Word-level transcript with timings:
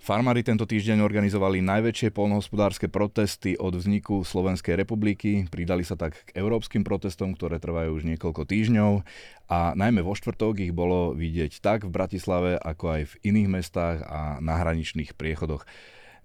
Farmári 0.00 0.40
tento 0.40 0.64
týždeň 0.64 1.04
organizovali 1.04 1.60
najväčšie 1.60 2.08
polnohospodárske 2.16 2.88
protesty 2.88 3.52
od 3.60 3.76
vzniku 3.76 4.24
Slovenskej 4.24 4.72
republiky. 4.80 5.44
Pridali 5.44 5.84
sa 5.84 5.92
tak 5.92 6.24
k 6.24 6.40
európskym 6.40 6.88
protestom, 6.88 7.36
ktoré 7.36 7.60
trvajú 7.60 8.00
už 8.00 8.08
niekoľko 8.08 8.48
týždňov 8.48 9.04
a 9.52 9.76
najmä 9.76 10.00
vo 10.00 10.16
štvrtok 10.16 10.64
ich 10.64 10.72
bolo 10.72 11.12
vidieť 11.12 11.60
tak 11.60 11.84
v 11.84 11.92
Bratislave, 11.92 12.56
ako 12.56 12.84
aj 12.96 13.02
v 13.12 13.14
iných 13.28 13.48
mestách 13.52 14.00
a 14.08 14.40
na 14.40 14.56
hraničných 14.56 15.12
priechodoch. 15.20 15.68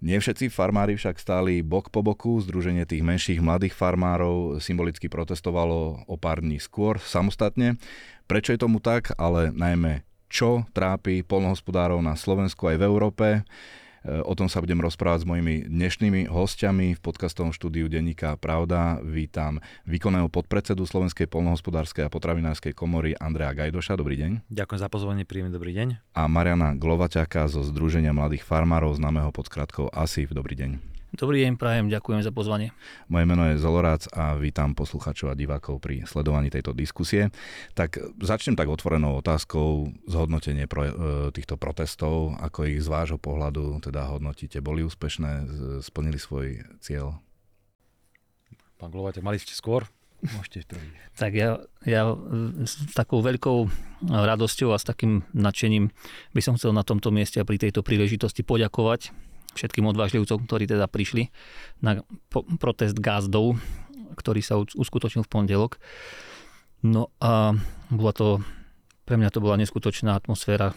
Nie 0.00 0.24
všetci 0.24 0.48
farmári 0.48 0.96
však 0.96 1.20
stáli 1.20 1.60
bok 1.60 1.92
po 1.92 2.00
boku. 2.00 2.40
Združenie 2.40 2.88
tých 2.88 3.04
menších 3.04 3.44
mladých 3.44 3.76
farmárov 3.76 4.56
symbolicky 4.56 5.12
protestovalo 5.12 6.00
o 6.08 6.16
pár 6.16 6.40
dní 6.40 6.64
skôr 6.64 6.96
samostatne. 6.96 7.76
Prečo 8.24 8.56
je 8.56 8.60
tomu 8.64 8.80
tak, 8.80 9.12
ale 9.20 9.52
najmä 9.52 10.00
čo 10.26 10.66
trápi 10.74 11.22
polnohospodárov 11.22 12.02
na 12.02 12.18
Slovensku 12.18 12.66
aj 12.66 12.76
v 12.78 12.86
Európe. 12.86 13.26
E, 13.36 13.40
o 14.22 14.34
tom 14.38 14.46
sa 14.46 14.62
budem 14.62 14.78
rozprávať 14.78 15.26
s 15.26 15.28
mojimi 15.28 15.54
dnešnými 15.66 16.30
hostiami 16.30 16.94
v 16.94 17.00
podcastovom 17.02 17.50
štúdiu 17.50 17.90
Denníka 17.90 18.38
Pravda. 18.38 19.02
Vítam 19.02 19.58
výkonného 19.86 20.30
podpredsedu 20.30 20.86
Slovenskej 20.86 21.26
polnohospodárskej 21.26 22.06
a 22.06 22.12
potravinárskej 22.12 22.74
komory 22.74 23.18
Andrea 23.18 23.50
Gajdoša. 23.50 23.98
Dobrý 23.98 24.14
deň. 24.18 24.46
Ďakujem 24.46 24.80
za 24.80 24.88
pozvanie, 24.90 25.26
príjemný 25.26 25.50
dobrý 25.50 25.74
deň. 25.74 25.88
A 26.14 26.22
Mariana 26.30 26.78
Glovaťaka 26.78 27.50
zo 27.50 27.66
Združenia 27.66 28.14
mladých 28.14 28.46
farmárov, 28.46 28.94
známeho 28.94 29.34
pod 29.34 29.50
skratkou 29.50 29.90
ASIF. 29.90 30.30
Dobrý 30.30 30.54
deň. 30.54 30.95
Dobrý 31.14 31.46
deň, 31.46 31.54
prajem, 31.54 31.86
ďakujem 31.86 32.26
za 32.26 32.34
pozvanie. 32.34 32.74
Moje 33.06 33.30
meno 33.30 33.46
je 33.46 33.62
Zolorác 33.62 34.10
a 34.10 34.34
vítam 34.34 34.74
posluchačov 34.74 35.30
a 35.30 35.38
divákov 35.38 35.78
pri 35.78 36.02
sledovaní 36.02 36.50
tejto 36.50 36.74
diskusie. 36.74 37.30
Tak 37.78 38.18
začnem 38.18 38.58
tak 38.58 38.66
otvorenou 38.66 39.22
otázkou 39.22 39.94
zhodnotenie 40.10 40.66
pro, 40.66 40.82
e, 40.82 40.90
týchto 41.30 41.54
protestov, 41.54 42.34
ako 42.42 42.66
ich 42.66 42.82
z 42.82 42.90
vášho 42.90 43.22
pohľadu 43.22 43.78
teda 43.86 44.10
hodnotíte. 44.10 44.58
Boli 44.58 44.82
úspešné, 44.82 45.46
splnili 45.86 46.18
svoj 46.18 46.66
cieľ? 46.82 47.22
Pán 48.74 48.90
Glovatek, 48.90 49.22
mali 49.22 49.38
ste 49.38 49.54
skôr? 49.54 49.86
Môžete 50.26 50.66
prvý. 50.66 50.90
Tak 51.22 51.32
ja, 51.32 51.64
ja 51.88 52.12
s 52.66 52.92
takou 52.92 53.24
veľkou 53.24 53.72
radosťou 54.04 54.74
a 54.74 54.76
s 54.76 54.84
takým 54.84 55.24
nadšením 55.32 55.88
by 56.36 56.40
som 56.44 56.60
chcel 56.60 56.76
na 56.76 56.84
tomto 56.84 57.08
mieste 57.08 57.40
a 57.40 57.48
pri 57.48 57.56
tejto 57.56 57.80
príležitosti 57.80 58.44
poďakovať 58.44 59.16
všetkým 59.56 59.88
odvážlivcom, 59.88 60.44
ktorí 60.44 60.68
teda 60.68 60.86
prišli 60.86 61.32
na 61.80 62.04
protest 62.60 63.00
gázdov, 63.00 63.56
ktorý 64.16 64.40
sa 64.44 64.60
uskutočnil 64.60 65.24
v 65.24 65.32
pondelok. 65.32 65.80
No 66.84 67.10
a 67.18 67.56
bola 67.88 68.12
to, 68.12 68.44
pre 69.08 69.16
mňa 69.16 69.32
to 69.32 69.42
bola 69.42 69.56
neskutočná 69.56 70.14
atmosféra. 70.14 70.76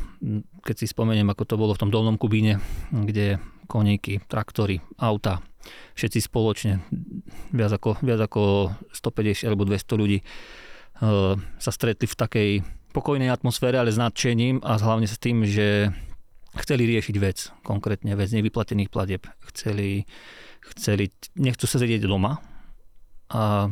Keď 0.64 0.76
si 0.76 0.86
spomeniem, 0.88 1.28
ako 1.30 1.44
to 1.44 1.56
bolo 1.60 1.76
v 1.76 1.82
tom 1.86 1.92
dolnom 1.92 2.16
Kubíne, 2.16 2.64
kde 2.90 3.38
koníky, 3.70 4.24
traktory, 4.26 4.82
auta, 4.98 5.46
všetci 5.94 6.20
spoločne, 6.26 6.82
viac 7.54 7.72
ako, 7.76 8.02
viac 8.02 8.26
ako 8.26 8.74
150 8.96 9.46
alebo 9.46 9.68
200 9.68 10.02
ľudí 10.02 10.18
e, 10.20 10.26
sa 11.38 11.72
stretli 11.72 12.08
v 12.10 12.16
takej 12.18 12.50
pokojnej 12.90 13.30
atmosfére, 13.30 13.78
ale 13.78 13.94
s 13.94 14.02
nadšením 14.02 14.66
a 14.66 14.82
hlavne 14.82 15.06
s 15.06 15.22
tým, 15.22 15.46
že 15.46 15.94
chceli 16.58 16.90
riešiť 16.90 17.16
vec, 17.22 17.54
konkrétne 17.62 18.18
vec 18.18 18.30
nevyplatených 18.34 18.90
pladeb. 18.90 19.26
Chceli, 19.54 20.10
chceli, 20.74 21.14
nechcú 21.38 21.66
sa 21.70 21.78
sedieť 21.78 22.10
doma 22.10 22.42
a 23.30 23.70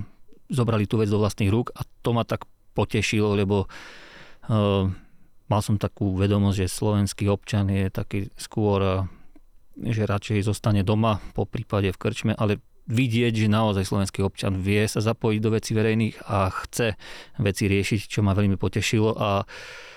zobrali 0.48 0.86
tú 0.86 1.02
vec 1.02 1.10
do 1.10 1.18
vlastných 1.18 1.50
rúk 1.50 1.74
a 1.74 1.82
to 2.06 2.14
ma 2.14 2.24
tak 2.24 2.46
potešilo, 2.78 3.34
lebo 3.34 3.66
uh, 3.66 4.86
mal 5.50 5.62
som 5.66 5.82
takú 5.82 6.14
vedomosť, 6.14 6.58
že 6.64 6.68
slovenský 6.70 7.26
občan 7.28 7.68
je 7.74 7.90
taký 7.90 8.30
skôr, 8.38 8.80
uh, 8.80 9.04
že 9.82 10.06
radšej 10.06 10.46
zostane 10.46 10.86
doma, 10.86 11.18
po 11.34 11.50
prípade 11.50 11.90
v 11.90 11.98
krčme, 11.98 12.34
ale 12.38 12.62
vidieť, 12.88 13.34
že 13.36 13.52
naozaj 13.52 13.84
slovenský 13.84 14.24
občan 14.24 14.56
vie 14.64 14.86
sa 14.88 15.04
zapojiť 15.04 15.40
do 15.44 15.50
veci 15.52 15.76
verejných 15.76 16.16
a 16.32 16.48
chce 16.54 16.96
veci 17.44 17.68
riešiť, 17.68 18.00
čo 18.08 18.24
ma 18.24 18.32
veľmi 18.32 18.56
potešilo 18.56 19.18
a 19.18 19.44
uh, 19.44 19.96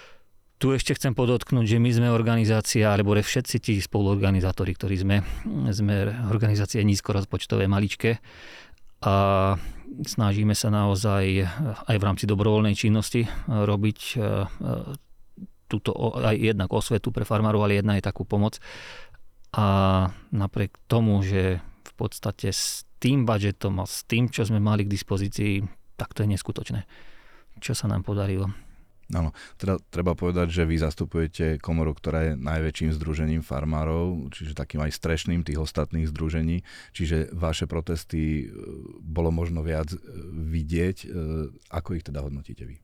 tu 0.60 0.76
ešte 0.76 0.92
chcem 0.92 1.16
podotknúť, 1.16 1.64
že 1.64 1.80
my 1.80 1.90
sme 1.90 2.08
organizácia, 2.12 2.92
alebo 2.92 3.16
všetci 3.16 3.56
tí 3.64 3.74
spoluorganizátori, 3.80 4.76
ktorí 4.76 4.96
sme, 5.00 5.24
sme 5.72 6.12
organizácie 6.28 6.84
nízkorozpočtové, 6.84 7.64
maličké 7.64 8.20
a 9.00 9.56
snažíme 10.04 10.52
sa 10.52 10.68
naozaj 10.68 11.48
aj 11.88 11.96
v 11.96 12.04
rámci 12.04 12.28
dobrovoľnej 12.28 12.76
činnosti 12.76 13.24
robiť 13.48 14.00
e, 14.12 14.16
e, 14.20 14.26
túto 15.64 15.96
aj 16.20 16.36
jednak 16.36 16.68
osvetu 16.68 17.08
pre 17.08 17.24
farmárov, 17.24 17.64
ale 17.64 17.80
jedna 17.80 17.96
je 17.96 18.04
takú 18.04 18.28
pomoc. 18.28 18.60
A 19.56 19.66
napriek 20.28 20.76
tomu, 20.84 21.24
že 21.24 21.64
v 21.64 21.92
podstate 21.96 22.52
s 22.52 22.84
tým 23.00 23.24
budžetom 23.24 23.80
a 23.80 23.88
s 23.88 24.04
tým, 24.04 24.28
čo 24.28 24.44
sme 24.44 24.60
mali 24.60 24.84
k 24.84 24.92
dispozícii, 24.92 25.64
tak 25.96 26.12
to 26.12 26.28
je 26.28 26.36
neskutočné, 26.36 26.84
čo 27.64 27.72
sa 27.72 27.88
nám 27.88 28.04
podarilo. 28.04 28.52
Áno, 29.10 29.34
teda 29.58 29.82
treba 29.90 30.14
povedať, 30.14 30.54
že 30.54 30.62
vy 30.62 30.78
zastupujete 30.78 31.58
komoru, 31.58 31.90
ktorá 31.94 32.30
je 32.30 32.32
najväčším 32.38 32.94
združením 32.94 33.42
farmárov, 33.42 34.30
čiže 34.30 34.54
takým 34.54 34.86
aj 34.86 34.94
strešným 34.94 35.42
tých 35.42 35.58
ostatných 35.58 36.06
združení, 36.06 36.62
čiže 36.94 37.34
vaše 37.34 37.66
protesty 37.66 38.46
e, 38.46 38.54
bolo 39.02 39.34
možno 39.34 39.66
viac 39.66 39.90
e, 39.90 39.98
vidieť. 40.30 40.96
E, 41.02 41.08
ako 41.74 41.88
ich 41.98 42.06
teda 42.06 42.22
hodnotíte 42.22 42.66
vy? 42.66 42.78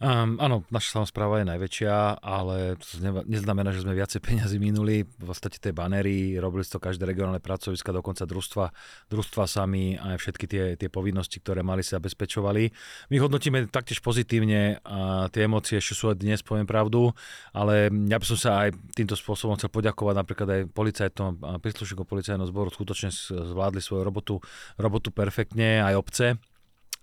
Um, 0.00 0.40
áno, 0.40 0.64
naša 0.72 0.96
samozpráva 0.96 1.44
je 1.44 1.52
najväčšia, 1.52 2.24
ale 2.24 2.80
to 2.80 3.04
neznamená, 3.28 3.68
že 3.68 3.84
sme 3.84 3.92
viacej 3.92 4.24
peniazy 4.24 4.56
minuli. 4.56 5.04
V 5.04 5.28
podstate 5.28 5.60
tie 5.60 5.76
banery, 5.76 6.40
robili 6.40 6.64
to 6.64 6.80
každé 6.80 7.04
regionálne 7.04 7.36
pracoviska, 7.36 7.92
dokonca 7.92 8.24
družstva, 8.24 8.72
družstva 9.12 9.44
sami 9.44 10.00
a 10.00 10.16
všetky 10.16 10.48
tie, 10.48 10.64
tie 10.80 10.88
povinnosti, 10.88 11.44
ktoré 11.44 11.60
mali 11.60 11.84
sa 11.84 12.00
zabezpečovali. 12.00 12.72
My 13.12 13.16
hodnotíme 13.20 13.68
taktiež 13.68 14.00
pozitívne 14.00 14.80
a 14.88 15.28
tie 15.28 15.44
emócie 15.44 15.76
ešte 15.76 15.92
sú 15.92 16.16
aj 16.16 16.24
dnes, 16.24 16.40
poviem 16.40 16.64
pravdu, 16.64 17.12
ale 17.52 17.92
ja 17.92 18.16
by 18.16 18.24
som 18.24 18.40
sa 18.40 18.50
aj 18.64 18.80
týmto 18.96 19.20
spôsobom 19.20 19.60
chcel 19.60 19.68
poďakovať 19.68 20.16
napríklad 20.16 20.48
aj 20.48 20.62
policajtom 20.72 21.44
a 21.44 21.60
príslušníkom 21.60 22.08
policajného 22.08 22.48
zboru, 22.48 22.72
skutočne 22.72 23.12
zvládli 23.28 23.84
svoju 23.84 24.00
robotu, 24.00 24.40
robotu 24.80 25.12
perfektne, 25.12 25.84
aj 25.84 25.94
obce 26.00 26.26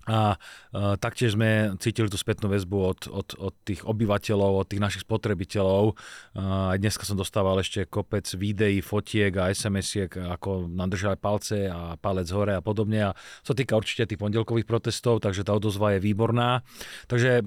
a 0.07 0.39
uh, 0.39 0.95
taktiež 0.95 1.35
sme 1.35 1.75
cítili 1.83 2.07
tú 2.07 2.15
spätnú 2.15 2.47
väzbu 2.47 2.77
od, 2.79 3.01
od, 3.11 3.27
od 3.51 3.53
tých 3.67 3.83
obyvateľov, 3.83 4.63
od 4.63 4.67
tých 4.71 4.79
našich 4.79 5.03
spotrebiteľov. 5.03 5.99
Aj 6.37 6.77
dneska 6.79 7.03
som 7.03 7.19
dostával 7.19 7.59
ešte 7.59 7.83
kopec 7.83 8.23
videí, 8.39 8.79
fotiek 8.79 9.35
a 9.35 9.51
SMS-iek, 9.51 10.15
ako 10.15 10.71
nám 10.71 10.95
držali 10.95 11.19
palce 11.19 11.67
a 11.67 11.99
palec 11.99 12.31
hore 12.31 12.55
a 12.55 12.63
podobne. 12.63 13.11
A 13.11 13.15
to 13.43 13.51
týka 13.51 13.75
určite 13.75 14.07
tých 14.07 14.21
pondelkových 14.21 14.63
protestov, 14.63 15.19
takže 15.19 15.43
tá 15.43 15.51
odozva 15.51 15.99
je 15.99 16.05
výborná. 16.07 16.63
Takže 17.11 17.43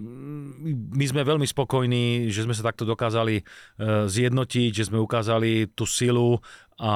my 0.93 1.05
sme 1.09 1.25
veľmi 1.25 1.49
spokojní, 1.49 2.29
že 2.29 2.45
sme 2.45 2.53
sa 2.53 2.69
takto 2.69 2.85
dokázali 2.85 3.41
uh, 3.41 4.05
zjednotiť, 4.05 4.71
že 4.77 4.93
sme 4.93 5.01
ukázali 5.01 5.73
tú 5.73 5.89
silu 5.89 6.45
a 6.81 6.93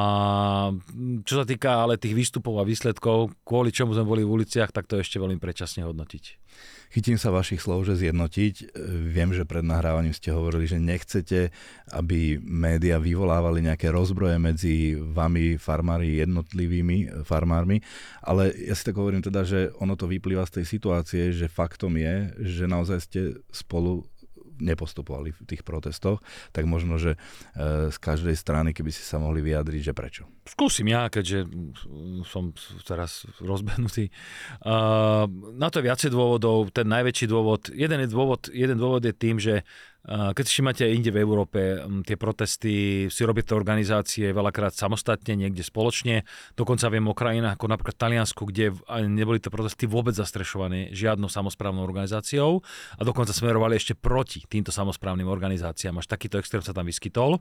čo 1.28 1.34
sa 1.36 1.44
týka 1.44 1.84
ale 1.84 2.00
tých 2.00 2.16
výstupov 2.16 2.56
a 2.56 2.64
výsledkov, 2.64 3.36
kvôli 3.44 3.68
čomu 3.68 3.92
sme 3.92 4.08
boli 4.08 4.24
v 4.24 4.40
uliciach, 4.40 4.72
tak 4.72 4.88
to 4.88 4.96
ešte 4.96 5.20
veľmi 5.20 5.36
predčasne 5.36 5.84
hodnotiť. 5.84 6.40
Chytím 6.94 7.18
sa 7.18 7.34
vašich 7.34 7.58
slov, 7.58 7.90
že 7.90 7.98
zjednotiť. 7.98 8.78
Viem, 9.10 9.34
že 9.34 9.42
pred 9.42 9.66
nahrávaním 9.66 10.14
ste 10.14 10.30
hovorili, 10.30 10.70
že 10.70 10.78
nechcete, 10.78 11.50
aby 11.90 12.38
médiá 12.38 13.02
vyvolávali 13.02 13.66
nejaké 13.66 13.90
rozbroje 13.90 14.38
medzi 14.38 14.94
vami, 14.94 15.58
farmári, 15.58 16.22
jednotlivými 16.22 17.26
farmármi, 17.26 17.82
ale 18.22 18.54
ja 18.54 18.78
si 18.78 18.86
tak 18.86 18.94
hovorím 18.94 19.26
teda, 19.26 19.42
že 19.42 19.74
ono 19.82 19.98
to 19.98 20.06
vyplýva 20.06 20.46
z 20.46 20.62
tej 20.62 20.66
situácie, 20.70 21.22
že 21.34 21.50
faktom 21.50 21.98
je, 21.98 22.30
že 22.46 22.64
naozaj 22.70 22.98
ste 23.02 23.20
spolu 23.50 24.06
nepostupovali 24.59 25.31
v 25.34 25.41
tých 25.47 25.62
protestoch, 25.62 26.20
tak 26.50 26.66
možno, 26.66 26.98
že 26.98 27.16
e, 27.54 27.88
z 27.91 27.97
každej 27.98 28.34
strany, 28.34 28.70
keby 28.75 28.91
si 28.91 29.03
sa 29.03 29.23
mohli 29.23 29.40
vyjadriť, 29.43 29.81
že 29.90 29.96
prečo. 29.96 30.25
Skúsim 30.44 30.93
ja, 30.93 31.08
keďže 31.08 31.49
som 32.29 32.52
teraz 32.85 33.25
rozbehnutý. 33.41 34.12
Na 35.56 35.69
to 35.73 35.81
je 35.81 35.87
viacej 35.88 36.11
dôvodov. 36.12 36.69
Ten 36.69 36.88
najväčší 36.88 37.26
dôvod, 37.29 37.73
jeden, 37.73 38.05
je 38.05 38.08
dôvod, 38.12 38.52
jeden 38.52 38.76
dôvod 38.76 39.05
je 39.05 39.14
tým, 39.17 39.41
že 39.41 39.64
keď 40.05 40.44
si 40.44 40.61
všimáte 40.61 40.85
inde 40.85 41.08
v 41.08 41.25
Európe, 41.25 41.81
tie 42.05 42.20
protesty 42.20 43.08
si 43.08 43.25
robia 43.25 43.41
to 43.41 43.56
organizácie 43.56 44.37
veľakrát 44.37 44.76
samostatne, 44.76 45.32
niekde 45.32 45.64
spoločne. 45.64 46.29
Dokonca 46.52 46.93
viem 46.93 47.08
o 47.08 47.17
krajinách 47.17 47.56
ako 47.56 47.73
napríklad 47.73 47.97
Taliansku, 47.97 48.44
kde 48.52 48.76
neboli 49.08 49.40
to 49.40 49.49
protesty 49.49 49.88
vôbec 49.88 50.12
zastrešované 50.12 50.93
žiadnou 50.93 51.32
samozprávnou 51.32 51.81
organizáciou 51.81 52.61
a 53.00 53.00
dokonca 53.00 53.32
smerovali 53.32 53.81
ešte 53.81 53.97
proti 53.97 54.44
týmto 54.44 54.69
samozprávnym 54.76 55.25
organizáciám. 55.25 56.05
Až 56.05 56.12
takýto 56.12 56.37
extrém 56.37 56.61
sa 56.61 56.76
tam 56.76 56.85
vyskytol. 56.85 57.40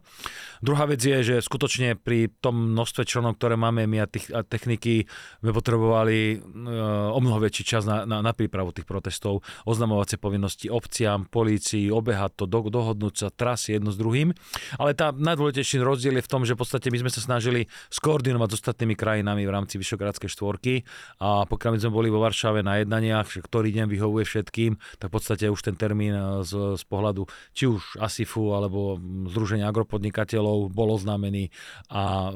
Druhá 0.64 0.88
vec 0.88 1.04
je, 1.04 1.20
že 1.20 1.36
skutočne 1.44 2.00
pri 2.00 2.32
tom 2.40 2.72
množstve 2.72 2.93
členov, 3.02 3.42
ktoré 3.42 3.58
máme 3.58 3.90
my 3.90 4.06
a, 4.06 4.08
tých, 4.08 4.30
a 4.30 4.46
techniky, 4.46 5.10
sme 5.42 5.52
potrebovali 5.52 6.38
uh, 6.38 7.10
o 7.10 7.18
mnoho 7.18 7.42
väčší 7.42 7.66
čas 7.66 7.90
na, 7.90 8.06
na, 8.06 8.22
na 8.22 8.32
prípravu 8.38 8.70
tých 8.70 8.86
protestov, 8.86 9.42
oznamovacie 9.66 10.22
povinnosti 10.22 10.70
obciam, 10.70 11.26
polícii, 11.26 11.90
obehať 11.90 12.32
to 12.38 12.46
do, 12.46 12.70
dohodnúť 12.70 13.14
sa 13.18 13.28
trasy 13.34 13.82
jedno 13.82 13.90
s 13.90 13.98
druhým. 13.98 14.38
Ale 14.78 14.94
tá 14.94 15.10
najdôležitejší 15.10 15.82
rozdiel 15.82 16.22
je 16.22 16.26
v 16.26 16.32
tom, 16.32 16.46
že 16.46 16.54
v 16.54 16.62
podstate 16.62 16.94
my 16.94 17.02
sme 17.02 17.12
sa 17.12 17.26
snažili 17.26 17.66
skoordinovať 17.90 18.48
s 18.54 18.58
ostatnými 18.62 18.94
krajinami 18.94 19.42
v 19.50 19.52
rámci 19.52 19.82
Vyšogradskej 19.82 20.30
štvorky. 20.30 20.86
A 21.18 21.50
pokiaľ 21.50 21.72
my 21.74 21.80
sme 21.82 21.92
boli 21.96 22.14
vo 22.14 22.22
Varšave 22.22 22.62
na 22.62 22.84
jednaniach, 22.84 23.32
že 23.32 23.42
ktorý 23.42 23.74
deň 23.74 23.88
vyhovuje 23.90 24.24
všetkým, 24.28 24.78
tak 25.00 25.08
v 25.10 25.14
podstate 25.16 25.50
už 25.50 25.62
ten 25.64 25.76
termín 25.80 26.14
e, 26.14 26.24
z, 26.44 26.76
z 26.76 26.84
pohľadu 26.86 27.26
či 27.56 27.72
už 27.72 27.98
ASIFu 27.98 28.54
alebo 28.54 29.00
Združenia 29.32 29.70
agropodnikateľov 29.72 30.74
bol 30.74 30.90
oznámený. 30.94 31.54
A 31.88 32.34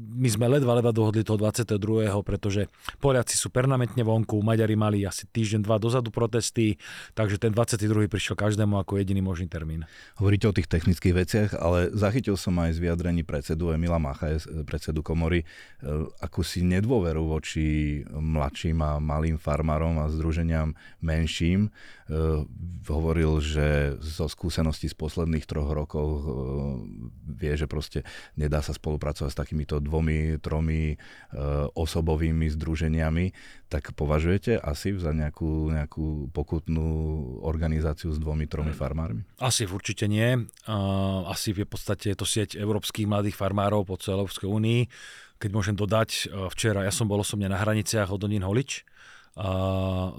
my 0.00 0.28
sme 0.32 0.48
ledva, 0.48 0.80
ledva 0.80 0.92
dohodli 0.96 1.20
toho 1.20 1.36
22., 1.36 1.76
pretože 2.24 2.72
Poliaci 2.96 3.36
sú 3.36 3.52
permanentne 3.52 4.00
vonku, 4.00 4.40
Maďari 4.40 4.74
mali 4.74 5.04
asi 5.04 5.28
týždeň, 5.28 5.60
dva 5.60 5.76
dozadu 5.76 6.08
protesty, 6.08 6.80
takže 7.12 7.36
ten 7.36 7.52
22. 7.52 8.08
prišiel 8.08 8.36
každému 8.36 8.80
ako 8.80 8.96
jediný 8.96 9.20
možný 9.20 9.52
termín. 9.52 9.84
Hovoríte 10.16 10.48
o 10.48 10.56
tých 10.56 10.70
technických 10.70 11.14
veciach, 11.14 11.50
ale 11.60 11.92
zachytil 11.92 12.40
som 12.40 12.56
aj 12.56 12.80
z 12.80 12.82
vyjadrení 12.82 13.22
predsedu 13.26 13.76
Emila 13.76 14.00
Macha, 14.00 14.40
predsedu 14.64 15.04
komory, 15.04 15.44
e, 15.44 15.46
akúsi 16.24 16.64
nedôveru 16.64 17.28
voči 17.28 18.00
mladším 18.08 18.80
a 18.80 18.96
malým 19.02 19.36
farmárom 19.36 20.00
a 20.00 20.08
združeniam 20.08 20.72
menším. 21.04 21.68
E, 21.68 21.70
hovoril, 22.88 23.42
že 23.42 23.98
zo 24.00 24.26
skúseností 24.30 24.88
z 24.88 24.96
posledných 24.96 25.44
troch 25.44 25.68
rokov 25.72 26.06
vie, 27.26 27.52
že 27.54 27.68
proste 27.68 28.06
nedá 28.34 28.64
sa 28.64 28.72
spolupracovať 28.72 29.30
s 29.30 29.40
takýmito 29.40 29.76
dvomi, 29.90 30.38
tromi 30.38 30.94
osobovými 31.74 32.46
združeniami, 32.54 33.34
tak 33.66 33.90
považujete 33.98 34.62
asi 34.62 34.94
za 34.94 35.10
nejakú, 35.10 35.74
nejakú 35.74 36.30
pokutnú 36.30 36.86
organizáciu 37.42 38.14
s 38.14 38.22
dvomi, 38.22 38.46
tromi 38.46 38.70
farmármi? 38.70 39.26
Asi 39.42 39.66
určite 39.66 40.06
nie. 40.06 40.46
Asi 41.26 41.50
v 41.50 41.66
podstate 41.66 42.14
je 42.14 42.16
to 42.22 42.26
sieť 42.26 42.54
európskych 42.54 43.10
mladých 43.10 43.34
farmárov 43.34 43.82
po 43.82 43.98
celej 43.98 44.22
Európskej 44.22 44.46
únii. 44.46 44.80
Keď 45.42 45.50
môžem 45.50 45.74
dodať, 45.74 46.30
včera 46.54 46.86
ja 46.86 46.92
som 46.94 47.10
bol 47.10 47.18
osobne 47.18 47.50
na 47.50 47.58
hraniciach 47.58 48.14
od 48.14 48.22
Onín 48.22 48.46
Holič. 48.46 48.86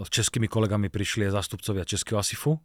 S 0.02 0.10
českými 0.10 0.48
kolegami 0.48 0.88
prišli 0.88 1.28
aj 1.30 1.36
zástupcovia 1.38 1.86
Českého 1.86 2.18
ASIFu 2.18 2.58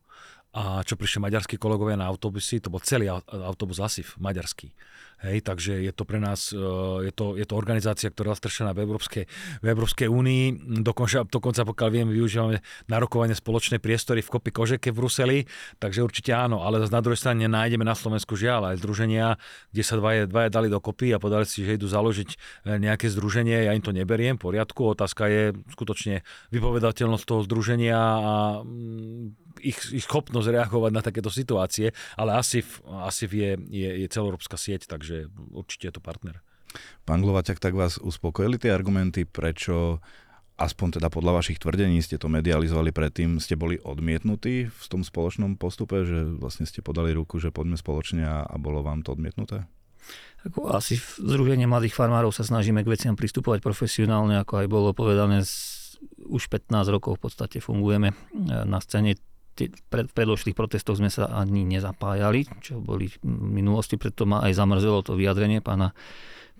a 0.56 0.80
čo 0.80 0.96
prišli 0.96 1.20
maďarskí 1.20 1.60
kolegovia 1.60 2.00
na 2.00 2.08
autobusy, 2.08 2.64
to 2.64 2.72
bol 2.72 2.80
celý 2.80 3.12
autobus 3.12 3.76
ASIF, 3.76 4.16
maďarský. 4.16 4.72
Hej, 5.16 5.48
takže 5.48 5.80
je 5.80 5.92
to 5.96 6.04
pre 6.04 6.20
nás, 6.20 6.52
e, 6.52 6.60
je 7.08 7.12
to, 7.12 7.40
je 7.40 7.44
to 7.48 7.56
organizácia, 7.56 8.12
ktorá 8.12 8.32
je 8.32 8.36
zastrešená 8.36 8.76
v 8.76 8.84
Európskej, 8.84 9.24
v 9.64 9.66
Európskej 9.68 10.12
únii. 10.12 10.44
Dokonca, 10.84 11.24
dokonca 11.24 11.64
pokiaľ 11.64 11.88
viem, 11.88 12.08
využívame 12.12 12.60
na 12.88 12.96
rokovanie 13.00 13.32
spoločné 13.32 13.80
priestory 13.80 14.20
v 14.20 14.28
Kopy 14.28 14.52
Kožeke 14.52 14.92
v 14.92 15.00
Bruseli, 15.00 15.38
takže 15.80 16.04
určite 16.04 16.36
áno, 16.36 16.64
ale 16.68 16.84
na 16.84 17.00
druhej 17.00 17.16
strane 17.16 17.48
nájdeme 17.48 17.80
na 17.80 17.96
Slovensku 17.96 18.36
žiaľ 18.36 18.76
aj 18.76 18.84
združenia, 18.84 19.40
kde 19.72 19.82
sa 19.88 19.96
dvaja, 19.96 20.28
dvaja 20.28 20.52
dali 20.52 20.68
dokopy 20.68 21.16
a 21.16 21.20
podali 21.20 21.48
si, 21.48 21.64
že 21.64 21.80
idú 21.80 21.88
založiť 21.88 22.28
e, 22.32 22.36
nejaké 22.76 23.08
združenie, 23.08 23.68
ja 23.68 23.72
im 23.72 23.80
to 23.80 23.96
neberiem, 23.96 24.36
v 24.36 24.52
poriadku, 24.52 24.92
otázka 24.92 25.32
je 25.32 25.56
skutočne 25.72 26.28
vypovedateľnosť 26.52 27.24
toho 27.24 27.40
združenia 27.40 27.96
a 27.96 28.32
mm, 28.60 29.45
ich, 29.62 29.78
ich 29.92 30.04
schopnosť 30.04 30.48
reagovať 30.52 30.92
na 30.92 31.02
takéto 31.04 31.28
situácie, 31.32 31.92
ale 32.16 32.36
ASIF, 32.36 32.80
ASIF 32.84 33.30
je, 33.32 33.56
je, 33.70 33.90
je 34.04 34.06
celoeurópska 34.08 34.56
sieť, 34.58 34.88
takže 34.88 35.28
určite 35.52 35.90
je 35.90 35.94
to 35.96 36.02
partner. 36.02 36.40
Pán 37.08 37.24
Glovaťak, 37.24 37.62
tak 37.62 37.72
vás 37.72 37.96
uspokojili 37.96 38.60
tie 38.60 38.74
argumenty, 38.74 39.24
prečo 39.24 40.04
aspoň 40.56 41.00
teda 41.00 41.08
podľa 41.12 41.40
vašich 41.40 41.60
tvrdení 41.60 42.00
ste 42.00 42.16
to 42.16 42.32
medializovali 42.32 42.92
predtým, 42.92 43.36
ste 43.40 43.60
boli 43.60 43.76
odmietnutí 43.76 44.72
v 44.72 44.84
tom 44.88 45.04
spoločnom 45.04 45.60
postupe, 45.60 46.04
že 46.08 46.24
vlastne 46.24 46.64
ste 46.64 46.80
podali 46.80 47.12
ruku, 47.12 47.36
že 47.36 47.52
poďme 47.52 47.76
spoločne 47.76 48.24
a, 48.24 48.38
a 48.48 48.56
bolo 48.56 48.80
vám 48.80 49.04
to 49.04 49.12
odmietnuté? 49.12 49.68
Ako 50.46 50.70
asi 50.72 50.96
v 50.96 51.08
Združení 51.18 51.66
mladých 51.66 51.98
farmárov 51.98 52.30
sa 52.30 52.46
snažíme 52.46 52.80
k 52.86 52.92
veciam 52.92 53.18
pristupovať 53.18 53.60
profesionálne, 53.60 54.38
ako 54.40 54.62
aj 54.62 54.66
bolo 54.70 54.94
povedané, 54.94 55.42
už 56.22 56.42
15 56.48 56.70
rokov 56.88 57.18
v 57.18 57.22
podstate 57.26 57.58
fungujeme 57.58 58.14
na 58.46 58.78
scéne 58.78 59.18
v 59.56 60.12
predošlých 60.12 60.52
protestoch 60.52 61.00
sme 61.00 61.08
sa 61.08 61.32
ani 61.32 61.64
nezapájali, 61.64 62.44
čo 62.60 62.78
boli 62.78 63.08
v 63.08 63.16
minulosti, 63.24 63.96
preto 63.96 64.28
ma 64.28 64.44
aj 64.44 64.52
zamrzelo 64.52 65.00
to 65.00 65.16
vyjadrenie 65.16 65.64
pána, 65.64 65.96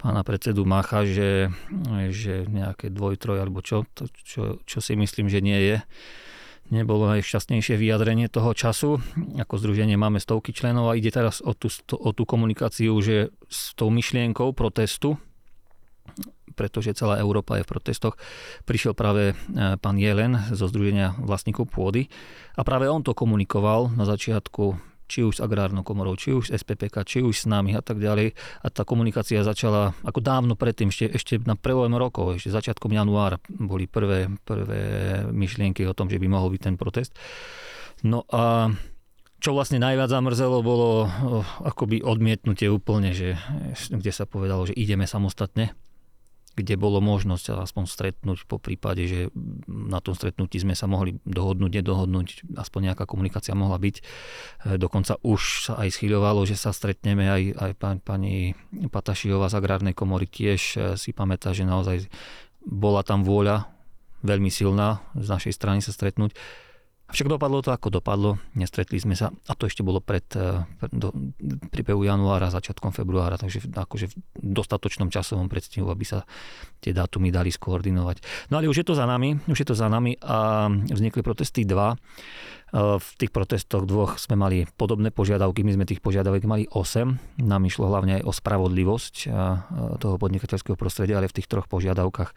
pána 0.01 0.25
predsedu 0.25 0.65
Macha, 0.65 1.05
že, 1.05 1.53
že 2.09 2.49
nejaké 2.49 2.89
dvoj, 2.89 3.21
alebo 3.37 3.61
čo, 3.61 3.85
to, 3.93 4.09
čo, 4.25 4.65
čo 4.65 4.79
si 4.81 4.97
myslím, 4.97 5.29
že 5.29 5.45
nie 5.45 5.61
je. 5.61 5.77
Nebolo 6.67 7.07
aj 7.07 7.23
šťastnejšie 7.23 7.79
vyjadrenie 7.79 8.27
toho 8.27 8.51
času. 8.51 8.99
Ako 9.39 9.55
združenie 9.55 9.95
máme 9.95 10.19
stovky 10.19 10.51
členov 10.51 10.91
a 10.91 10.99
ide 10.99 11.15
teraz 11.15 11.39
o 11.39 11.55
tú, 11.55 11.71
o 11.95 12.11
tú 12.11 12.27
komunikáciu, 12.27 12.91
že 12.99 13.31
s 13.47 13.71
tou 13.79 13.87
myšlienkou 13.95 14.51
protestu, 14.51 15.15
pretože 16.57 16.97
celá 16.97 17.21
Európa 17.21 17.61
je 17.61 17.69
v 17.69 17.71
protestoch. 17.77 18.17
Prišiel 18.65 18.97
práve 18.97 19.33
e, 19.33 19.35
pán 19.77 20.01
Jelen 20.01 20.41
zo 20.57 20.67
Združenia 20.67 21.15
vlastníkov 21.21 21.69
pôdy 21.69 22.09
a 22.57 22.65
práve 22.65 22.89
on 22.89 23.05
to 23.05 23.13
komunikoval 23.13 23.93
na 23.93 24.09
začiatku 24.09 24.97
či 25.07 25.23
už 25.23 25.39
s 25.39 25.41
agrárnou 25.43 25.87
komorou, 25.87 26.19
či 26.19 26.35
už 26.35 26.51
s 26.51 26.55
SPPK, 26.63 27.07
či 27.07 27.23
už 27.23 27.35
s 27.35 27.47
nami 27.47 27.79
a 27.79 27.83
tak 27.83 28.03
ďalej. 28.03 28.35
A 28.63 28.67
tá 28.75 28.83
komunikácia 28.83 29.47
začala 29.47 29.95
ako 30.03 30.19
dávno 30.19 30.59
predtým, 30.59 30.91
ešte, 30.91 31.07
ešte 31.15 31.35
na 31.47 31.55
prvom 31.55 31.95
rokov, 31.95 32.43
ešte 32.43 32.51
začiatkom 32.51 32.91
januára 32.91 33.39
boli 33.47 33.87
prvé, 33.87 34.27
prvé 34.43 34.83
myšlienky 35.31 35.87
o 35.87 35.95
tom, 35.95 36.11
že 36.11 36.19
by 36.19 36.27
mohol 36.27 36.51
byť 36.51 36.63
ten 36.63 36.75
protest. 36.75 37.15
No 38.03 38.27
a 38.29 38.75
čo 39.39 39.55
vlastne 39.55 39.79
najviac 39.79 40.11
zamrzelo, 40.11 40.65
bolo 40.65 41.07
akoby 41.63 42.03
odmietnutie 42.03 42.67
úplne, 42.67 43.15
že, 43.15 43.39
kde 43.89 44.11
sa 44.11 44.27
povedalo, 44.27 44.67
že 44.67 44.75
ideme 44.75 45.07
samostatne 45.07 45.77
kde 46.57 46.81
bolo 46.81 47.05
možnosť 47.05 47.53
aspoň 47.53 47.85
stretnúť 47.85 48.49
po 48.49 48.57
prípade, 48.57 49.05
že 49.05 49.21
na 49.69 50.01
tom 50.01 50.17
stretnutí 50.17 50.57
sme 50.57 50.73
sa 50.73 50.89
mohli 50.89 51.21
dohodnúť, 51.29 51.85
nedohodnúť, 51.85 52.57
aspoň 52.57 52.93
nejaká 52.93 53.05
komunikácia 53.05 53.53
mohla 53.53 53.77
byť. 53.77 53.97
E, 54.01 54.03
dokonca 54.81 55.21
už 55.21 55.69
sa 55.69 55.73
aj 55.85 55.93
schyľovalo, 55.93 56.49
že 56.49 56.57
sa 56.57 56.73
stretneme, 56.73 57.29
aj, 57.29 57.43
aj 57.61 57.73
pán, 57.77 58.01
pani 58.01 58.57
Patašiová 58.73 59.53
z 59.53 59.61
Agrárnej 59.61 59.93
komory 59.93 60.25
tiež 60.25 60.61
e, 60.75 60.77
si 60.97 61.13
pamätá, 61.13 61.53
že 61.53 61.69
naozaj 61.69 62.09
bola 62.65 63.05
tam 63.05 63.21
vôľa 63.21 63.69
veľmi 64.25 64.49
silná 64.49 65.05
z 65.13 65.29
našej 65.29 65.53
strany 65.53 65.85
sa 65.85 65.93
stretnúť 65.93 66.33
Avšak 67.07 67.31
dopadlo 67.31 67.63
to, 67.63 67.71
ako 67.71 68.03
dopadlo, 68.03 68.43
nestretli 68.59 68.99
sme 68.99 69.15
sa 69.15 69.31
a 69.31 69.53
to 69.55 69.71
ešte 69.71 69.87
bolo 69.87 70.03
pred, 70.03 70.27
eh, 70.35 70.67
pred 70.83 70.91
do, 70.91 71.15
príbehu 71.71 72.03
januára, 72.03 72.51
začiatkom 72.51 72.91
februára, 72.91 73.39
takže 73.39 73.71
akože 73.71 74.11
v 74.11 74.15
dostatočnom 74.43 75.07
časovom 75.07 75.47
predstihu, 75.47 75.87
aby 75.87 76.03
sa 76.03 76.27
tie 76.83 76.91
dátumy 76.91 77.31
dali 77.31 77.55
skoordinovať. 77.55 78.51
No 78.51 78.59
ale 78.59 78.67
už 78.67 78.83
je 78.83 78.87
to 78.91 78.99
za 78.99 79.07
nami, 79.07 79.39
už 79.47 79.59
je 79.63 79.69
to 79.71 79.79
za 79.79 79.87
nami 79.87 80.19
a 80.19 80.67
vznikli 80.67 81.23
protesty 81.23 81.63
dva 81.63 81.95
v 82.75 83.09
tých 83.23 83.31
protestoch 83.31 83.87
dvoch 83.87 84.19
sme 84.19 84.35
mali 84.35 84.67
podobné 84.75 85.15
požiadavky, 85.15 85.63
my 85.63 85.79
sme 85.79 85.85
tých 85.87 86.03
požiadavek 86.03 86.51
mali 86.51 86.67
8. 86.67 87.39
Nám 87.47 87.63
išlo 87.63 87.87
hlavne 87.87 88.19
aj 88.19 88.23
o 88.27 88.33
spravodlivosť 88.35 89.15
eh, 89.27 89.33
toho 90.03 90.17
podnikateľského 90.19 90.75
prostredia, 90.75 91.23
ale 91.23 91.31
v 91.31 91.37
tých 91.39 91.47
troch 91.47 91.71
požiadavkách 91.71 92.31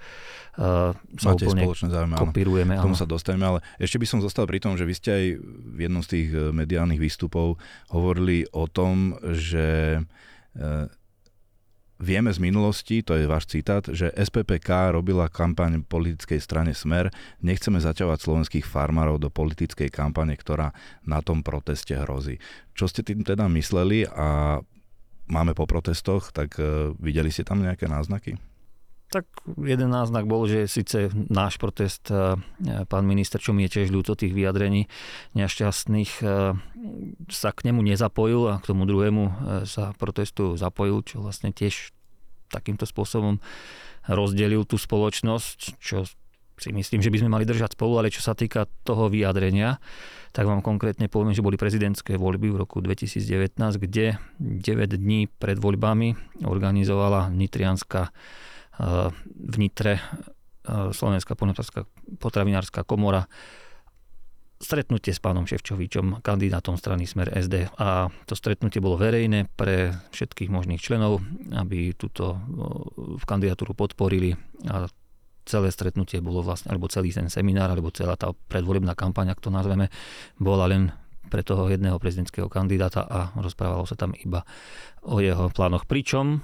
sa 0.60 1.28
Máte 1.32 1.48
úplne 1.48 1.64
spoločné 1.66 1.88
záujmy, 1.90 2.16
kopírujeme. 2.20 2.74
K 2.78 2.84
tomu 2.84 3.00
sa 3.00 3.08
dostaneme, 3.08 3.46
ale 3.48 3.60
ešte 3.80 3.96
by 3.96 4.06
som 4.06 4.20
zostal 4.20 4.44
pri 4.44 4.60
tom, 4.60 4.76
že 4.76 4.84
vy 4.84 4.94
ste 4.94 5.10
aj 5.10 5.26
v 5.76 5.80
jednom 5.88 6.04
z 6.04 6.10
tých 6.12 6.28
mediálnych 6.52 7.00
výstupov 7.00 7.56
hovorili 7.90 8.44
o 8.52 8.68
tom, 8.68 9.16
že 9.24 9.98
Vieme 12.00 12.32
z 12.32 12.40
minulosti, 12.40 13.04
to 13.04 13.12
je 13.20 13.28
váš 13.28 13.52
citát, 13.52 13.84
že 13.84 14.16
SPPK 14.16 14.96
robila 14.96 15.28
kampaň 15.28 15.84
politickej 15.84 16.40
strane 16.40 16.72
Smer. 16.72 17.12
Nechceme 17.44 17.76
zaťahovať 17.76 18.24
slovenských 18.24 18.64
farmárov 18.64 19.20
do 19.20 19.28
politickej 19.28 19.92
kampane, 19.92 20.40
ktorá 20.40 20.72
na 21.04 21.20
tom 21.20 21.44
proteste 21.44 22.00
hrozí. 22.00 22.40
Čo 22.72 22.88
ste 22.88 23.04
tým 23.04 23.28
teda 23.28 23.52
mysleli 23.52 24.08
a 24.08 24.64
máme 25.28 25.52
po 25.52 25.68
protestoch, 25.68 26.32
tak 26.32 26.56
uh, 26.56 26.96
videli 27.04 27.36
ste 27.36 27.44
tam 27.44 27.60
nejaké 27.60 27.92
náznaky? 27.92 28.40
Tak 29.10 29.26
jeden 29.58 29.90
náznak 29.90 30.30
bol, 30.30 30.46
že 30.46 30.70
síce 30.70 31.10
náš 31.34 31.58
protest, 31.58 32.14
e, 32.14 32.38
pán 32.86 33.10
minister, 33.10 33.42
čo 33.42 33.58
mi 33.58 33.66
je 33.66 33.82
tiež 33.82 33.90
ľúto 33.90 34.14
tých 34.14 34.38
vyjadrení 34.38 34.86
nešťastných, 35.34 36.12
e, 36.22 36.26
sa 37.34 37.50
k 37.50 37.60
nemu 37.66 37.82
nezapojil 37.82 38.42
a 38.54 38.62
k 38.62 38.70
tomu 38.70 38.86
druhému 38.86 39.24
sa 39.66 39.98
protestu 39.98 40.62
zapojil, 40.62 41.02
čo 41.02 41.26
vlastne 41.26 41.50
tiež 41.50 41.90
takýmto 42.54 42.86
spôsobom 42.86 43.42
rozdelil 44.06 44.66
tú 44.66 44.78
spoločnosť, 44.78 45.82
čo 45.82 46.06
si 46.60 46.76
myslím, 46.76 47.00
že 47.00 47.10
by 47.10 47.18
sme 47.24 47.34
mali 47.34 47.48
držať 47.48 47.80
spolu, 47.80 48.04
ale 48.04 48.12
čo 48.12 48.20
sa 48.20 48.36
týka 48.36 48.68
toho 48.84 49.08
vyjadrenia, 49.08 49.80
tak 50.36 50.46
vám 50.46 50.60
konkrétne 50.60 51.08
poviem, 51.08 51.32
že 51.32 51.42
boli 51.42 51.56
prezidentské 51.56 52.20
voľby 52.20 52.52
v 52.52 52.60
roku 52.60 52.84
2019, 52.84 53.56
kde 53.80 54.20
9 54.38 55.00
dní 55.00 55.32
pred 55.40 55.56
voľbami 55.56 56.44
organizovala 56.44 57.32
Nitrianská 57.32 58.12
v 58.80 59.56
Nitre 59.60 60.00
Slovenská 60.70 61.36
potravinárska 62.20 62.82
komora 62.88 63.28
stretnutie 64.60 65.16
s 65.16 65.24
pánom 65.24 65.48
Ševčovičom, 65.48 66.20
kandidátom 66.20 66.76
strany 66.76 67.08
Smer 67.08 67.32
SD. 67.32 67.72
A 67.80 68.12
to 68.28 68.36
stretnutie 68.36 68.84
bolo 68.84 69.00
verejné 69.00 69.48
pre 69.56 69.96
všetkých 70.12 70.52
možných 70.52 70.84
členov, 70.84 71.24
aby 71.56 71.96
túto 71.96 72.36
v 73.16 73.24
kandidatúru 73.24 73.72
podporili. 73.72 74.36
A 74.68 74.92
celé 75.48 75.72
stretnutie 75.72 76.20
bolo 76.20 76.44
vlastne, 76.44 76.76
alebo 76.76 76.92
celý 76.92 77.16
ten 77.16 77.32
seminár, 77.32 77.72
alebo 77.72 77.90
celá 77.96 78.20
tá 78.20 78.36
predvolebná 78.52 79.00
kampaň, 79.00 79.32
ak 79.32 79.40
to 79.40 79.50
nazveme, 79.50 79.88
bola 80.38 80.68
len 80.68 80.92
pre 81.32 81.40
toho 81.40 81.72
jedného 81.72 81.96
prezidentského 81.96 82.52
kandidáta 82.52 83.08
a 83.08 83.32
rozprávalo 83.40 83.88
sa 83.88 83.96
tam 83.96 84.12
iba 84.18 84.44
o 85.08 85.24
jeho 85.24 85.48
plánoch. 85.56 85.88
Pričom 85.88 86.44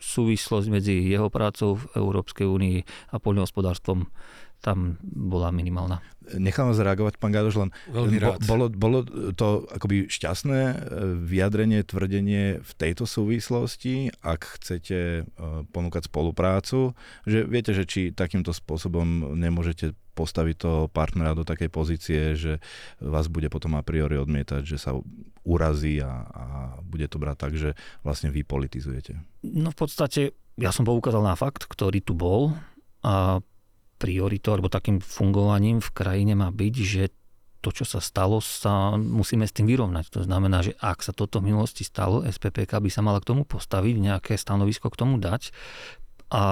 súvislosť 0.00 0.66
medzi 0.72 0.96
jeho 1.12 1.28
prácou 1.28 1.76
v 1.76 1.84
Európskej 2.00 2.48
únii 2.48 2.78
a 3.12 3.16
poľnohospodárstvom 3.20 4.08
tam 4.60 5.00
bola 5.02 5.48
minimálna. 5.48 6.04
Nechám 6.30 6.70
vás 6.70 6.78
reagovať, 6.78 7.18
pán 7.18 7.34
Gadoš, 7.34 7.56
len 7.58 7.70
Veľmi 7.90 8.16
rád. 8.22 8.38
Bolo, 8.46 8.70
bolo 8.70 9.02
to 9.34 9.66
akoby 9.72 10.06
šťastné 10.06 10.60
e, 10.62 10.74
vyjadrenie, 11.26 11.82
tvrdenie 11.82 12.62
v 12.62 12.72
tejto 12.78 13.08
súvislosti, 13.08 14.14
ak 14.22 14.60
chcete 14.60 14.98
e, 15.00 15.22
ponúkať 15.74 16.06
spoluprácu, 16.06 16.94
že 17.26 17.42
viete, 17.48 17.74
že 17.74 17.88
či 17.88 18.12
takýmto 18.14 18.54
spôsobom 18.54 19.34
nemôžete 19.34 19.96
postaviť 20.14 20.56
toho 20.60 20.80
partnera 20.92 21.32
do 21.32 21.48
takej 21.48 21.72
pozície, 21.72 22.20
že 22.36 22.60
vás 23.00 23.32
bude 23.32 23.48
potom 23.48 23.74
a 23.74 23.82
priori 23.82 24.20
odmietať, 24.20 24.62
že 24.68 24.76
sa 24.76 24.92
urazí 25.42 26.04
a, 26.04 26.28
a 26.28 26.44
bude 26.84 27.08
to 27.08 27.16
brať 27.16 27.36
tak, 27.40 27.52
že 27.56 27.72
vlastne 28.04 28.28
vy 28.28 28.44
politizujete. 28.44 29.16
No 29.40 29.72
v 29.72 29.78
podstate 29.80 30.36
ja 30.60 30.70
som 30.70 30.84
poukázal 30.84 31.24
na 31.24 31.32
fakt, 31.34 31.64
ktorý 31.64 32.04
tu 32.04 32.12
bol 32.12 32.52
a 33.00 33.40
prioritou 34.00 34.56
alebo 34.56 34.72
takým 34.72 35.04
fungovaním 35.04 35.84
v 35.84 35.90
krajine 35.92 36.32
má 36.32 36.48
byť, 36.48 36.74
že 36.80 37.12
to, 37.60 37.68
čo 37.76 37.84
sa 37.84 38.00
stalo, 38.00 38.40
sa 38.40 38.96
musíme 38.96 39.44
s 39.44 39.52
tým 39.52 39.68
vyrovnať. 39.68 40.08
To 40.16 40.20
znamená, 40.24 40.64
že 40.64 40.72
ak 40.80 41.04
sa 41.04 41.12
toto 41.12 41.44
v 41.44 41.52
minulosti 41.52 41.84
stalo, 41.84 42.24
SPPK 42.24 42.80
by 42.80 42.88
sa 42.88 43.04
mala 43.04 43.20
k 43.20 43.36
tomu 43.36 43.44
postaviť, 43.44 43.94
nejaké 44.00 44.32
stanovisko 44.40 44.88
k 44.88 44.96
tomu 44.96 45.20
dať, 45.20 45.52
a 46.30 46.42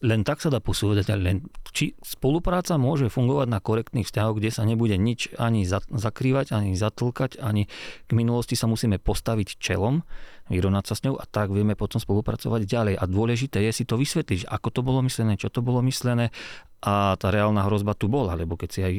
len 0.00 0.24
tak 0.24 0.40
sa 0.40 0.48
dá 0.48 0.64
posúvať, 0.64 1.12
len 1.12 1.44
či 1.76 1.92
spolupráca 2.00 2.80
môže 2.80 3.12
fungovať 3.12 3.48
na 3.52 3.60
korektných 3.60 4.08
vzťahoch, 4.08 4.40
kde 4.40 4.48
sa 4.48 4.64
nebude 4.64 4.96
nič 4.96 5.36
ani 5.36 5.68
zakrývať, 5.68 6.56
ani 6.56 6.72
zatlkať, 6.72 7.36
ani 7.36 7.68
k 8.08 8.10
minulosti 8.16 8.56
sa 8.56 8.64
musíme 8.64 8.96
postaviť 8.96 9.60
čelom, 9.60 10.00
vyrovnať 10.48 10.84
sa 10.88 10.94
s 10.96 11.04
ňou 11.04 11.20
a 11.20 11.24
tak 11.28 11.52
vieme 11.52 11.76
potom 11.76 12.00
spolupracovať 12.00 12.64
ďalej. 12.64 12.94
A 12.96 13.04
dôležité 13.04 13.60
je 13.68 13.72
si 13.76 13.84
to 13.84 14.00
vysvetliť, 14.00 14.48
ako 14.48 14.68
to 14.72 14.80
bolo 14.80 15.04
myslené, 15.04 15.36
čo 15.36 15.52
to 15.52 15.60
bolo 15.60 15.84
myslené 15.84 16.32
a 16.80 17.14
tá 17.20 17.28
reálna 17.28 17.68
hrozba 17.68 17.92
tu 17.92 18.08
bola, 18.08 18.32
lebo 18.40 18.56
keď 18.56 18.68
si 18.72 18.80
aj 18.80 18.94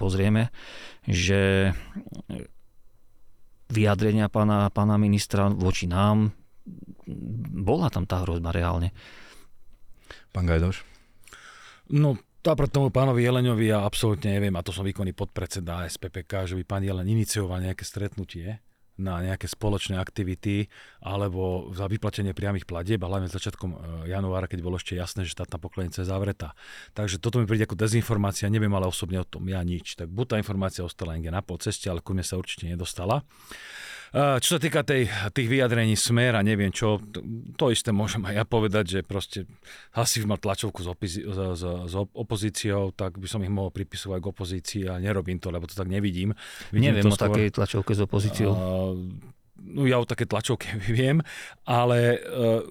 pozrieme, 0.00 0.48
že 1.04 1.76
vyjadrenia 3.68 4.32
pána, 4.32 4.72
pána 4.72 4.96
ministra 4.96 5.52
voči 5.52 5.84
nám 5.84 6.32
bola 7.64 7.88
tam 7.88 8.04
tá 8.04 8.22
hrozba 8.22 8.52
reálne. 8.52 8.92
Pán 10.32 10.44
Gajdoš? 10.44 10.84
No, 11.88 12.20
pre 12.44 12.68
tomu 12.68 12.88
pánovi 12.92 13.24
Jeleňovi 13.24 13.72
ja 13.72 13.84
absolútne 13.84 14.36
neviem, 14.36 14.54
a 14.56 14.64
to 14.64 14.72
som 14.72 14.84
výkonný 14.84 15.12
podpredseda 15.16 15.88
SPPK, 15.88 16.52
že 16.52 16.54
by 16.56 16.64
pán 16.64 16.84
Jelen 16.84 17.08
inicioval 17.08 17.64
nejaké 17.64 17.84
stretnutie 17.84 18.60
na 18.98 19.22
nejaké 19.22 19.46
spoločné 19.46 19.94
aktivity 19.94 20.66
alebo 20.98 21.70
za 21.70 21.86
vyplatenie 21.86 22.34
priamých 22.34 22.66
platieb, 22.66 22.98
hlavne 22.98 23.30
začiatkom 23.30 23.70
e, 23.70 23.76
januára, 24.10 24.50
keď 24.50 24.58
bolo 24.58 24.74
ešte 24.74 24.98
jasné, 24.98 25.22
že 25.22 25.38
štátna 25.38 25.62
pokladnica 25.62 26.02
je 26.02 26.10
zavretá. 26.10 26.58
Takže 26.98 27.22
toto 27.22 27.38
mi 27.38 27.46
príde 27.46 27.62
ako 27.62 27.78
dezinformácia, 27.78 28.50
neviem 28.50 28.74
ale 28.74 28.90
osobne 28.90 29.22
o 29.22 29.26
tom 29.26 29.46
ja 29.46 29.62
nič. 29.62 29.94
Tak 29.94 30.10
buď 30.10 30.26
tá 30.26 30.36
informácia 30.42 30.82
ostala 30.82 31.14
niekde 31.14 31.30
na 31.30 31.46
pol 31.46 31.62
ceste, 31.62 31.86
ale 31.86 32.02
ku 32.02 32.10
mne 32.10 32.26
sa 32.26 32.34
určite 32.42 32.66
nedostala. 32.66 33.22
Čo 34.14 34.56
sa 34.56 34.60
týka 34.60 34.80
tej, 34.80 35.04
tých 35.36 35.48
vyjadrení 35.48 35.92
smer 35.92 36.40
a 36.40 36.40
neviem 36.40 36.72
čo, 36.72 36.96
to, 37.12 37.20
to 37.60 37.68
isté 37.68 37.92
môžem 37.92 38.24
aj 38.24 38.34
ja 38.40 38.44
povedať, 38.48 38.84
že 38.88 39.00
proste 39.04 39.44
Hasiv 39.92 40.24
mal 40.24 40.40
tlačovku 40.40 40.80
s, 40.80 40.88
opizi- 40.88 41.26
s, 41.28 41.38
s, 41.60 41.62
s 41.62 41.94
opozíciou, 42.16 42.96
tak 42.96 43.20
by 43.20 43.28
som 43.28 43.44
ich 43.44 43.52
mohol 43.52 43.68
pripisovať 43.68 44.18
k 44.24 44.30
opozícii 44.32 44.82
a 44.88 44.96
nerobím 44.96 45.36
to, 45.36 45.52
lebo 45.52 45.68
to 45.68 45.76
tak 45.76 45.92
nevidím. 45.92 46.32
Vidím 46.72 46.96
neviem 46.96 47.04
to 47.04 47.12
o 47.12 47.18
skôr, 47.20 47.36
takej 47.36 47.48
tlačovke 47.52 47.92
s 47.92 48.00
opozíciou. 48.00 48.50
Uh, 48.56 48.96
no 49.60 49.84
ja 49.84 50.00
o 50.00 50.08
také 50.08 50.24
tlačovke 50.24 50.72
viem, 50.88 51.20
ale 51.68 52.16
uh, 52.16 52.64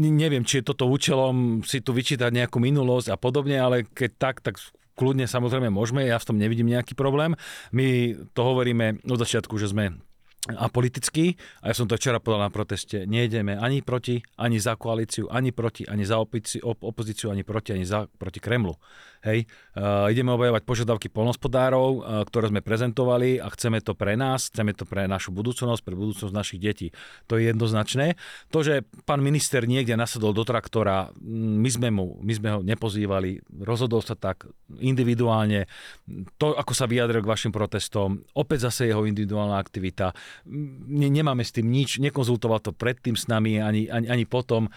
neviem, 0.00 0.40
či 0.48 0.64
je 0.64 0.72
toto 0.72 0.88
účelom 0.88 1.60
si 1.68 1.84
tu 1.84 1.92
vyčítať 1.92 2.32
nejakú 2.32 2.56
minulosť 2.64 3.12
a 3.12 3.16
podobne, 3.20 3.60
ale 3.60 3.84
keď 3.84 4.10
tak, 4.16 4.40
tak 4.40 4.56
kľudne 4.96 5.28
samozrejme 5.28 5.68
môžeme, 5.68 6.08
ja 6.08 6.16
v 6.16 6.26
tom 6.32 6.40
nevidím 6.40 6.72
nejaký 6.72 6.96
problém. 6.96 7.36
My 7.70 8.16
to 8.32 8.40
hovoríme 8.40 9.04
od 9.06 9.18
začiatku, 9.20 9.54
že 9.60 9.70
sme 9.70 10.07
a 10.56 10.68
politicky, 10.72 11.36
a 11.60 11.68
ja 11.68 11.74
som 11.76 11.84
to 11.84 12.00
včera 12.00 12.22
povedal 12.22 12.48
na 12.48 12.52
proteste, 12.52 13.04
nejdeme 13.04 13.56
ani 13.60 13.84
proti, 13.84 14.22
ani 14.40 14.56
za 14.56 14.76
koalíciu, 14.80 15.28
ani 15.28 15.52
proti, 15.52 15.84
ani 15.84 16.08
za 16.08 16.16
opozíciu, 16.18 17.28
ani 17.30 17.44
proti, 17.44 17.76
ani 17.76 17.84
za, 17.84 18.08
proti 18.18 18.40
Kremlu. 18.40 18.72
Hej. 19.26 19.50
Uh, 19.74 20.06
ideme 20.10 20.30
obajovať 20.34 20.62
požiadavky 20.62 21.10
polnospodárov, 21.10 21.88
uh, 21.98 22.22
ktoré 22.22 22.54
sme 22.54 22.62
prezentovali 22.62 23.42
a 23.42 23.50
chceme 23.50 23.82
to 23.82 23.98
pre 23.98 24.14
nás, 24.14 24.50
chceme 24.50 24.70
to 24.74 24.86
pre 24.86 25.10
našu 25.10 25.34
budúcnosť, 25.34 25.82
pre 25.82 25.98
budúcnosť 25.98 26.30
našich 26.30 26.60
detí. 26.62 26.94
To 27.26 27.34
je 27.34 27.50
jednoznačné. 27.50 28.14
To, 28.54 28.62
že 28.62 28.86
pán 29.02 29.18
minister 29.18 29.66
niekde 29.66 29.98
nasadol 29.98 30.30
do 30.30 30.46
traktora, 30.46 31.10
my 31.22 31.66
sme, 31.66 31.90
mu, 31.90 32.18
my 32.22 32.32
sme 32.34 32.48
ho 32.54 32.60
nepozývali, 32.62 33.62
rozhodol 33.62 34.06
sa 34.06 34.14
tak 34.14 34.46
individuálne. 34.78 35.66
To, 36.38 36.54
ako 36.54 36.72
sa 36.74 36.86
vyjadril 36.86 37.22
k 37.22 37.30
vašim 37.30 37.50
protestom, 37.50 38.22
opäť 38.38 38.70
zase 38.70 38.90
jeho 38.90 39.02
individuálna 39.02 39.58
aktivita. 39.58 40.14
Ne, 40.46 41.10
nemáme 41.10 41.42
s 41.42 41.50
tým 41.50 41.66
nič, 41.66 41.98
nekonzultoval 41.98 42.62
to 42.62 42.70
predtým 42.70 43.18
s 43.18 43.26
nami, 43.26 43.58
ani, 43.58 43.90
ani, 43.90 44.06
ani 44.06 44.24
potom. 44.30 44.70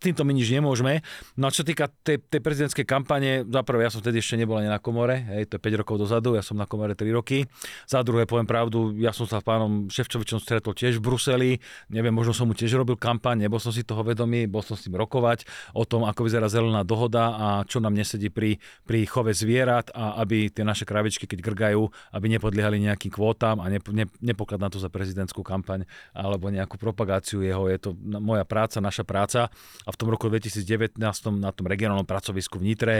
Týmto 0.00 0.24
my 0.24 0.32
nič 0.32 0.48
nemôžeme. 0.48 1.04
No 1.36 1.48
a 1.48 1.54
čo 1.54 1.60
týka 1.60 1.92
tej, 2.02 2.24
tej 2.24 2.40
prezidentskej 2.40 2.86
kampane, 2.88 3.44
za 3.44 3.62
prvé, 3.76 3.84
ja 3.84 3.92
som 3.92 4.00
vtedy 4.00 4.24
ešte 4.24 4.40
nebol 4.40 4.56
ani 4.56 4.72
na 4.72 4.80
komore, 4.80 5.20
hej, 5.36 5.52
to 5.52 5.60
je 5.60 5.68
5 5.68 5.80
rokov 5.84 6.00
dozadu, 6.00 6.32
ja 6.32 6.40
som 6.40 6.56
na 6.56 6.64
komore 6.64 6.96
3 6.96 7.12
roky. 7.12 7.44
Za 7.84 8.00
druhé, 8.00 8.24
poviem 8.24 8.48
pravdu, 8.48 8.96
ja 8.96 9.12
som 9.12 9.28
sa 9.28 9.36
s 9.36 9.44
pánom 9.44 9.92
Ševčovičom 9.92 10.40
stretol 10.40 10.72
tiež 10.72 10.96
v 10.96 11.04
Bruseli, 11.04 11.50
neviem, 11.92 12.08
možno 12.08 12.32
som 12.32 12.48
mu 12.48 12.56
tiež 12.56 12.72
robil 12.72 12.96
kampaň, 12.96 13.44
nebol 13.44 13.60
som 13.60 13.68
si 13.68 13.84
toho 13.84 14.00
vedomý, 14.00 14.48
bol 14.48 14.64
som 14.64 14.80
s 14.80 14.88
ním 14.88 14.96
rokovať 14.96 15.44
o 15.76 15.84
tom, 15.84 16.08
ako 16.08 16.24
vyzerá 16.24 16.48
zelená 16.48 16.88
dohoda 16.88 17.36
a 17.36 17.46
čo 17.68 17.84
nám 17.84 17.92
nesedí 17.92 18.32
pri, 18.32 18.56
pri 18.88 19.04
chove 19.04 19.36
zvierat 19.36 19.92
a 19.92 20.24
aby 20.24 20.48
tie 20.48 20.64
naše 20.64 20.88
kravičky, 20.88 21.28
keď 21.28 21.44
grgajú, 21.44 21.92
aby 22.16 22.26
nepodliehali 22.32 22.80
nejakým 22.80 23.12
kvótam 23.12 23.60
a 23.60 23.68
ne, 23.68 23.76
ne, 23.92 24.08
nepokladám 24.24 24.72
to 24.72 24.80
za 24.80 24.88
prezidentskú 24.88 25.44
kampaň 25.44 25.84
alebo 26.16 26.48
nejakú 26.48 26.80
propagáciu 26.80 27.44
jeho. 27.44 27.68
Je 27.68 27.76
to 27.76 27.92
moja 28.00 28.48
práca, 28.48 28.80
naša 28.80 29.04
práca 29.04 29.52
a 29.84 29.88
v 29.92 29.96
tom 30.00 30.08
roku 30.08 30.32
2019 30.32 30.96
na 31.36 31.52
tom 31.52 31.68
regionálnom 31.68 32.08
pracovisku 32.08 32.56
v 32.56 32.72
Nitre 32.72 32.96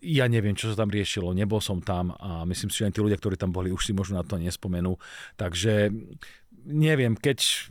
ja 0.00 0.24
neviem, 0.26 0.56
čo 0.56 0.72
sa 0.72 0.84
tam 0.84 0.88
riešilo, 0.88 1.36
nebol 1.36 1.60
som 1.60 1.84
tam 1.84 2.16
a 2.16 2.48
myslím 2.48 2.72
si, 2.72 2.80
že 2.80 2.88
aj 2.88 2.94
tí 2.96 3.00
ľudia, 3.04 3.20
ktorí 3.20 3.36
tam 3.36 3.52
boli, 3.52 3.68
už 3.68 3.84
si 3.84 3.92
možno 3.92 4.20
na 4.20 4.24
to 4.24 4.40
nespomenú. 4.40 4.96
Takže 5.36 5.92
neviem, 6.64 7.16
keď 7.16 7.68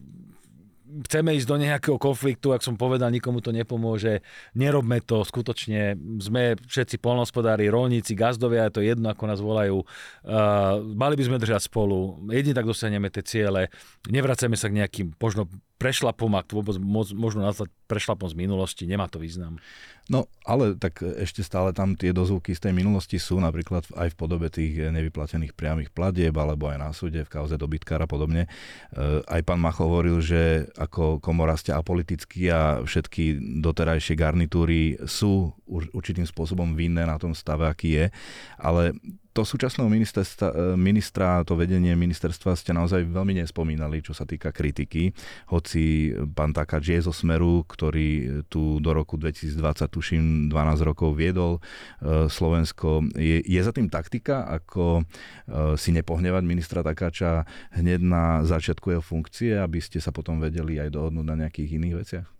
chceme 1.06 1.38
ísť 1.38 1.48
do 1.48 1.58
nejakého 1.62 1.98
konfliktu, 2.02 2.50
ak 2.50 2.66
som 2.66 2.74
povedal, 2.74 3.14
nikomu 3.14 3.46
to 3.46 3.54
nepomôže, 3.54 4.26
nerobme 4.58 5.02
to, 5.06 5.22
skutočne 5.22 5.94
sme 6.18 6.58
všetci 6.66 6.98
polnospodári, 6.98 7.70
rolníci, 7.70 8.18
gazdovia, 8.18 8.70
je 8.70 8.74
to 8.74 8.82
jedno, 8.82 9.14
ako 9.14 9.24
nás 9.30 9.40
volajú. 9.42 9.86
Uh, 10.26 10.82
mali 10.82 11.14
by 11.14 11.24
sme 11.30 11.38
držať 11.38 11.70
spolu, 11.70 12.18
jedine 12.34 12.58
tak 12.58 12.66
dosiahneme 12.66 13.14
tie 13.14 13.22
ciele, 13.22 13.70
nevraceme 14.10 14.58
sa 14.58 14.70
k 14.70 14.82
nejakým 14.82 15.14
možno 15.22 15.46
prešlapom, 15.80 16.36
ak 16.36 16.52
to 16.52 16.60
vôbec 16.60 16.76
možno 17.16 17.40
nazvať 17.40 17.72
prešlapom 17.88 18.28
z 18.28 18.36
minulosti, 18.36 18.84
nemá 18.84 19.08
to 19.08 19.18
význam. 19.18 19.58
No, 20.10 20.26
ale 20.42 20.74
tak 20.74 21.06
ešte 21.06 21.46
stále 21.46 21.70
tam 21.72 21.94
tie 21.94 22.10
dozvuky 22.10 22.52
z 22.58 22.66
tej 22.68 22.74
minulosti 22.74 23.22
sú, 23.22 23.38
napríklad 23.40 23.86
aj 23.94 24.14
v 24.14 24.18
podobe 24.18 24.50
tých 24.50 24.90
nevyplatených 24.90 25.54
priamých 25.54 25.94
platieb, 25.94 26.34
alebo 26.34 26.68
aj 26.68 26.78
na 26.82 26.90
súde 26.92 27.22
v 27.24 27.30
kauze 27.30 27.56
dobytkára 27.56 28.06
a 28.06 28.12
podobne. 28.12 28.46
E, 28.46 28.50
aj 29.22 29.42
pán 29.46 29.62
Mach 29.62 29.78
hovoril, 29.78 30.18
že 30.20 30.66
ako 30.76 31.22
komora 31.22 31.54
ste 31.56 31.78
apolitickí 31.78 32.50
a 32.50 32.82
všetky 32.82 33.38
doterajšie 33.62 34.18
garnitúry 34.18 34.98
sú 35.06 35.54
určitým 35.70 36.26
spôsobom 36.26 36.74
vinné 36.74 37.06
na 37.06 37.22
tom 37.22 37.38
stave, 37.38 37.70
aký 37.70 37.90
je, 38.02 38.06
ale 38.58 38.98
to 39.40 39.48
súčasného 39.48 39.88
ministra, 40.76 41.48
to 41.48 41.56
vedenie 41.56 41.96
ministerstva 41.96 42.60
ste 42.60 42.76
naozaj 42.76 43.08
veľmi 43.08 43.40
nespomínali, 43.40 44.04
čo 44.04 44.12
sa 44.12 44.28
týka 44.28 44.52
kritiky, 44.52 45.16
hoci 45.48 46.12
pán 46.36 46.52
Takač 46.52 46.92
je 46.92 47.00
zo 47.08 47.16
Smeru, 47.16 47.64
ktorý 47.64 48.44
tu 48.52 48.84
do 48.84 48.92
roku 48.92 49.16
2020, 49.16 49.88
tuším, 49.88 50.24
12 50.52 50.84
rokov 50.84 51.16
viedol 51.16 51.64
e, 52.04 52.28
Slovensko. 52.28 53.08
Je, 53.16 53.40
je 53.40 53.62
za 53.64 53.72
tým 53.72 53.88
taktika, 53.88 54.44
ako 54.52 55.00
e, 55.00 55.04
si 55.80 55.96
nepohnevať 55.96 56.44
ministra 56.44 56.84
Takáča 56.84 57.48
hneď 57.80 58.04
na 58.04 58.44
začiatku 58.44 58.92
jeho 58.92 59.04
funkcie, 59.04 59.56
aby 59.56 59.80
ste 59.80 60.04
sa 60.04 60.12
potom 60.12 60.44
vedeli 60.44 60.84
aj 60.84 60.92
dohodnúť 60.92 61.26
na 61.26 61.48
nejakých 61.48 61.80
iných 61.80 61.96
veciach? 61.96 62.39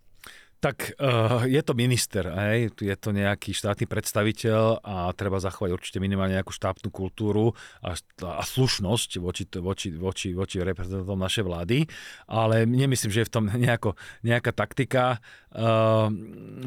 Tak 0.60 0.92
uh, 1.00 1.48
je 1.48 1.56
to 1.64 1.72
minister, 1.72 2.28
hej? 2.28 2.68
je 2.76 2.92
to 2.92 3.16
nejaký 3.16 3.56
štátny 3.56 3.88
predstaviteľ 3.88 4.84
a 4.84 5.08
treba 5.16 5.40
zachovať 5.40 5.72
určite 5.72 6.04
minimálne 6.04 6.36
nejakú 6.36 6.52
štátnu 6.52 6.92
kultúru 6.92 7.56
a, 7.80 7.96
a 8.28 8.42
slušnosť 8.44 9.24
voči, 9.24 9.48
voči, 9.56 9.88
voči, 9.96 10.36
voči 10.36 10.60
reprezentantom 10.60 11.16
našej 11.16 11.48
vlády, 11.48 11.88
ale 12.28 12.68
nemyslím, 12.68 13.08
že 13.08 13.24
je 13.24 13.28
v 13.32 13.32
tom 13.32 13.44
nejako, 13.64 13.96
nejaká 14.20 14.52
taktika. 14.52 15.24
Uh, 15.48 16.12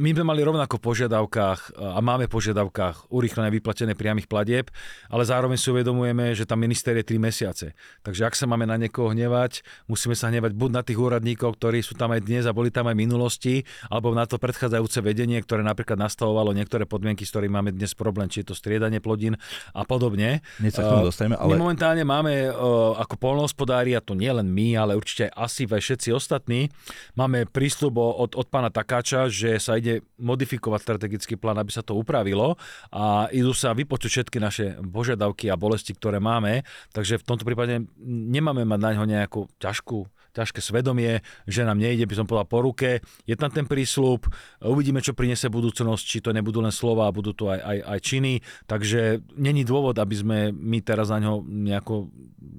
my 0.01 0.09
sme 0.09 0.25
mali 0.25 0.41
rovnako 0.41 0.81
požiadavkách 0.81 1.77
a 1.77 2.01
máme 2.01 2.25
v 2.25 2.33
požiadavkách 2.33 3.13
urýchlené 3.13 3.53
vyplatené 3.53 3.93
priamých 3.93 4.25
platieb, 4.25 4.73
ale 5.13 5.21
zároveň 5.21 5.62
si 5.62 5.69
uvedomujeme, 5.69 6.33
že 6.33 6.50
tam 6.50 6.65
minister 6.65 6.97
je 6.97 7.05
3 7.05 7.21
mesiace. 7.21 7.77
Takže 8.01 8.25
ak 8.25 8.33
sa 8.33 8.50
máme 8.50 8.65
na 8.65 8.73
niekoho 8.73 9.13
hnevať, 9.13 9.62
musíme 9.85 10.17
sa 10.17 10.33
hnevať 10.33 10.57
buď 10.57 10.69
na 10.73 10.81
tých 10.81 10.97
úradníkov, 10.97 11.62
ktorí 11.62 11.85
sú 11.85 11.93
tam 11.93 12.09
aj 12.09 12.25
dnes 12.25 12.50
a 12.50 12.57
boli 12.57 12.73
tam 12.73 12.89
aj 12.89 12.97
minulosti, 12.97 13.62
alebo 13.89 14.13
na 14.13 14.23
to 14.29 14.37
predchádzajúce 14.37 14.99
vedenie, 15.03 15.39
ktoré 15.41 15.65
napríklad 15.65 15.99
nastavovalo 15.99 16.53
niektoré 16.55 16.85
podmienky, 16.87 17.25
s 17.27 17.31
ktorými 17.33 17.53
máme 17.59 17.71
dnes 17.73 17.95
problém, 17.97 18.27
či 18.29 18.43
je 18.43 18.53
to 18.53 18.55
striedanie 18.55 19.01
plodín 19.03 19.39
a 19.73 19.83
podobne. 19.83 20.45
Sa 20.71 20.83
k 20.83 20.91
tomu 20.91 21.07
dostaneme, 21.07 21.35
ale... 21.39 21.55
My 21.55 21.63
momentálne 21.63 22.03
máme 22.05 22.49
uh, 22.49 22.97
ako 22.99 23.15
polnohospodári, 23.17 23.95
a 23.97 24.01
to 24.03 24.13
nie 24.13 24.29
len 24.29 24.47
my, 24.47 24.77
ale 24.77 24.97
určite 24.97 25.31
asi 25.33 25.65
aj 25.65 25.81
všetci 25.81 26.09
ostatní, 26.13 26.69
máme 27.17 27.49
prísľub 27.49 27.95
od, 27.97 28.31
od 28.37 28.47
pána 28.51 28.69
Takáča, 28.69 29.27
že 29.29 29.57
sa 29.57 29.77
ide 29.79 30.05
modifikovať 30.19 30.79
strategický 30.81 31.35
plán, 31.39 31.57
aby 31.57 31.71
sa 31.73 31.81
to 31.81 31.97
upravilo 31.97 32.59
a 32.93 33.29
idú 33.31 33.53
sa 33.53 33.73
vypočuť 33.73 34.09
všetky 34.09 34.37
naše 34.37 34.65
požiadavky 34.81 35.49
a 35.49 35.59
bolesti, 35.59 35.93
ktoré 35.93 36.19
máme. 36.19 36.65
Takže 36.93 37.21
v 37.21 37.25
tomto 37.25 37.43
prípade 37.47 37.85
nemáme 38.03 38.65
mať 38.67 38.79
na 38.79 38.91
ňo 38.97 39.05
nejakú 39.05 39.41
ťažkú 39.61 40.05
ťažké 40.33 40.59
svedomie, 40.59 41.21
že 41.45 41.61
nám 41.61 41.77
nejde, 41.77 42.09
by 42.09 42.15
som 42.17 42.25
povedal, 42.25 42.49
po 42.49 42.59
ruke. 42.65 43.05
Je 43.29 43.37
tam 43.37 43.53
ten 43.53 43.69
prísľub, 43.69 44.25
uvidíme, 44.65 44.99
čo 44.99 45.13
priniesie 45.13 45.53
budúcnosť, 45.53 46.03
či 46.03 46.17
to 46.19 46.33
nebudú 46.33 46.59
len 46.59 46.73
slova, 46.73 47.13
budú 47.13 47.37
to 47.37 47.53
aj, 47.53 47.61
aj, 47.61 47.77
aj 47.85 47.99
činy. 48.01 48.33
Takže 48.65 49.21
není 49.37 49.61
dôvod, 49.61 49.95
aby 50.01 50.15
sme 50.17 50.37
my 50.49 50.81
teraz 50.81 51.13
na 51.13 51.21
ňo 51.21 51.45
nejako 51.45 52.09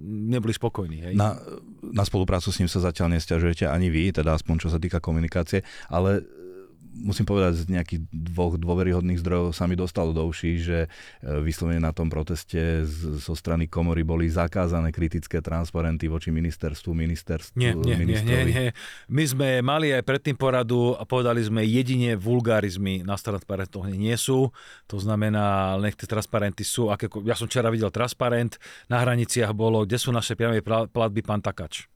neboli 0.04 0.54
spokojní. 0.54 0.98
Hej? 1.10 1.14
Na, 1.18 1.34
na 1.82 2.04
spoluprácu 2.06 2.54
s 2.54 2.62
ním 2.62 2.70
sa 2.70 2.78
zatiaľ 2.80 3.18
nestiažujete 3.18 3.66
ani 3.66 3.90
vy, 3.90 4.14
teda 4.14 4.38
aspoň 4.38 4.54
čo 4.64 4.68
sa 4.70 4.78
týka 4.78 5.02
komunikácie, 5.02 5.66
ale 5.90 6.22
musím 6.94 7.26
povedať, 7.26 7.66
z 7.66 7.74
nejakých 7.74 8.00
dvoch 8.10 8.54
dôveryhodných 8.54 9.18
zdrojov 9.18 9.50
sa 9.50 9.66
mi 9.66 9.74
dostalo 9.74 10.14
do 10.14 10.22
uší, 10.24 10.52
že 10.62 10.78
e, 10.86 10.88
vyslovene 11.42 11.82
na 11.82 11.90
tom 11.90 12.06
proteste 12.06 12.86
zo 13.18 13.34
strany 13.34 13.66
komory 13.66 14.06
boli 14.06 14.30
zakázané 14.30 14.94
kritické 14.94 15.42
transparenty 15.42 16.06
voči 16.06 16.30
ministerstvu, 16.30 16.94
ministerstvu, 16.94 17.58
nie, 17.58 17.74
nie, 17.74 17.96
nie, 18.06 18.20
nie, 18.22 18.42
nie. 18.46 18.66
My 19.10 19.24
sme 19.26 19.48
mali 19.60 19.90
aj 19.90 20.06
predtým 20.06 20.38
poradu 20.38 20.94
a 20.94 21.02
povedali 21.02 21.42
sme 21.42 21.66
jedine 21.66 22.14
vulgarizmy 22.14 23.02
na 23.02 23.18
transparentoch 23.18 23.88
nie 23.90 24.14
sú. 24.20 24.52
To 24.86 25.00
znamená, 25.00 25.74
nech 25.80 25.96
tie 25.96 26.06
transparenty 26.06 26.62
sú. 26.62 26.92
Aké, 26.92 27.08
ja 27.24 27.34
som 27.34 27.48
včera 27.48 27.72
videl 27.72 27.88
transparent, 27.88 28.60
na 28.86 29.00
hraniciach 29.00 29.56
bolo, 29.56 29.82
kde 29.82 29.96
sú 29.96 30.12
naše 30.12 30.36
priame 30.36 30.60
platby, 30.64 31.24
pán 31.24 31.40
Takač 31.40 31.93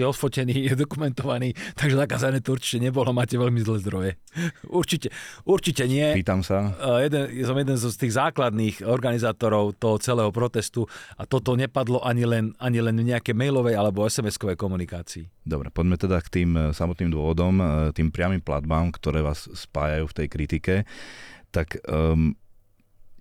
je 0.00 0.06
odfotený, 0.08 0.72
je 0.72 0.74
dokumentovaný, 0.74 1.52
takže 1.76 2.00
zakázané 2.00 2.40
to 2.40 2.56
určite 2.56 2.80
nebolo, 2.80 3.12
máte 3.12 3.36
veľmi 3.36 3.60
zlé 3.60 3.78
zdroje. 3.84 4.12
Určite, 4.80 5.10
určite 5.42 5.84
nie. 5.90 6.14
Pýtam 6.14 6.46
sa. 6.46 6.72
Jeden, 7.02 7.34
som 7.42 7.58
jeden 7.58 7.74
z 7.74 7.90
tých 7.90 8.14
základných 8.14 8.86
organizátorov 8.86 9.74
toho 9.76 9.98
celého 9.98 10.30
protestu 10.30 10.86
a 11.18 11.26
toto 11.26 11.58
nepadlo 11.58 11.98
ani 12.00 12.24
len, 12.24 12.44
ani 12.62 12.78
len 12.78 12.94
v 12.94 13.10
nejakej 13.10 13.34
mailovej 13.34 13.74
alebo 13.74 14.06
SMS-kovej 14.06 14.54
komunikácii. 14.54 15.26
Dobre, 15.42 15.74
poďme 15.74 15.98
teda 15.98 16.22
k 16.22 16.28
tým 16.30 16.50
e, 16.54 16.60
samotným 16.70 17.10
dôvodom, 17.10 17.58
e, 17.58 17.64
tým 17.90 18.14
priamým 18.14 18.38
platbám, 18.38 18.94
ktoré 18.94 19.20
vás 19.20 19.50
spájajú 19.50 20.06
v 20.06 20.16
tej 20.16 20.26
kritike. 20.30 20.74
Tak 21.50 21.82
um, 21.90 22.38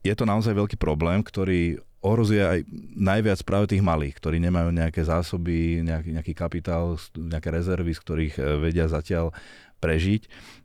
je 0.06 0.14
to 0.14 0.30
naozaj 0.30 0.54
veľký 0.54 0.78
problém, 0.78 1.26
ktorý 1.26 1.82
ohrozuje 2.00 2.39
aj 2.39 2.60
najviac 2.96 3.39
práve 3.44 3.75
tých 3.75 3.84
malých, 3.84 4.15
ktorí 4.20 4.39
nemajú 4.39 4.72
nejaké 4.72 5.03
zásoby, 5.03 5.84
nejaký, 5.84 6.15
nejaký 6.15 6.34
kapitál, 6.36 6.96
nejaké 7.15 7.51
rezervy, 7.51 7.91
z 7.91 8.03
ktorých 8.03 8.36
e, 8.39 8.41
vedia 8.63 8.88
zatiaľ 8.88 9.36
prežiť, 9.84 10.22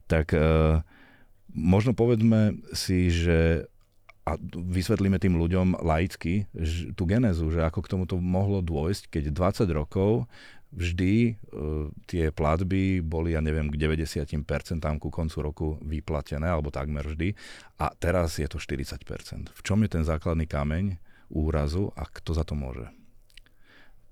tak 0.07 0.35
e, 0.35 0.79
možno 1.51 1.95
povedzme 1.95 2.59
si, 2.71 3.11
že 3.11 3.67
a 4.25 4.41
vysvetlíme 4.57 5.21
tým 5.21 5.37
ľuďom 5.37 5.85
laicky 5.85 6.49
tú 6.97 7.05
genezu, 7.05 7.53
že 7.53 7.61
ako 7.61 7.85
k 7.85 7.91
tomuto 7.93 8.17
mohlo 8.17 8.65
dôjsť, 8.65 9.13
keď 9.13 9.25
20 9.37 9.69
rokov 9.77 10.25
vždy 10.75 11.15
e, 11.15 11.33
tie 12.11 12.35
platby 12.35 12.99
boli, 13.05 13.37
ja 13.37 13.45
neviem, 13.45 13.71
k 13.71 13.79
90% 13.79 14.35
ku 14.99 15.09
koncu 15.13 15.39
roku 15.39 15.69
vyplatené, 15.85 16.51
alebo 16.51 16.75
takmer 16.75 17.07
vždy, 17.07 17.37
a 17.79 17.95
teraz 17.95 18.41
je 18.43 18.49
to 18.51 18.59
40%. 18.59 19.55
V 19.55 19.61
čom 19.63 19.79
je 19.87 19.91
ten 19.93 20.03
základný 20.03 20.51
kameň? 20.51 20.99
Úrazu 21.35 21.91
a 21.99 22.07
kto 22.07 22.31
za 22.33 22.47
to 22.47 22.55
môže? 22.55 22.87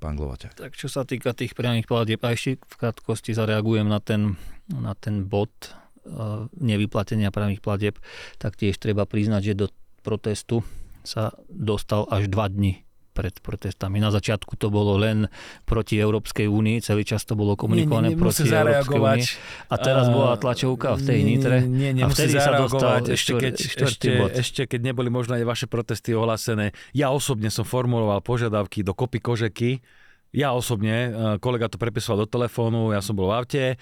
Pán 0.03 0.19
Glovaťak. 0.19 0.59
Tak 0.59 0.75
čo 0.75 0.91
sa 0.91 1.07
týka 1.07 1.31
tých 1.31 1.55
priamých 1.55 1.87
platieb, 1.87 2.19
a 2.27 2.35
ešte 2.35 2.59
v 2.59 2.75
krátkosti 2.75 3.39
zareagujem 3.39 3.87
na 3.87 4.03
ten, 4.03 4.35
na 4.67 4.99
ten 4.99 5.31
bod 5.31 5.55
uh, 6.03 6.51
nevyplatenia 6.59 7.31
priamých 7.31 7.63
platieb, 7.63 7.95
tak 8.43 8.59
tiež 8.59 8.83
treba 8.83 9.07
priznať, 9.07 9.55
že 9.55 9.55
do 9.55 9.67
protestu 10.03 10.67
sa 11.07 11.31
dostal 11.47 12.11
až 12.11 12.27
dva 12.27 12.51
dni 12.51 12.83
pred 13.13 13.37
protestami. 13.45 14.01
Na 14.01 14.09
začiatku 14.09 14.57
to 14.57 14.73
bolo 14.73 14.97
len 14.97 15.29
proti 15.69 16.01
Európskej 16.01 16.49
únii, 16.49 16.81
celý 16.81 17.05
čas 17.05 17.29
to 17.29 17.37
bolo 17.37 17.55
komunikované 17.55 18.13
nie, 18.13 18.17
nie, 18.17 18.21
proti 18.21 18.49
Európskej 18.49 18.99
únii. 18.99 19.25
A 19.69 19.75
teraz 19.77 20.09
bola 20.09 20.35
tlačovka 20.41 20.97
v 20.97 21.03
tej 21.05 21.19
Nitre. 21.23 21.57
Nie, 21.63 21.93
nie, 21.93 22.03
a 22.03 22.09
vtedy 22.09 22.41
sa 22.41 22.57
dostal 22.57 23.05
ešte 23.05 23.33
keď, 23.37 23.55
ešte, 23.61 24.09
ešte 24.41 24.61
keď 24.65 24.81
neboli 24.93 25.13
možno 25.13 25.37
aj 25.37 25.45
vaše 25.45 25.67
protesty 25.69 26.17
ohlásené. 26.17 26.73
Ja 26.97 27.13
osobne 27.13 27.53
som 27.53 27.69
formuloval 27.69 28.25
požiadavky 28.25 28.81
do 28.81 28.97
kopy 28.97 29.21
kožeky, 29.21 29.85
ja 30.33 30.57
osobne, 30.57 30.97
e, 30.97 31.09
kolega 31.39 31.69
to 31.69 31.77
prepisoval 31.77 32.25
do 32.25 32.29
telefónu, 32.29 32.97
ja 32.97 33.05
som 33.05 33.13
bol 33.13 33.29
v 33.29 33.35
aute, 33.37 33.65
e, 33.73 33.77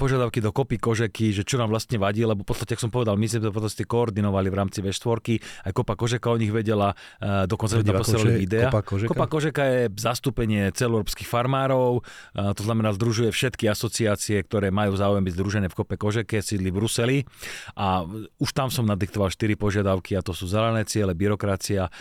požiadavky 0.00 0.40
do 0.40 0.48
kopy 0.48 0.80
kožeky, 0.80 1.36
že 1.36 1.44
čo 1.44 1.60
nám 1.60 1.68
vlastne 1.68 2.00
vadí, 2.00 2.24
lebo 2.24 2.42
v 2.42 2.48
podstate, 2.48 2.80
som 2.80 2.88
povedal, 2.88 3.20
my 3.20 3.28
sme 3.28 3.44
to 3.44 3.52
proste 3.52 3.84
koordinovali 3.84 4.48
v 4.48 4.56
rámci 4.56 4.80
V4, 4.80 5.68
aj 5.68 5.72
kopa 5.76 5.94
kožeka 5.94 6.32
o 6.32 6.40
nich 6.40 6.48
vedela, 6.48 6.96
e, 7.20 7.44
dokonca 7.44 7.84
tam 7.84 8.00
posielali 8.00 8.40
videa. 8.40 8.72
Kopa 8.72 8.82
kožeka? 8.82 9.10
kopa 9.12 9.26
kožeka 9.28 9.62
je 9.68 9.82
zastúpenie 10.00 10.72
celoeurópskych 10.72 11.28
farmárov, 11.28 12.00
to 12.32 12.62
znamená 12.64 12.96
združuje 12.96 13.28
všetky 13.28 13.68
asociácie, 13.68 14.40
ktoré 14.48 14.72
majú 14.72 14.96
záujem 14.96 15.20
byť 15.20 15.34
združené 15.36 15.66
v 15.68 15.76
kope 15.76 16.00
kožeke, 16.00 16.40
sídli 16.40 16.72
v 16.72 16.80
Bruseli 16.80 17.18
a 17.76 18.06
už 18.40 18.50
tam 18.56 18.72
som 18.72 18.88
nadiktoval 18.88 19.28
4 19.28 19.58
požiadavky 19.60 20.16
a 20.16 20.24
to 20.24 20.32
sú 20.32 20.48
zelené 20.48 20.88
ciele, 20.88 21.12
byrokracia, 21.12 21.92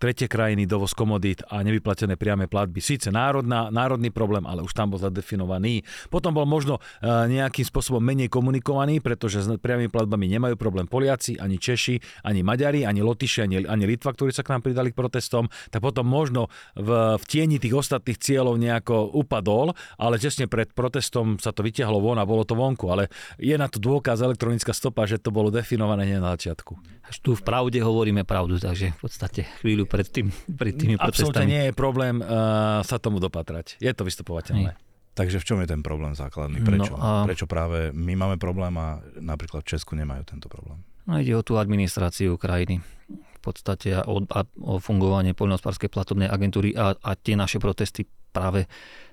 tretie 0.00 0.26
krajiny, 0.26 0.66
dovoz 0.66 0.96
komodít 0.96 1.46
a 1.46 1.62
nevyplatené 1.62 2.18
priame 2.18 2.50
platby. 2.50 2.82
Síce 2.82 3.03
síce 3.04 3.12
národná, 3.12 3.68
národný 3.68 4.08
problém, 4.08 4.48
ale 4.48 4.64
už 4.64 4.72
tam 4.72 4.88
bol 4.88 4.96
zadefinovaný. 4.96 5.84
Potom 6.08 6.32
bol 6.32 6.48
možno 6.48 6.80
e, 7.04 7.28
nejakým 7.28 7.68
spôsobom 7.68 8.00
menej 8.00 8.32
komunikovaný, 8.32 9.04
pretože 9.04 9.44
s 9.44 9.48
priamými 9.60 9.92
platbami 9.92 10.24
nemajú 10.32 10.56
problém 10.56 10.88
Poliaci, 10.88 11.36
ani 11.36 11.60
Češi, 11.60 12.24
ani 12.24 12.40
Maďari, 12.40 12.88
ani 12.88 13.04
Lotyši, 13.04 13.44
ani, 13.44 13.68
ani 13.68 13.84
Litva, 13.84 14.16
ktorí 14.16 14.32
sa 14.32 14.40
k 14.40 14.56
nám 14.56 14.64
pridali 14.64 14.88
k 14.88 14.96
protestom, 14.96 15.52
tak 15.68 15.84
potom 15.84 16.08
možno 16.08 16.48
v, 16.72 17.20
v 17.20 17.24
tieni 17.28 17.60
tých 17.60 17.76
ostatných 17.76 18.16
cieľov 18.16 18.56
nejako 18.56 19.12
upadol, 19.20 19.76
ale 20.00 20.16
tesne 20.16 20.48
pred 20.48 20.72
protestom 20.72 21.36
sa 21.36 21.52
to 21.52 21.60
vyťahlo 21.60 22.00
von 22.00 22.16
a 22.16 22.24
bolo 22.24 22.48
to 22.48 22.56
vonku. 22.56 22.88
Ale 22.88 23.12
je 23.36 23.52
na 23.60 23.68
to 23.68 23.76
dôkaz 23.76 24.24
elektronická 24.24 24.72
stopa, 24.72 25.04
že 25.04 25.20
to 25.20 25.28
bolo 25.28 25.52
definované 25.52 26.08
nie 26.08 26.16
na 26.16 26.32
začiatku. 26.40 26.80
Až 27.04 27.20
tu 27.20 27.36
v 27.36 27.42
pravde 27.44 27.84
hovoríme 27.84 28.24
pravdu, 28.24 28.56
takže 28.56 28.96
v 28.96 29.00
podstate 29.04 29.44
chvíľu 29.60 29.84
pred, 29.84 30.08
tým, 30.08 30.32
pred 30.56 30.72
tými 30.72 30.96
protestami. 30.96 31.36
Absolutne 31.36 31.44
nie 31.44 31.62
je 31.68 31.72
problém 31.76 32.16
uh, 32.24 32.80
sa 32.80 32.93
tomu 32.98 33.22
dopatrať. 33.22 33.78
Je 33.78 33.92
to 33.94 34.02
vystupovateľné. 34.06 34.74
Nie. 34.74 34.82
Takže 35.14 35.38
v 35.38 35.46
čom 35.46 35.58
je 35.62 35.70
ten 35.70 35.80
problém 35.80 36.18
základný? 36.18 36.58
Prečo? 36.58 36.98
No 36.98 36.98
a... 36.98 37.22
Prečo 37.22 37.46
práve 37.46 37.94
my 37.94 38.18
máme 38.18 38.36
problém 38.36 38.74
a 38.74 38.98
napríklad 39.22 39.62
v 39.62 39.78
Česku 39.78 39.94
nemajú 39.94 40.26
tento 40.26 40.50
problém? 40.50 40.82
No 41.06 41.22
ide 41.22 41.38
o 41.38 41.46
tú 41.46 41.54
administráciu 41.54 42.34
krajiny 42.34 42.82
v 43.06 43.38
podstate 43.38 43.94
a 43.94 44.02
o, 44.08 44.24
a 44.26 44.42
o 44.58 44.82
fungovanie 44.82 45.36
poľnohospodárskej 45.36 45.92
platobnej 45.92 46.26
agentúry 46.26 46.74
a, 46.74 46.98
a 46.98 47.10
tie 47.14 47.38
naše 47.38 47.62
protesty 47.62 48.08
práve 48.34 48.66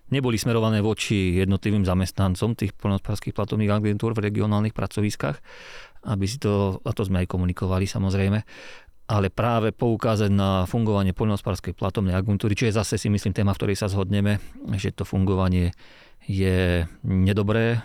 neboli 0.09 0.41
smerované 0.41 0.81
voči 0.81 1.37
jednotlivým 1.37 1.85
zamestnancom 1.85 2.57
tých 2.57 2.73
poľnohospodárskych 2.81 3.37
platobných 3.37 3.69
agentúr 3.69 4.17
v 4.17 4.25
regionálnych 4.31 4.73
pracoviskách, 4.73 5.37
aby 6.09 6.25
si 6.25 6.41
to, 6.41 6.81
a 6.81 6.91
to 6.97 7.05
sme 7.05 7.21
aj 7.21 7.27
komunikovali 7.29 7.85
samozrejme, 7.85 8.41
ale 9.11 9.27
práve 9.27 9.75
poukázať 9.75 10.31
na 10.31 10.63
fungovanie 10.63 11.11
poľnohospodárskej 11.11 11.75
platobnej 11.75 12.15
agentúry, 12.15 12.55
čo 12.55 12.71
je 12.71 12.77
zase 12.79 12.95
si 12.95 13.11
myslím 13.11 13.35
téma, 13.35 13.51
v 13.51 13.59
ktorej 13.59 13.77
sa 13.83 13.91
zhodneme, 13.91 14.39
že 14.79 14.95
to 14.95 15.03
fungovanie 15.03 15.75
je 16.23 16.87
nedobré, 17.03 17.83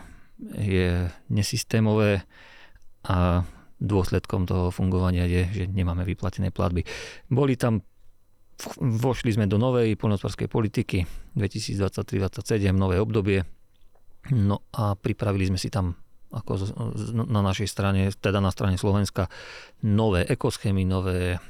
je 0.54 1.10
nesystémové 1.26 2.22
a 3.10 3.42
dôsledkom 3.82 4.46
toho 4.46 4.70
fungovania 4.70 5.26
je, 5.26 5.42
že 5.50 5.64
nemáme 5.66 6.06
vyplatené 6.06 6.54
platby. 6.54 6.86
Boli 7.26 7.58
tam 7.58 7.82
vošli 8.80 9.34
sme 9.34 9.50
do 9.50 9.58
novej 9.58 9.98
poľnohospodárskej 9.98 10.48
politiky 10.48 11.02
2023-2027, 11.34 12.72
nové 12.72 13.02
obdobie 13.02 13.42
No 14.34 14.66
a 14.74 14.98
pripravili 14.98 15.46
sme 15.46 15.58
si 15.60 15.70
tam 15.70 15.94
ako 16.36 16.52
na 17.26 17.40
našej 17.40 17.68
strane, 17.68 18.12
teda 18.12 18.44
na 18.44 18.52
strane 18.52 18.76
Slovenska, 18.76 19.32
nové 19.82 20.28
ekoschémy, 20.28 20.84
nové, 20.84 21.40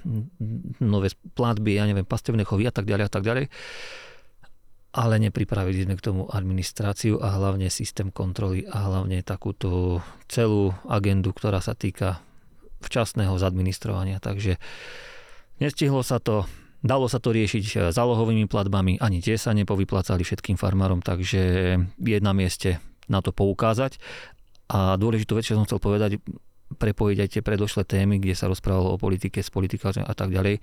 nové 0.79 1.09
platby, 1.35 1.77
ja 1.77 1.85
neviem, 1.91 2.07
pastevné 2.07 2.47
chovy 2.47 2.71
a 2.71 2.73
tak 2.73 2.87
ďalej 2.87 3.05
a 3.07 3.13
tak 3.13 3.25
ďalej. 3.27 3.47
Ale 4.97 5.21
nepripravili 5.21 5.85
sme 5.85 5.99
k 5.99 6.07
tomu 6.09 6.25
administráciu 6.31 7.21
a 7.21 7.37
hlavne 7.37 7.69
systém 7.69 8.09
kontroly 8.09 8.65
a 8.65 8.89
hlavne 8.89 9.21
takúto 9.21 10.01
celú 10.25 10.73
agendu, 10.89 11.37
ktorá 11.37 11.61
sa 11.61 11.77
týka 11.77 12.25
včasného 12.81 13.37
zadministrovania. 13.37 14.23
Takže 14.23 14.57
nestihlo 15.61 16.01
sa 16.01 16.17
to, 16.17 16.49
Dalo 16.87 17.11
sa 17.11 17.19
to 17.19 17.35
riešiť 17.35 17.91
zálohovými 17.91 18.47
platbami, 18.47 19.03
ani 19.03 19.19
tie 19.19 19.35
sa 19.35 19.51
nepovyplácali 19.57 20.23
všetkým 20.23 20.55
farmárom, 20.55 21.03
takže 21.03 21.43
je 21.99 22.19
na 22.23 22.31
mieste 22.31 22.79
na 23.11 23.19
to 23.19 23.35
poukázať. 23.35 23.99
A 24.67 24.99
dôležitú 24.99 25.39
vec, 25.39 25.47
čo 25.47 25.55
som 25.55 25.67
chcel 25.67 25.79
povedať, 25.79 26.19
prepojiť 26.67 27.19
aj 27.23 27.29
tie 27.31 27.43
predošlé 27.47 27.83
témy, 27.87 28.19
kde 28.19 28.35
sa 28.35 28.51
rozprávalo 28.51 28.99
o 28.99 29.01
politike, 29.01 29.39
s 29.39 29.55
politikármi 29.55 30.03
a 30.03 30.15
tak 30.19 30.35
ďalej, 30.35 30.59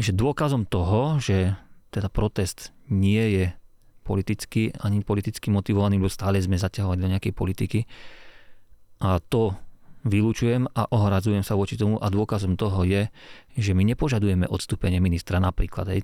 že 0.00 0.16
dôkazom 0.16 0.64
toho, 0.64 1.20
že 1.20 1.52
teda 1.92 2.08
protest 2.08 2.72
nie 2.88 3.20
je 3.36 3.44
politicky 4.04 4.72
ani 4.80 5.00
politicky 5.04 5.48
motivovaný, 5.52 6.00
lebo 6.00 6.12
stále 6.12 6.40
sme 6.40 6.60
zaťahovať 6.60 6.98
do 7.00 7.10
nejakej 7.12 7.32
politiky. 7.32 7.80
A 9.04 9.20
to 9.20 9.56
vylúčujem 10.04 10.68
a 10.68 10.88
ohradzujem 10.92 11.40
sa 11.40 11.56
voči 11.56 11.80
tomu 11.80 11.96
a 11.96 12.12
dôkazom 12.12 12.60
toho 12.60 12.84
je, 12.84 13.08
že 13.56 13.72
my 13.72 13.84
nepožadujeme 13.88 14.44
odstúpenie 14.48 15.00
ministra 15.00 15.40
napríklad. 15.40 15.86
Aj, 15.88 16.00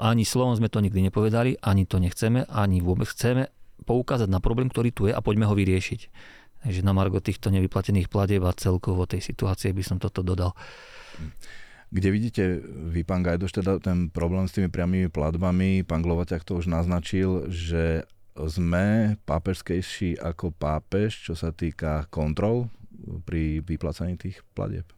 ani 0.00 0.24
slovom 0.24 0.56
sme 0.56 0.72
to 0.72 0.80
nikdy 0.80 1.04
nepovedali, 1.04 1.60
ani 1.60 1.84
to 1.84 2.00
nechceme, 2.00 2.48
ani 2.48 2.80
vôbec 2.80 3.08
chceme 3.12 3.52
poukázať 3.84 4.30
na 4.30 4.40
problém, 4.40 4.72
ktorý 4.72 4.90
tu 4.94 5.10
je 5.10 5.12
a 5.12 5.20
poďme 5.20 5.44
ho 5.50 5.54
vyriešiť. 5.58 6.00
Takže 6.62 6.86
na 6.86 6.94
margo 6.94 7.18
týchto 7.18 7.50
nevyplatených 7.50 8.06
platieb 8.06 8.42
a 8.46 8.54
celkovo 8.54 9.02
tej 9.06 9.18
situácie 9.18 9.74
by 9.74 9.82
som 9.82 9.98
toto 9.98 10.22
dodal. 10.22 10.54
Kde 11.92 12.08
vidíte 12.08 12.42
vy, 12.88 13.04
pán 13.04 13.20
Gajdoš, 13.20 13.60
teda 13.60 13.76
ten 13.82 14.08
problém 14.08 14.48
s 14.48 14.56
tými 14.56 14.72
priamými 14.72 15.12
platbami? 15.12 15.84
Pán 15.84 16.00
Glovaťak 16.00 16.46
to 16.46 16.56
už 16.56 16.70
naznačil, 16.70 17.52
že 17.52 18.08
sme 18.32 19.18
pápežskejší 19.28 20.16
ako 20.16 20.56
pápež, 20.56 21.28
čo 21.28 21.36
sa 21.36 21.52
týka 21.52 22.08
kontrol 22.08 22.72
pri 23.28 23.60
vyplácaní 23.60 24.16
tých 24.16 24.40
platieb. 24.56 24.88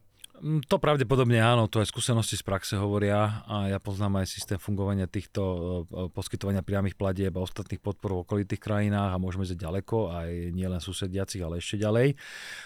Mm, 0.43 0.67
to 0.67 0.83
pravdepodobne 0.83 1.39
áno, 1.39 1.71
to 1.71 1.79
aj 1.79 1.95
skúsenosti 1.95 2.35
z 2.35 2.43
praxe 2.43 2.75
hovoria 2.75 3.47
a 3.47 3.71
ja 3.71 3.79
poznám 3.79 4.19
aj 4.19 4.35
systém 4.35 4.59
fungovania 4.59 5.07
týchto 5.07 5.43
e, 5.47 5.59
e, 5.87 6.01
poskytovania 6.11 6.59
priamých 6.59 6.99
platieb 6.99 7.31
a 7.39 7.47
ostatných 7.47 7.79
podpor 7.79 8.19
v 8.19 8.23
okolitých 8.27 8.59
krajinách 8.59 9.15
a 9.15 9.23
môžeme 9.23 9.47
ísť 9.47 9.55
ďaleko, 9.55 10.11
aj 10.11 10.31
nielen 10.51 10.83
susediacich, 10.83 11.39
ale 11.39 11.63
ešte 11.63 11.79
ďalej. 11.79 12.19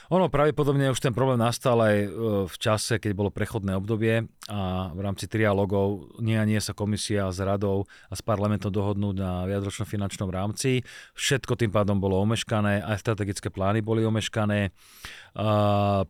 Ono 0.09 0.33
pravdepodobne 0.33 0.89
už 0.89 0.97
ten 0.97 1.13
problém 1.13 1.45
nastal 1.45 1.77
aj 1.85 1.97
e, 2.01 2.09
v 2.49 2.57
čase, 2.57 2.97
keď 2.97 3.13
bolo 3.13 3.29
prechodné 3.29 3.77
obdobie 3.77 4.25
a 4.49 4.89
v 4.97 5.01
rámci 5.05 5.29
trialogov 5.29 6.17
nie 6.25 6.41
a 6.41 6.49
nie 6.49 6.65
sa 6.65 6.73
komisia 6.73 7.29
s 7.29 7.37
radou 7.37 7.85
a 8.09 8.17
s 8.17 8.25
parlamentom 8.25 8.73
dohodnúť 8.73 9.17
na 9.21 9.45
viacročnom 9.45 9.85
finančnom 9.85 10.33
rámci. 10.33 10.89
Všetko 11.21 11.61
tým 11.61 11.69
pádom 11.69 12.01
bolo 12.01 12.17
omeškané, 12.25 12.81
aj 12.81 12.97
strategické 12.97 13.53
plány 13.53 13.85
boli 13.85 14.09
omeškané. 14.09 14.73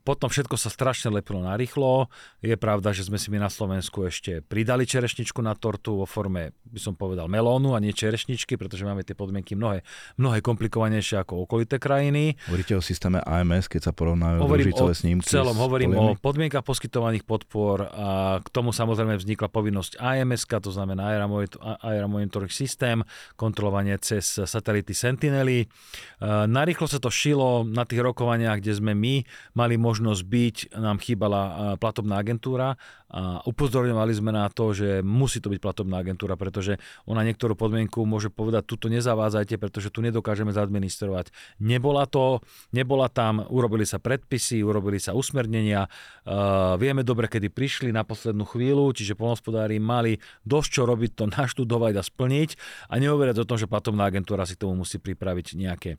Potom 0.02 0.32
všetko 0.32 0.56
sa 0.56 0.72
strašne 0.72 1.12
lepilo 1.12 1.44
na 1.44 1.52
rýchlo. 1.52 2.08
Je 2.40 2.56
pravda, 2.56 2.96
že 2.96 3.04
sme 3.04 3.20
si 3.20 3.28
my 3.28 3.44
na 3.44 3.52
Slovensku 3.52 4.08
ešte 4.08 4.40
pridali 4.40 4.88
čerešničku 4.88 5.44
na 5.44 5.52
tortu 5.52 6.00
vo 6.00 6.08
forme, 6.08 6.56
by 6.64 6.80
som 6.80 6.96
povedal, 6.96 7.28
melónu 7.28 7.76
a 7.76 7.82
nie 7.84 7.92
čerešničky, 7.92 8.56
pretože 8.56 8.88
máme 8.88 9.04
tie 9.04 9.12
podmienky 9.12 9.52
mnohé, 9.52 9.84
mnohé 10.16 10.40
komplikovanejšie 10.40 11.20
ako 11.20 11.44
okolité 11.44 11.76
krajiny. 11.76 12.40
Hovoríte 12.48 12.72
o 12.72 12.80
systéme 12.80 13.20
AMS, 13.20 13.68
keď 13.68 13.90
sa 13.90 13.92
porovnajú 13.92 14.48
družicové 14.48 14.96
snímky? 14.96 15.28
celom, 15.28 15.60
hovorím 15.60 15.92
o 15.92 16.16
podmienkach 16.16 16.64
poskytovaných 16.64 17.28
podpor 17.28 17.84
a 17.84 18.40
k 18.40 18.48
tomu 18.48 18.72
samozrejme 18.72 19.20
vznikla 19.20 19.52
povinnosť 19.52 20.00
AMS, 20.00 20.48
to 20.48 20.72
znamená 20.72 21.12
Aera 21.84 22.08
Monitoring 22.08 22.48
System, 22.48 23.04
kontrolovanie 23.36 23.92
cez 24.00 24.24
satelity 24.24 24.96
Sentinely. 24.96 25.68
Narýchlo 26.24 26.88
sa 26.88 26.96
to 26.96 27.12
šilo 27.12 27.68
na 27.68 27.84
tých 27.84 28.00
rokovaniach, 28.00 28.64
kde 28.64 28.72
sme 28.72 28.96
my 28.96 29.17
mali 29.56 29.74
možnosť 29.80 30.22
byť, 30.22 30.56
nám 30.76 30.98
chýbala 31.00 31.74
platobná 31.80 32.20
agentúra 32.20 32.76
a 33.08 33.40
upozorňovali 33.48 34.12
sme 34.12 34.36
na 34.36 34.44
to, 34.52 34.76
že 34.76 35.00
musí 35.00 35.40
to 35.40 35.48
byť 35.48 35.60
platobná 35.64 36.04
agentúra, 36.04 36.36
pretože 36.36 36.76
ona 37.08 37.24
niektorú 37.24 37.56
podmienku 37.56 38.04
môže 38.04 38.28
povedať, 38.28 38.68
tuto 38.68 38.92
nezavádzajte, 38.92 39.56
pretože 39.56 39.88
tu 39.88 40.04
nedokážeme 40.04 40.52
zadministrovať. 40.52 41.32
Nebola 41.56 42.04
to, 42.04 42.44
nebola 42.76 43.08
tam, 43.08 43.40
urobili 43.48 43.88
sa 43.88 43.96
predpisy, 43.96 44.60
urobili 44.60 45.00
sa 45.00 45.16
usmernenia, 45.16 45.88
uh, 45.88 46.76
vieme 46.76 47.00
dobre, 47.00 47.32
kedy 47.32 47.48
prišli 47.48 47.90
na 47.96 48.04
poslednú 48.04 48.44
chvíľu, 48.44 48.92
čiže 48.92 49.16
polnospodári 49.16 49.80
mali 49.80 50.20
dosť 50.44 50.68
čo 50.68 50.82
robiť, 50.84 51.10
to 51.16 51.24
naštudovať 51.40 51.94
a 51.96 52.02
splniť 52.04 52.50
a 52.92 52.94
nehovoriať 53.00 53.36
o 53.40 53.48
tom, 53.48 53.56
že 53.56 53.64
platobná 53.64 54.04
agentúra 54.04 54.44
si 54.44 54.52
k 54.52 54.68
tomu 54.68 54.84
musí 54.84 55.00
pripraviť 55.00 55.56
nejaké 55.56 55.96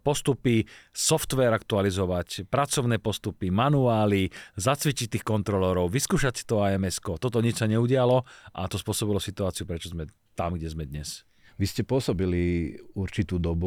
postupy, 0.00 0.64
software 0.90 1.52
aktualizovať, 1.52 2.48
pracovné 2.48 2.96
postupy, 2.98 3.52
manuály, 3.52 4.32
zacvičiť 4.56 5.20
tých 5.20 5.24
kontrolorov, 5.26 5.92
vyskúšať 5.92 6.48
to 6.48 6.64
AMS. 6.64 6.98
Toto 6.98 7.38
nič 7.44 7.60
sa 7.60 7.68
neudialo 7.68 8.24
a 8.56 8.60
to 8.66 8.80
spôsobilo 8.80 9.20
situáciu, 9.20 9.68
prečo 9.68 9.92
sme 9.92 10.08
tam, 10.32 10.56
kde 10.56 10.72
sme 10.72 10.88
dnes. 10.88 11.27
Vy 11.58 11.66
ste 11.66 11.82
pôsobili 11.82 12.78
určitú 12.94 13.42
dobu 13.42 13.66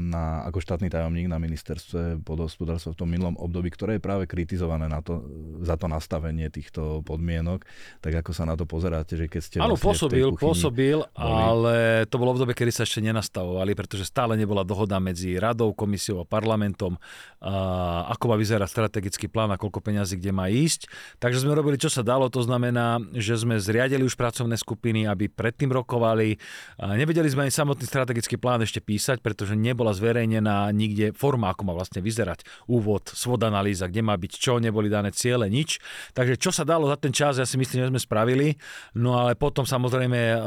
na, 0.00 0.40
ako 0.48 0.64
štátny 0.64 0.88
tajomník 0.88 1.28
na 1.28 1.36
ministerstve 1.36 2.24
podhospodárstva 2.24 2.96
v 2.96 2.98
tom 3.04 3.12
minulom 3.12 3.36
období, 3.36 3.68
ktoré 3.68 4.00
je 4.00 4.02
práve 4.02 4.24
kritizované 4.24 4.88
na 4.88 5.04
to, 5.04 5.20
za 5.60 5.76
to 5.76 5.84
nastavenie 5.84 6.48
týchto 6.48 7.04
podmienok. 7.04 7.68
Tak 8.00 8.24
ako 8.24 8.32
sa 8.32 8.48
na 8.48 8.56
to 8.56 8.64
pozeráte, 8.64 9.20
že 9.20 9.28
keď 9.28 9.40
ste 9.44 9.56
Áno, 9.60 9.76
vlastne 9.76 10.08
pôsobil, 10.08 10.26
pôsobil, 10.32 10.98
boli... 11.04 11.12
ale 11.20 11.74
to 12.08 12.16
bolo 12.16 12.32
v 12.32 12.40
dobe, 12.40 12.56
kedy 12.56 12.72
sa 12.72 12.88
ešte 12.88 13.04
nenastavovali, 13.04 13.76
pretože 13.76 14.08
stále 14.08 14.40
nebola 14.40 14.64
dohoda 14.64 14.96
medzi 14.96 15.36
radou, 15.36 15.76
komisiou 15.76 16.24
a 16.24 16.26
parlamentom, 16.26 16.96
a 17.44 18.08
ako 18.16 18.32
má 18.32 18.36
vyzerať 18.40 18.64
strategický 18.64 19.28
plán 19.28 19.52
a 19.52 19.60
koľko 19.60 19.84
peňazí 19.84 20.16
kde 20.16 20.32
má 20.32 20.48
ísť. 20.48 20.88
Takže 21.20 21.44
sme 21.44 21.52
robili, 21.52 21.76
čo 21.76 21.92
sa 21.92 22.00
dalo, 22.00 22.32
to 22.32 22.40
znamená, 22.40 22.96
že 23.12 23.36
sme 23.36 23.60
zriadili 23.60 24.08
už 24.08 24.16
pracovné 24.16 24.56
skupiny, 24.56 25.04
aby 25.04 25.28
predtým 25.28 25.68
rokovali. 25.68 26.40
A 26.80 26.96
Nevedeli 27.10 27.34
sme 27.34 27.50
ani 27.50 27.50
samotný 27.50 27.90
strategický 27.90 28.38
plán 28.38 28.62
ešte 28.62 28.78
písať, 28.78 29.18
pretože 29.18 29.58
nebola 29.58 29.90
zverejnená 29.90 30.70
nikde 30.70 31.10
forma, 31.10 31.50
ako 31.50 31.66
má 31.66 31.74
vlastne 31.74 31.98
vyzerať 31.98 32.46
úvod, 32.70 33.10
svod 33.10 33.42
analýza, 33.42 33.90
kde 33.90 34.06
má 34.06 34.14
byť 34.14 34.38
čo, 34.38 34.62
neboli 34.62 34.86
dané 34.86 35.10
ciele, 35.10 35.50
nič. 35.50 35.82
Takže 36.14 36.38
čo 36.38 36.54
sa 36.54 36.62
dalo 36.62 36.86
za 36.86 36.94
ten 36.94 37.10
čas, 37.10 37.42
ja 37.42 37.50
si 37.50 37.58
myslím, 37.58 37.82
že 37.82 37.90
sme 37.90 37.98
spravili. 37.98 38.54
No 38.94 39.18
ale 39.18 39.34
potom 39.34 39.66
samozrejme, 39.66 40.20
eh, 40.22 40.38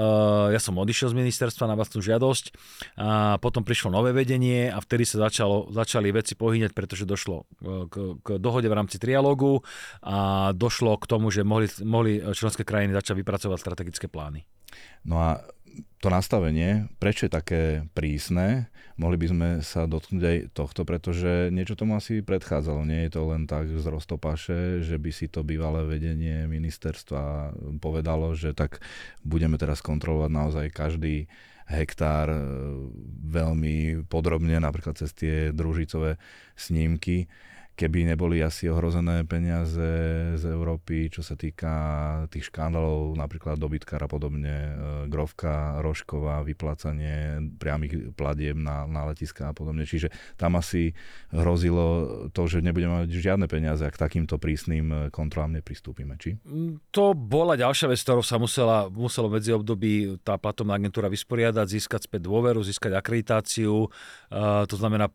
ja 0.56 0.60
som 0.64 0.80
odišiel 0.80 1.12
z 1.12 1.20
ministerstva 1.20 1.68
na 1.68 1.76
vlastnú 1.76 2.00
žiadosť 2.00 2.56
a 2.96 3.36
potom 3.44 3.68
prišlo 3.68 3.92
nové 3.92 4.16
vedenie 4.16 4.72
a 4.72 4.80
vtedy 4.80 5.04
sa 5.04 5.28
začalo, 5.28 5.68
začali 5.68 6.16
veci 6.16 6.40
pohyňať, 6.40 6.72
pretože 6.72 7.04
došlo 7.04 7.44
eh, 7.44 7.92
k, 7.92 8.24
k 8.24 8.28
dohode 8.40 8.72
v 8.72 8.78
rámci 8.80 9.04
trialógu 9.04 9.68
a 10.00 10.56
došlo 10.56 10.96
k 10.96 11.12
tomu, 11.12 11.28
že 11.28 11.44
mohli, 11.44 11.68
mohli 11.84 12.24
členské 12.32 12.64
krajiny 12.64 12.96
začať 12.96 13.20
vypracovať 13.20 13.60
strategické 13.60 14.08
plány. 14.08 14.48
No 15.04 15.20
a 15.20 15.44
to 16.04 16.08
nastavenie, 16.12 16.92
prečo 17.00 17.26
je 17.26 17.32
také 17.32 17.62
prísne, 17.96 18.68
mohli 19.00 19.18
by 19.18 19.28
sme 19.30 19.50
sa 19.66 19.90
dotknúť 19.90 20.24
aj 20.24 20.38
tohto, 20.54 20.86
pretože 20.86 21.50
niečo 21.50 21.74
tomu 21.74 21.98
asi 21.98 22.22
predchádzalo. 22.22 22.86
Nie 22.86 23.08
je 23.08 23.12
to 23.18 23.22
len 23.32 23.50
tak 23.50 23.72
z 23.72 23.86
roztopaše, 23.86 24.86
že 24.86 24.96
by 25.02 25.10
si 25.10 25.32
to 25.32 25.42
bývalé 25.42 25.88
vedenie 25.88 26.46
ministerstva 26.46 27.56
povedalo, 27.82 28.38
že 28.38 28.54
tak 28.54 28.84
budeme 29.26 29.58
teraz 29.58 29.82
kontrolovať 29.82 30.30
naozaj 30.30 30.66
každý 30.70 31.26
hektár 31.64 32.28
e, 32.28 32.40
veľmi 33.32 34.06
podrobne, 34.12 34.60
napríklad 34.60 35.00
cez 35.00 35.16
tie 35.16 35.56
družicové 35.56 36.20
snímky 36.60 37.32
keby 37.74 38.14
neboli 38.14 38.38
asi 38.40 38.70
ohrozené 38.70 39.26
peniaze 39.26 39.90
z 40.38 40.44
Európy, 40.46 41.10
čo 41.10 41.26
sa 41.26 41.34
týka 41.34 41.74
tých 42.30 42.54
škandálov, 42.54 43.18
napríklad 43.18 43.58
dobytkár 43.58 44.06
a 44.06 44.10
podobne, 44.10 44.54
e, 44.54 44.72
Grovka, 45.10 45.82
Rožková, 45.82 46.46
vyplácanie 46.46 47.42
priamých 47.58 48.14
platieb 48.14 48.54
na, 48.58 48.86
na 48.86 49.10
letiska 49.10 49.50
a 49.50 49.54
podobne. 49.58 49.90
Čiže 49.90 50.14
tam 50.38 50.58
asi 50.58 50.94
hrozilo 51.34 51.86
to, 52.30 52.46
že 52.46 52.62
nebudeme 52.62 53.04
mať 53.04 53.10
žiadne 53.10 53.50
peniaze, 53.50 53.82
ak 53.82 53.98
takýmto 53.98 54.38
prísnym 54.38 55.10
kontrolám 55.10 55.58
nepristúpime. 55.58 56.14
Či? 56.22 56.38
To 56.94 57.18
bola 57.18 57.58
ďalšia 57.58 57.90
vec, 57.90 58.00
ktorou 58.02 58.22
sa 58.22 58.38
musela, 58.38 58.86
muselo 58.94 59.34
medzi 59.34 59.50
období 59.50 60.22
tá 60.22 60.38
platobná 60.38 60.78
agentúra 60.78 61.10
vysporiadať, 61.10 61.66
získať 61.66 62.06
späť 62.06 62.30
dôveru, 62.30 62.62
získať 62.62 62.94
akreditáciu. 62.94 63.90
Uh, 64.30 64.64
to 64.70 64.78
znamená 64.78 65.10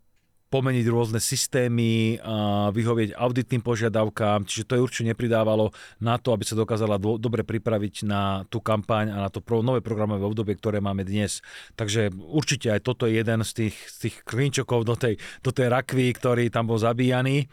pomeniť 0.49 0.87
rôzne 0.89 1.21
systémy, 1.21 2.17
a 2.25 2.73
vyhovieť 2.73 3.13
auditným 3.13 3.61
požiadavkám, 3.61 4.49
čiže 4.49 4.65
to 4.65 4.73
je 4.77 4.85
určite 4.85 5.13
nepridávalo 5.13 5.71
na 6.01 6.17
to, 6.17 6.33
aby 6.33 6.49
sa 6.49 6.57
dokázala 6.57 6.97
do, 6.97 7.21
dobre 7.21 7.45
pripraviť 7.45 8.09
na 8.09 8.49
tú 8.49 8.65
kampaň 8.65 9.13
a 9.13 9.29
na 9.29 9.29
to 9.29 9.45
pro, 9.45 9.61
nové 9.61 9.85
programové 9.85 10.25
obdobie, 10.25 10.57
ktoré 10.57 10.81
máme 10.81 11.05
dnes. 11.05 11.45
Takže 11.77 12.09
určite 12.17 12.73
aj 12.73 12.81
toto 12.81 13.05
je 13.05 13.21
jeden 13.21 13.45
z 13.45 13.51
tých, 13.53 13.77
z 13.77 13.97
tých 14.09 14.17
klinčokov 14.25 14.89
do 14.89 14.97
tej, 14.97 15.21
do 15.45 15.53
tej 15.53 15.69
rakvy, 15.69 16.17
ktorý 16.17 16.49
tam 16.49 16.65
bol 16.65 16.81
zabíjaný. 16.81 17.45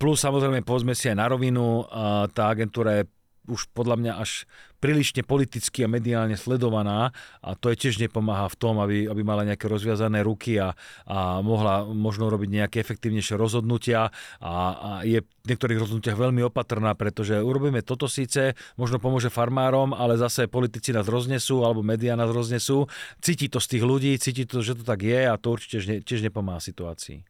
Plus 0.00 0.16
samozrejme 0.16 0.64
povedzme 0.64 0.96
si 0.96 1.12
aj 1.12 1.20
na 1.20 1.28
rovinu, 1.28 1.84
tá 2.32 2.48
agentúra 2.48 3.04
je 3.04 3.04
už 3.46 3.70
podľa 3.70 3.96
mňa 4.02 4.12
až 4.18 4.42
prílišne 4.78 5.24
politicky 5.24 5.84
a 5.84 5.90
mediálne 5.90 6.36
sledovaná 6.38 7.10
a 7.40 7.56
to 7.56 7.72
je 7.72 7.88
tiež 7.88 8.00
nepomáha 8.02 8.48
v 8.52 8.56
tom, 8.56 8.78
aby, 8.80 9.08
aby 9.08 9.22
mala 9.24 9.48
nejaké 9.48 9.66
rozviazané 9.66 10.20
ruky 10.22 10.60
a, 10.60 10.76
a 11.08 11.40
mohla 11.40 11.84
možno 11.88 12.28
robiť 12.28 12.48
nejaké 12.64 12.76
efektívnejšie 12.80 13.34
rozhodnutia 13.36 14.12
a, 14.40 14.54
a 14.76 14.90
je 15.02 15.20
v 15.22 15.46
niektorých 15.46 15.78
rozhodnutiach 15.78 16.18
veľmi 16.18 16.42
opatrná, 16.46 16.92
pretože 16.98 17.38
urobíme 17.38 17.80
toto 17.86 18.10
síce, 18.10 18.58
možno 18.74 18.98
pomôže 18.98 19.30
farmárom, 19.30 19.94
ale 19.94 20.18
zase 20.18 20.50
politici 20.50 20.90
nás 20.90 21.06
roznesú 21.06 21.62
alebo 21.62 21.86
médiá 21.86 22.18
nás 22.18 22.34
roznesú. 22.34 22.90
Cíti 23.22 23.46
to 23.46 23.62
z 23.62 23.78
tých 23.78 23.84
ľudí, 23.86 24.12
cíti 24.18 24.42
to, 24.42 24.58
že 24.58 24.74
to 24.74 24.82
tak 24.82 25.06
je 25.06 25.22
a 25.30 25.38
to 25.38 25.54
určite 25.54 26.02
tiež 26.02 26.26
nepomáha 26.26 26.58
situácii. 26.58 27.22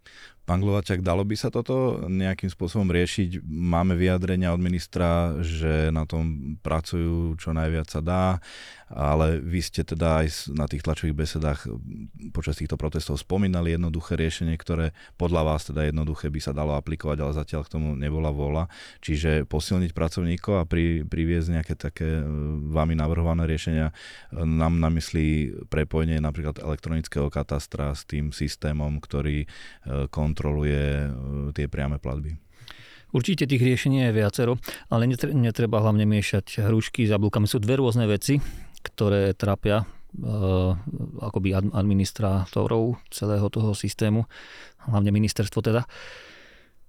Pán 0.46 0.62
Glovačak, 0.62 1.02
dalo 1.02 1.26
by 1.26 1.34
sa 1.34 1.50
toto 1.50 2.06
nejakým 2.06 2.46
spôsobom 2.46 2.86
riešiť? 2.86 3.42
Máme 3.42 3.98
vyjadrenia 3.98 4.54
od 4.54 4.62
ministra, 4.62 5.34
že 5.42 5.90
na 5.90 6.06
tom 6.06 6.54
pracujú 6.62 7.34
čo 7.34 7.50
najviac 7.50 7.90
sa 7.90 7.98
dá, 7.98 8.38
ale 8.90 9.42
vy 9.42 9.60
ste 9.62 9.82
teda 9.82 10.22
aj 10.24 10.50
na 10.54 10.70
tých 10.70 10.86
tlačových 10.86 11.16
besedách 11.16 11.60
počas 12.30 12.58
týchto 12.58 12.78
protestov 12.78 13.18
spomínali 13.18 13.74
jednoduché 13.74 14.14
riešenie, 14.14 14.54
ktoré 14.56 14.94
podľa 15.18 15.42
vás 15.42 15.66
teda 15.66 15.90
jednoduché 15.90 16.30
by 16.30 16.40
sa 16.40 16.52
dalo 16.54 16.78
aplikovať, 16.78 17.18
ale 17.20 17.32
zatiaľ 17.34 17.66
k 17.66 17.72
tomu 17.76 17.98
nebola 17.98 18.30
vola. 18.30 18.70
Čiže 19.02 19.44
posilniť 19.46 19.90
pracovníkov 19.90 20.54
a 20.62 20.64
pri, 20.64 21.02
priviesť 21.02 21.48
nejaké 21.50 21.74
také 21.74 22.20
e, 22.20 22.24
vami 22.70 22.94
navrhované 22.94 23.44
riešenia. 23.50 23.90
Nám 24.32 24.78
na 24.78 24.90
mysli 24.94 25.50
prepojenie 25.66 26.22
napríklad 26.22 26.62
elektronického 26.62 27.26
katastra 27.30 27.90
s 27.92 28.06
tým 28.06 28.30
systémom, 28.30 29.02
ktorý 29.02 29.44
e, 29.44 29.46
kontroluje 30.08 30.46
kontroluje 30.46 30.78
e, 30.78 31.08
tie 31.56 31.66
priame 31.66 31.98
platby. 31.98 32.38
Určite 33.14 33.48
tých 33.48 33.62
riešení 33.62 34.10
je 34.10 34.12
viacero, 34.12 34.60
ale 34.92 35.08
netreba 35.16 35.80
hlavne 35.80 36.04
miešať 36.04 36.66
hrušky 36.68 37.06
s 37.06 37.14
jablkami. 37.14 37.48
Sú 37.48 37.62
dve 37.62 37.80
rôzne 37.80 38.04
veci, 38.04 38.36
ktoré 38.86 39.34
trápia 39.34 39.82
uh, 39.82 40.78
akoby 41.18 41.58
administrátorov 41.74 43.02
celého 43.10 43.46
toho 43.50 43.74
systému, 43.74 44.30
hlavne 44.86 45.10
ministerstvo 45.10 45.58
teda, 45.60 45.82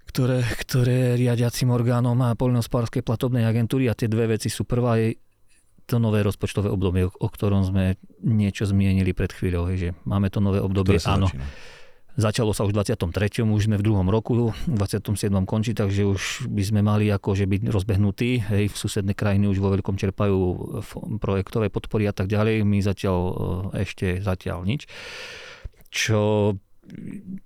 ktoré, 0.07 0.45
ktoré 0.61 1.17
riadiacim 1.17 1.73
orgánom 1.73 2.15
a 2.23 2.37
poľnohospodárskej 2.37 3.01
platobnej 3.01 3.43
agentúry 3.43 3.89
a 3.89 3.97
tie 3.97 4.07
dve 4.07 4.37
veci 4.37 4.47
sú 4.47 4.63
prvá 4.63 5.01
je 5.01 5.17
to 5.87 6.03
nové 6.03 6.19
rozpočtové 6.19 6.67
obdobie, 6.67 7.07
o 7.07 7.27
ktorom 7.31 7.63
sme 7.63 7.95
niečo 8.19 8.67
zmienili 8.67 9.15
pred 9.15 9.31
chvíľou, 9.31 9.71
že 9.71 9.95
máme 10.03 10.27
to 10.27 10.43
nové 10.43 10.59
obdobie, 10.59 10.99
áno. 11.07 11.31
Začína 11.31 11.47
Začalo 12.17 12.49
sa 12.49 12.65
už 12.65 12.73
v 12.73 12.81
23. 12.81 13.45
už 13.45 13.69
sme 13.69 13.77
v 13.77 13.85
druhom 13.85 14.09
roku, 14.09 14.49
v 14.49 14.73
27. 14.73 15.29
končí, 15.45 15.77
takže 15.77 16.01
už 16.01 16.49
by 16.49 16.63
sme 16.65 16.81
mali 16.81 17.13
akože 17.13 17.45
byť 17.45 17.61
rozbehnutí. 17.69 18.41
Hej, 18.41 18.73
v 18.73 18.75
susedné 18.75 19.13
krajiny 19.13 19.45
už 19.45 19.61
vo 19.61 19.69
veľkom 19.69 20.01
čerpajú 20.01 20.37
projektové 21.21 21.69
podpory 21.69 22.09
a 22.09 22.13
tak 22.17 22.25
ďalej. 22.25 22.65
My 22.65 22.81
zatiaľ 22.81 23.17
e, 23.21 23.33
ešte 23.85 24.17
zatiaľ 24.25 24.65
nič. 24.65 24.89
Čo 25.93 26.57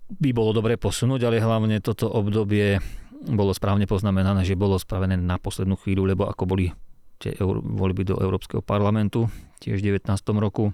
by 0.08 0.30
bolo 0.32 0.56
dobre 0.56 0.80
posunúť, 0.80 1.28
ale 1.28 1.44
hlavne 1.44 1.84
toto 1.84 2.08
obdobie 2.08 2.80
bolo 3.28 3.52
správne 3.52 3.92
poznamenané, 3.92 4.48
že 4.48 4.56
bolo 4.56 4.80
spravené 4.80 5.20
na 5.20 5.36
poslednú 5.36 5.76
chvíľu, 5.84 6.08
lebo 6.08 6.32
ako 6.32 6.48
boli 6.48 6.72
tie 7.20 7.36
voľby 7.44 8.08
do 8.08 8.16
Európskeho 8.16 8.64
parlamentu 8.64 9.28
tiež 9.60 9.84
v 9.84 10.00
19. 10.00 10.16
roku, 10.40 10.72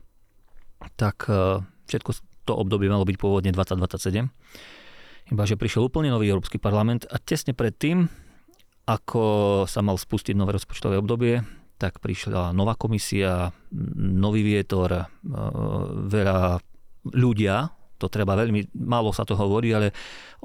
tak 0.94 1.26
e, 1.34 1.66
všetko 1.90 2.37
to 2.48 2.56
obdobie 2.56 2.88
malo 2.88 3.04
byť 3.04 3.18
pôvodne 3.20 3.52
2027. 3.52 4.32
Iba, 5.28 5.44
že 5.44 5.60
prišiel 5.60 5.92
úplne 5.92 6.08
nový 6.08 6.32
Európsky 6.32 6.56
parlament 6.56 7.04
a 7.12 7.20
tesne 7.20 7.52
predtým, 7.52 8.08
ako 8.88 9.24
sa 9.68 9.84
mal 9.84 10.00
spustiť 10.00 10.32
nové 10.40 10.56
rozpočtové 10.56 10.96
obdobie, 10.96 11.44
tak 11.76 12.00
prišla 12.00 12.56
nová 12.56 12.80
komisia, 12.80 13.52
nový 14.00 14.42
vietor, 14.48 14.90
e, 14.96 15.04
veľa 16.08 16.64
ľudia, 17.12 17.70
to 18.00 18.08
treba 18.08 18.40
veľmi, 18.40 18.78
málo 18.78 19.12
sa 19.12 19.28
to 19.28 19.36
hovorí, 19.36 19.74
ale 19.76 19.92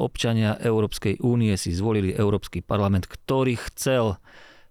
občania 0.01 0.59
Európskej 0.59 1.23
únie 1.23 1.55
si 1.55 1.71
zvolili 1.71 2.11
Európsky 2.11 2.65
parlament, 2.65 3.07
ktorý 3.07 3.55
chcel 3.71 4.19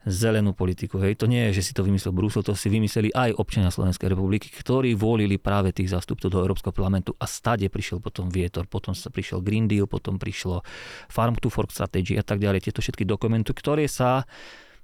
zelenú 0.01 0.57
politiku. 0.57 0.97
Hej. 0.97 1.21
To 1.21 1.29
nie 1.29 1.49
je, 1.49 1.61
že 1.61 1.69
si 1.69 1.71
to 1.77 1.85
vymyslel 1.85 2.09
Brusel, 2.09 2.41
to 2.41 2.57
si 2.57 2.73
vymysleli 2.73 3.13
aj 3.13 3.37
občania 3.37 3.69
Slovenskej 3.69 4.09
republiky, 4.09 4.49
ktorí 4.49 4.97
volili 4.97 5.37
práve 5.37 5.69
tých 5.69 5.93
zástupcov 5.93 6.33
do 6.33 6.41
Európskeho 6.41 6.73
parlamentu 6.73 7.13
a 7.21 7.29
stade 7.29 7.69
prišiel 7.69 8.01
potom 8.01 8.33
vietor, 8.33 8.65
potom 8.65 8.97
sa 8.97 9.13
prišiel 9.13 9.45
Green 9.45 9.69
Deal, 9.69 9.85
potom 9.85 10.17
prišlo 10.17 10.65
Farm 11.05 11.37
to 11.37 11.53
Fork 11.53 11.69
Strategy 11.69 12.17
a 12.17 12.25
tak 12.25 12.41
ďalej. 12.41 12.65
Tieto 12.65 12.81
všetky 12.81 13.05
dokumenty, 13.05 13.53
ktoré 13.53 13.85
sa 13.85 14.25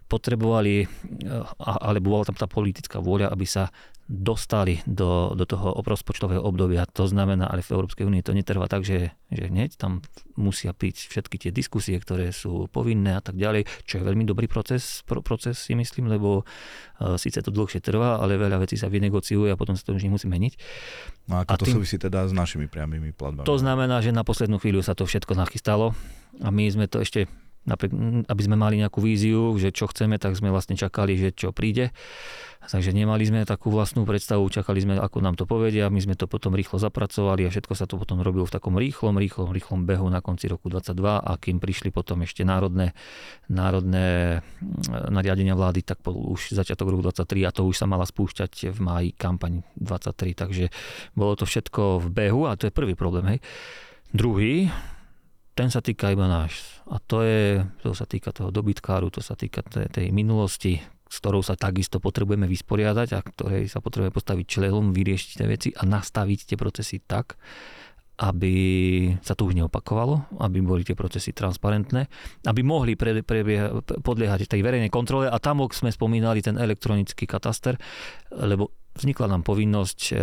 potrebovali, 0.07 0.85
eh, 0.85 0.87
alebo 1.59 2.13
bola 2.13 2.29
tam 2.29 2.37
tá 2.37 2.47
politická 2.47 3.01
vôľa, 3.01 3.33
aby 3.33 3.45
sa 3.49 3.73
dostali 4.07 4.79
do, 4.87 5.35
do 5.35 5.43
toho 5.43 5.75
rozpočtového 5.83 6.39
obdobia. 6.39 6.87
To 6.95 7.11
znamená, 7.11 7.51
ale 7.51 7.59
v 7.59 7.75
Európskej 7.75 8.07
únii 8.07 8.23
to 8.23 8.31
netrvá 8.31 8.71
tak, 8.71 8.87
že, 8.87 9.11
že 9.27 9.51
hneď 9.51 9.75
tam 9.75 9.99
musia 10.39 10.71
piť 10.71 11.11
všetky 11.11 11.35
tie 11.35 11.51
diskusie, 11.51 11.99
ktoré 11.99 12.31
sú 12.31 12.71
povinné 12.71 13.19
a 13.19 13.21
tak 13.21 13.35
ďalej, 13.35 13.67
čo 13.83 13.99
je 13.99 14.07
veľmi 14.07 14.23
dobrý 14.23 14.47
proces, 14.47 15.03
pro, 15.03 15.19
proces 15.19 15.59
si 15.59 15.75
myslím, 15.75 16.07
lebo 16.07 16.47
uh, 16.47 17.19
síce 17.19 17.43
to 17.43 17.51
dlhšie 17.51 17.83
trvá, 17.83 18.23
ale 18.23 18.39
veľa 18.39 18.63
vecí 18.63 18.79
sa 18.79 18.87
vynegociuje 18.87 19.51
a 19.51 19.59
potom 19.59 19.75
sa 19.75 19.83
to 19.83 19.99
už 19.99 20.07
nemusí 20.07 20.31
meniť. 20.31 20.53
No 21.27 21.43
ako 21.43 21.51
a 21.51 21.55
to 21.59 21.67
tým, 21.67 21.75
súvisí 21.83 21.99
teda 21.99 22.23
s 22.23 22.31
našimi 22.31 22.71
priamými 22.71 23.11
platbami? 23.11 23.43
To 23.43 23.59
znamená, 23.59 23.99
že 23.99 24.15
na 24.15 24.23
poslednú 24.23 24.55
chvíľu 24.63 24.87
sa 24.87 24.95
to 24.95 25.03
všetko 25.03 25.35
nachystalo 25.35 25.91
a 26.39 26.47
my 26.47 26.63
sme 26.71 26.87
to 26.87 27.03
ešte 27.03 27.27
aby 27.67 28.41
sme 28.41 28.55
mali 28.55 28.79
nejakú 28.79 29.03
víziu, 29.03 29.51
že 29.59 29.75
čo 29.75 29.91
chceme, 29.91 30.15
tak 30.15 30.39
sme 30.39 30.47
vlastne 30.49 30.79
čakali, 30.79 31.19
že 31.19 31.29
čo 31.35 31.51
príde. 31.51 31.91
Takže 32.67 32.91
nemali 32.91 33.23
sme 33.23 33.47
takú 33.47 33.71
vlastnú 33.71 34.03
predstavu, 34.03 34.43
čakali 34.51 34.83
sme, 34.83 34.99
ako 34.99 35.23
nám 35.23 35.39
to 35.39 35.47
povedia, 35.47 35.87
my 35.87 36.03
sme 36.03 36.19
to 36.19 36.27
potom 36.27 36.51
rýchlo 36.51 36.81
zapracovali 36.81 37.47
a 37.47 37.53
všetko 37.53 37.73
sa 37.77 37.87
to 37.87 37.95
potom 37.95 38.19
robilo 38.19 38.43
v 38.43 38.51
takom 38.51 38.75
rýchlom, 38.75 39.15
rýchlom, 39.15 39.55
rýchlom 39.55 39.87
behu 39.87 40.03
na 40.11 40.19
konci 40.19 40.51
roku 40.51 40.67
22 40.67 40.91
a 40.99 41.31
kým 41.39 41.63
prišli 41.63 41.95
potom 41.95 42.27
ešte 42.27 42.43
národné, 42.43 42.91
národné 43.47 44.41
mm, 44.59 45.13
nariadenia 45.13 45.55
vlády, 45.55 45.85
tak 45.85 46.03
už 46.03 46.51
začiatok 46.51 46.91
roku 46.91 47.07
23 47.07 47.47
a 47.47 47.55
to 47.55 47.63
už 47.63 47.77
sa 47.77 47.87
mala 47.87 48.03
spúšťať 48.03 48.73
v 48.75 48.79
máji 48.83 49.09
kampaň 49.15 49.63
23, 49.79 50.35
takže 50.35 50.65
bolo 51.15 51.39
to 51.39 51.47
všetko 51.47 52.03
v 52.03 52.07
behu 52.11 52.51
a 52.51 52.59
to 52.59 52.67
je 52.67 52.75
prvý 52.75 52.99
problém. 52.99 53.37
Hej. 53.37 53.39
Druhý, 54.11 54.67
ten 55.57 55.73
sa 55.73 55.81
týka 55.81 56.13
iba 56.13 56.29
náš. 56.29 56.61
A 56.85 57.01
to, 57.01 57.25
je, 57.25 57.65
to 57.81 57.97
sa 57.97 58.05
týka 58.05 58.29
toho 58.29 58.53
dobytkáru, 58.53 59.09
to 59.09 59.25
sa 59.25 59.33
týka 59.33 59.65
tej, 59.65 59.89
tej 59.89 60.07
minulosti, 60.13 60.77
s 61.09 61.17
ktorou 61.17 61.41
sa 61.41 61.57
takisto 61.57 61.97
potrebujeme 61.97 62.45
vysporiadať 62.45 63.07
a 63.17 63.19
ktorej 63.25 63.65
sa 63.65 63.81
potrebujeme 63.81 64.13
postaviť 64.13 64.45
čelom, 64.45 64.93
vyriešiť 64.93 65.29
tie 65.41 65.47
veci 65.49 65.69
a 65.73 65.81
nastaviť 65.89 66.53
tie 66.53 66.57
procesy 66.61 67.01
tak, 67.01 67.41
aby 68.17 68.53
sa 69.21 69.33
to 69.33 69.49
už 69.49 69.57
neopakovalo, 69.57 70.41
aby 70.41 70.61
boli 70.61 70.81
tie 70.85 70.97
procesy 70.97 71.33
transparentné, 71.33 72.05
aby 72.45 72.61
mohli 72.61 72.93
pre, 72.93 73.21
pre, 73.21 73.41
podliehať 74.01 74.49
tej 74.49 74.61
verejnej 74.61 74.93
kontrole 74.93 75.29
a 75.29 75.37
tam 75.41 75.65
sme 75.69 75.89
spomínali 75.89 76.41
ten 76.41 76.57
elektronický 76.57 77.25
kataster, 77.29 77.77
lebo 78.33 78.73
vznikla 78.97 79.25
nám 79.29 79.41
povinnosť 79.45 79.99
eh, 80.13 80.19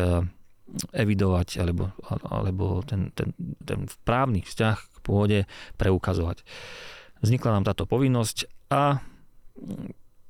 evidovať 0.91 1.49
alebo, 1.63 1.95
alebo 2.27 2.83
ten, 2.83 3.15
ten, 3.15 3.33
ten 3.63 3.87
právny 4.03 4.43
vzťah 4.43 4.77
k 4.79 4.97
pôde 5.05 5.39
preukazovať. 5.79 6.43
Vznikla 7.23 7.61
nám 7.61 7.65
táto 7.65 7.87
povinnosť 7.89 8.51
a 8.75 9.01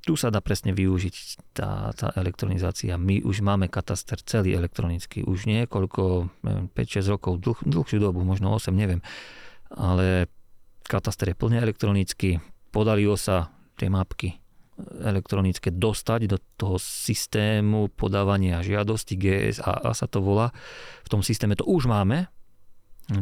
tu 0.05 0.13
sa 0.13 0.29
dá 0.29 0.37
presne 0.37 0.69
využiť 0.69 1.15
tá, 1.57 1.89
tá 1.97 2.13
elektronizácia. 2.13 2.93
My 2.93 3.25
už 3.25 3.41
máme 3.41 3.65
kataster 3.73 4.21
celý 4.21 4.53
elektronický, 4.53 5.25
už 5.25 5.49
niekoľko, 5.49 6.29
5-6 6.77 7.09
rokov, 7.09 7.41
dlh, 7.41 7.59
dlhšiu 7.65 7.97
dobu, 7.97 8.21
možno 8.21 8.53
8, 8.53 8.69
neviem. 8.69 9.01
Ale 9.73 10.29
kataster 10.85 11.33
je 11.33 11.39
plne 11.41 11.57
elektronický, 11.57 12.37
podarilo 12.69 13.17
sa 13.17 13.49
tie 13.81 13.89
mapky 13.89 14.44
elektronické 15.03 15.71
dostať 15.71 16.21
do 16.27 16.37
toho 16.59 16.75
systému 16.75 17.87
podávania 17.95 18.59
žiadosti 18.59 19.15
GSA 19.15 19.95
sa 19.95 20.07
to 20.07 20.19
volá. 20.19 20.51
V 21.07 21.09
tom 21.11 21.21
systéme 21.23 21.55
to 21.55 21.63
už 21.63 21.87
máme. 21.87 22.27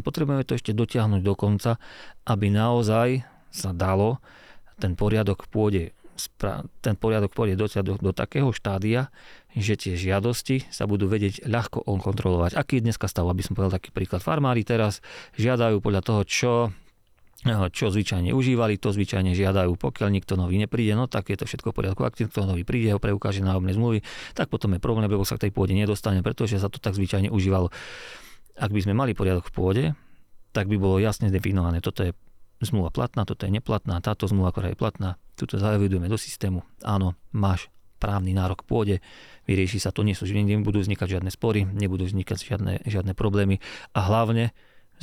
Potrebujeme 0.01 0.47
to 0.47 0.57
ešte 0.57 0.71
dotiahnuť 0.73 1.21
do 1.21 1.33
konca, 1.35 1.77
aby 2.25 2.49
naozaj 2.49 3.21
sa 3.53 3.69
dalo 3.75 4.17
ten 4.81 4.97
poriadok 4.97 5.45
v 5.45 5.49
pôde 5.51 5.83
ten 6.85 6.93
poriadok 6.93 7.33
pôjde 7.33 7.57
do, 7.57 7.65
do, 7.65 7.93
do 7.97 8.11
takého 8.13 8.53
štádia, 8.53 9.09
že 9.57 9.73
tie 9.73 9.97
žiadosti 9.97 10.69
sa 10.69 10.85
budú 10.85 11.09
vedieť 11.09 11.49
ľahko 11.49 11.85
kontrolovať. 11.85 12.53
Aký 12.53 12.77
je 12.79 12.85
dneska 12.89 13.09
stav, 13.09 13.25
aby 13.25 13.41
som 13.41 13.57
povedal 13.57 13.81
taký 13.81 13.89
príklad. 13.89 14.21
Farmári 14.21 14.61
teraz 14.61 15.01
žiadajú 15.41 15.81
podľa 15.81 16.01
toho, 16.05 16.21
čo 16.21 16.51
čo 17.75 17.91
zvyčajne 17.91 18.31
užívali, 18.31 18.79
to 18.79 18.95
zvyčajne 18.95 19.35
žiadajú. 19.35 19.75
Pokiaľ 19.75 20.09
nikto 20.15 20.39
nový 20.39 20.55
nepríde, 20.57 20.95
no 20.95 21.11
tak 21.11 21.27
je 21.27 21.37
to 21.37 21.45
všetko 21.45 21.75
v 21.75 21.75
poriadku. 21.83 22.01
Ak 22.07 22.15
nikto 22.15 22.47
nový 22.47 22.63
príde, 22.63 22.95
ho 22.95 22.99
preukáže 23.03 23.43
nájomné 23.43 23.75
zmluvy, 23.75 23.99
tak 24.31 24.47
potom 24.47 24.71
je 24.75 24.79
problém, 24.79 25.11
lebo 25.11 25.27
sa 25.27 25.35
k 25.35 25.47
tej 25.47 25.51
pôde 25.51 25.75
nedostane, 25.75 26.23
pretože 26.23 26.55
sa 26.57 26.71
to 26.71 26.79
tak 26.79 26.95
zvyčajne 26.95 27.27
užívalo. 27.27 27.67
Ak 28.55 28.71
by 28.71 28.79
sme 28.79 28.95
mali 28.95 29.11
poriadok 29.11 29.51
v 29.51 29.53
pôde, 29.53 29.83
tak 30.53 30.69
by 30.69 30.77
bolo 30.77 31.01
jasne 31.01 31.33
definované, 31.33 31.81
toto 31.81 32.05
je 32.05 32.13
zmluva 32.63 32.93
platná, 32.93 33.25
toto 33.27 33.43
je 33.43 33.51
neplatná, 33.51 33.99
táto 33.99 34.29
zmluva, 34.29 34.53
ktorá 34.53 34.71
je 34.71 34.77
platná, 34.79 35.19
tuto 35.35 35.59
zavedujeme 35.59 36.07
do 36.07 36.15
systému. 36.15 36.63
Áno, 36.85 37.17
máš 37.33 37.67
právny 37.97 38.35
nárok 38.35 38.63
k 38.63 38.67
pôde, 38.69 38.95
vyrieši 39.47 39.79
sa 39.79 39.95
to, 39.95 40.03
nie 40.03 40.15
sú, 40.15 40.27
nebudú 40.27 40.83
vznikať 40.83 41.19
žiadne 41.19 41.31
spory, 41.31 41.63
nebudú 41.63 42.03
vznikať 42.07 42.37
žiadne, 42.39 42.73
žiadne 42.83 43.13
problémy 43.15 43.63
a 43.95 43.99
hlavne 44.03 44.51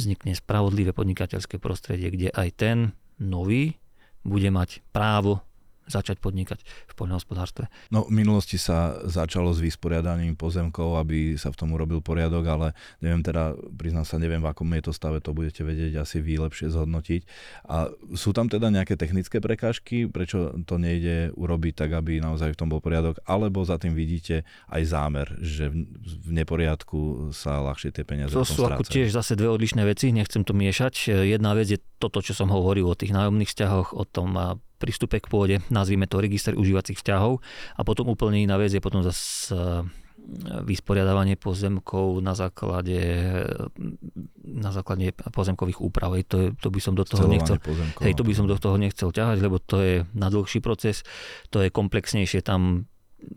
vznikne 0.01 0.33
spravodlivé 0.33 0.97
podnikateľské 0.97 1.61
prostredie, 1.61 2.09
kde 2.09 2.29
aj 2.33 2.49
ten 2.57 2.79
nový 3.21 3.77
bude 4.25 4.49
mať 4.49 4.81
právo 4.93 5.45
začať 5.91 6.23
podnikať 6.23 6.63
v 6.63 6.95
poľnohospodárstve. 6.95 7.67
No 7.91 8.07
v 8.07 8.15
minulosti 8.15 8.57
sa 8.57 9.03
začalo 9.05 9.51
s 9.51 9.59
vysporiadaním 9.59 10.39
pozemkov, 10.39 11.03
aby 11.03 11.35
sa 11.35 11.51
v 11.51 11.59
tom 11.59 11.75
urobil 11.75 11.99
poriadok, 11.99 12.45
ale 12.47 12.67
neviem 13.03 13.21
teda, 13.27 13.59
priznám 13.75 14.07
sa, 14.07 14.23
neviem 14.23 14.39
v 14.39 14.49
akom 14.49 14.71
je 14.79 14.83
to 14.87 14.93
stave, 14.95 15.19
to 15.19 15.35
budete 15.35 15.67
vedieť 15.67 16.01
asi 16.01 16.23
vy 16.23 16.39
lepšie 16.39 16.71
zhodnotiť. 16.71 17.27
A 17.67 17.91
sú 18.15 18.31
tam 18.31 18.47
teda 18.47 18.71
nejaké 18.71 18.95
technické 18.95 19.43
prekážky, 19.43 20.07
prečo 20.07 20.55
to 20.65 20.79
nejde 20.79 21.35
urobiť 21.35 21.75
tak, 21.75 21.91
aby 21.99 22.23
naozaj 22.23 22.55
v 22.55 22.59
tom 22.59 22.71
bol 22.71 22.79
poriadok, 22.79 23.19
alebo 23.27 23.67
za 23.67 23.77
tým 23.77 23.93
vidíte 23.99 24.47
aj 24.71 24.83
zámer, 24.87 25.27
že 25.43 25.69
v 25.71 26.31
neporiadku 26.31 27.35
sa 27.35 27.59
ľahšie 27.59 27.91
tie 27.91 28.07
peniaze 28.07 28.31
To 28.31 28.47
sú 28.47 28.63
ako 28.69 28.87
tiež 28.87 29.11
zase 29.11 29.35
dve 29.35 29.51
odlišné 29.51 29.83
veci, 29.83 30.15
nechcem 30.15 30.47
to 30.47 30.55
miešať. 30.55 31.27
Jedna 31.27 31.59
vec 31.59 31.67
je 31.67 31.83
toto, 31.99 32.23
čo 32.23 32.37
som 32.37 32.53
hovoril 32.53 32.87
o 32.87 32.95
tých 32.95 33.11
nájomných 33.11 33.51
vzťahoch, 33.51 33.97
o 33.97 34.05
tom 34.07 34.39
prístupe 34.81 35.21
k 35.21 35.29
pôde, 35.29 35.57
nazvime 35.69 36.09
to 36.09 36.25
register 36.25 36.57
užívacích 36.57 36.97
vzťahov. 36.97 37.45
A 37.77 37.81
potom 37.85 38.09
úplne 38.09 38.41
iná 38.41 38.57
vec 38.57 38.73
je 38.73 38.81
potom 38.81 39.05
zase 39.05 39.53
vysporiadavanie 40.63 41.35
pozemkov 41.35 42.21
na 42.21 42.37
základe, 42.37 43.01
na 44.45 44.71
základe 44.71 45.11
pozemkových 45.17 45.81
úprav. 45.81 46.15
Hej, 46.15 46.25
to, 46.29 46.37
je, 46.39 46.49
to 46.61 46.69
by 46.69 46.81
som 46.81 46.95
do 46.95 47.05
toho 47.09 47.25
nechcel, 47.27 47.57
hej, 48.05 48.13
to 48.15 48.23
by 48.23 48.33
som 48.37 48.47
do 48.47 48.57
toho 48.61 48.77
nechcel 48.77 49.11
ťahať, 49.11 49.39
lebo 49.41 49.57
to 49.59 49.77
je 49.81 49.95
na 50.15 50.29
dlhší 50.29 50.61
proces, 50.61 51.03
to 51.49 51.65
je 51.65 51.73
komplexnejšie, 51.73 52.45
tam 52.45 52.90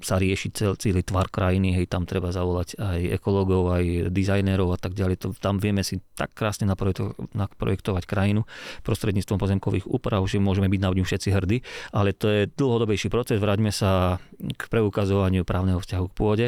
sa 0.04 0.19
rieši 0.19 0.52
cel, 0.52 0.74
celý 0.76 1.04
tvar 1.04 1.28
krajiny, 1.32 1.76
hej, 1.76 1.86
tam 1.88 2.04
treba 2.08 2.32
zavolať 2.32 2.80
aj 2.80 3.02
ekológov, 3.19 3.72
aj 3.72 4.12
dizajnérov 4.12 4.76
a 4.76 4.80
tak 4.80 4.96
ďalej. 4.96 5.15
To, 5.24 5.28
tam 5.36 5.60
vieme 5.60 5.84
si 5.84 6.00
tak 6.15 6.36
krásne 6.36 6.67
naprojekto, 6.67 7.15
naprojektovať 7.36 8.04
krajinu 8.04 8.43
prostredníctvom 8.84 9.39
pozemkových 9.39 9.86
úprav, 9.88 10.24
že 10.28 10.43
môžeme 10.43 10.67
byť 10.67 10.82
na 10.82 10.89
ňu 10.91 11.04
všetci 11.04 11.30
hrdí, 11.32 11.58
ale 11.96 12.12
to 12.15 12.28
je 12.28 12.41
dlhodobejší 12.52 13.08
proces. 13.08 13.39
Vráťme 13.39 13.72
sa 13.72 14.19
k 14.39 14.62
preukazovaniu 14.67 15.48
právneho 15.48 15.80
vzťahu 15.80 16.06
k 16.12 16.17
pôde. 16.17 16.48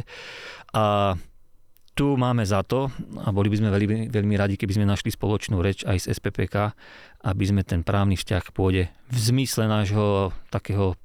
A 0.76 1.16
tu 1.96 2.20
máme 2.20 2.44
za 2.44 2.60
to, 2.68 2.92
a 3.24 3.32
boli 3.32 3.48
by 3.48 3.56
sme 3.64 3.70
veľmi, 3.72 4.12
veľmi 4.12 4.36
radi, 4.36 4.60
keby 4.60 4.76
sme 4.76 4.84
našli 4.84 5.16
spoločnú 5.16 5.64
reč 5.64 5.88
aj 5.88 6.04
z 6.04 6.20
SPPK, 6.20 6.76
aby 7.24 7.44
sme 7.48 7.64
ten 7.64 7.88
právny 7.88 8.20
vzťah 8.20 8.44
k 8.44 8.52
pôde 8.52 8.84
v 9.08 9.18
zmysle 9.18 9.72
nášho 9.72 10.36
takého 10.52 11.00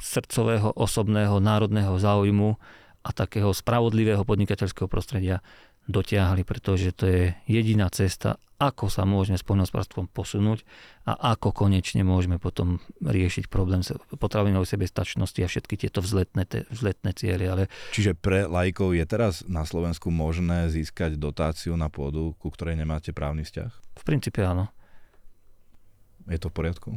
srdcového, 0.00 0.74
osobného, 0.74 1.38
národného 1.38 1.94
záujmu 1.98 2.56
a 3.04 3.10
takého 3.12 3.52
spravodlivého 3.52 4.24
podnikateľského 4.24 4.88
prostredia 4.88 5.44
dotiahli, 5.84 6.48
pretože 6.48 6.96
to 6.96 7.04
je 7.04 7.22
jediná 7.44 7.92
cesta, 7.92 8.40
ako 8.56 8.88
sa 8.88 9.04
môžeme 9.04 9.36
s 9.36 9.44
poľnohospodárstvom 9.44 10.08
posunúť 10.08 10.64
a 11.04 11.36
ako 11.36 11.52
konečne 11.52 12.00
môžeme 12.00 12.40
potom 12.40 12.80
riešiť 13.04 13.52
problém 13.52 13.84
potravinovej 14.16 14.64
sebestačnosti 14.64 15.36
a 15.44 15.50
všetky 15.50 15.76
tieto 15.76 16.00
vzletné, 16.00 16.48
te, 16.48 16.64
vzletné 16.72 17.12
cieľe. 17.12 17.44
Ale... 17.44 17.62
Čiže 17.92 18.16
pre 18.16 18.48
lajkov 18.48 18.96
je 18.96 19.04
teraz 19.04 19.44
na 19.44 19.68
Slovensku 19.68 20.08
možné 20.08 20.72
získať 20.72 21.20
dotáciu 21.20 21.76
na 21.76 21.92
pôdu, 21.92 22.32
ku 22.40 22.48
ktorej 22.48 22.80
nemáte 22.80 23.12
právny 23.12 23.44
vzťah? 23.44 23.70
V 24.00 24.04
princípe 24.06 24.40
áno. 24.40 24.72
Je 26.24 26.40
to 26.40 26.48
v 26.48 26.56
poriadku? 26.56 26.90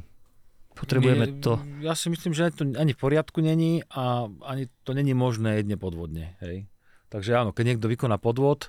Potrebujeme 0.78 1.26
My, 1.26 1.42
to. 1.42 1.58
Ja 1.82 1.98
si 1.98 2.14
myslím, 2.14 2.38
že 2.38 2.54
to 2.54 2.70
ani 2.78 2.94
v 2.94 3.00
poriadku 3.02 3.42
není 3.42 3.82
a 3.90 4.30
ani 4.46 4.70
to 4.86 4.94
není 4.94 5.18
možné 5.18 5.60
jedne 5.60 5.76
podvodne. 5.76 6.38
Hej. 6.40 6.70
Takže 7.08 7.40
áno, 7.40 7.56
keď 7.56 7.76
niekto 7.76 7.88
vykoná 7.88 8.20
podvod, 8.20 8.68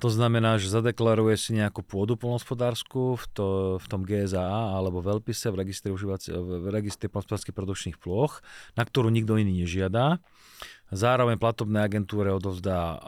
to 0.00 0.08
znamená, 0.08 0.56
že 0.56 0.72
zadeklaruje 0.72 1.36
si 1.36 1.52
nejakú 1.52 1.84
pôdu 1.84 2.16
polnospodárskú 2.16 3.20
v, 3.20 3.24
to, 3.30 3.46
v 3.76 3.86
tom 3.86 4.02
GSA 4.02 4.74
alebo 4.74 5.04
v 5.04 5.20
LPISe, 5.20 5.52
v 5.52 5.56
registri, 5.62 5.92
v 5.92 6.66
registri 6.72 7.06
polnospodárských 7.12 7.54
produkčných 7.54 8.00
plôch, 8.00 8.40
na 8.74 8.82
ktorú 8.88 9.12
nikto 9.12 9.36
iný 9.36 9.62
nežiada. 9.62 10.18
Zároveň 10.90 11.36
platobnej 11.36 11.84
agentúre 11.84 12.32
odovzdá 12.32 12.98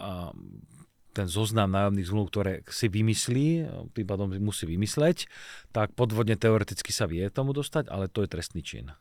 ten 1.17 1.33
zoznam 1.33 1.73
nájomných 1.73 2.09
zmluv, 2.13 2.29
ktoré 2.29 2.53
si 2.69 2.93
vymyslí, 2.93 3.65
tým 3.97 4.07
pádom 4.07 4.29
musí 4.37 4.69
vymysleť, 4.69 5.25
tak 5.73 5.97
podvodne 5.97 6.37
teoreticky 6.37 6.93
sa 6.93 7.09
vie 7.09 7.25
tomu 7.33 7.57
dostať, 7.57 7.89
ale 7.89 8.13
to 8.13 8.21
je 8.21 8.29
trestný 8.29 8.61
čin. 8.61 8.93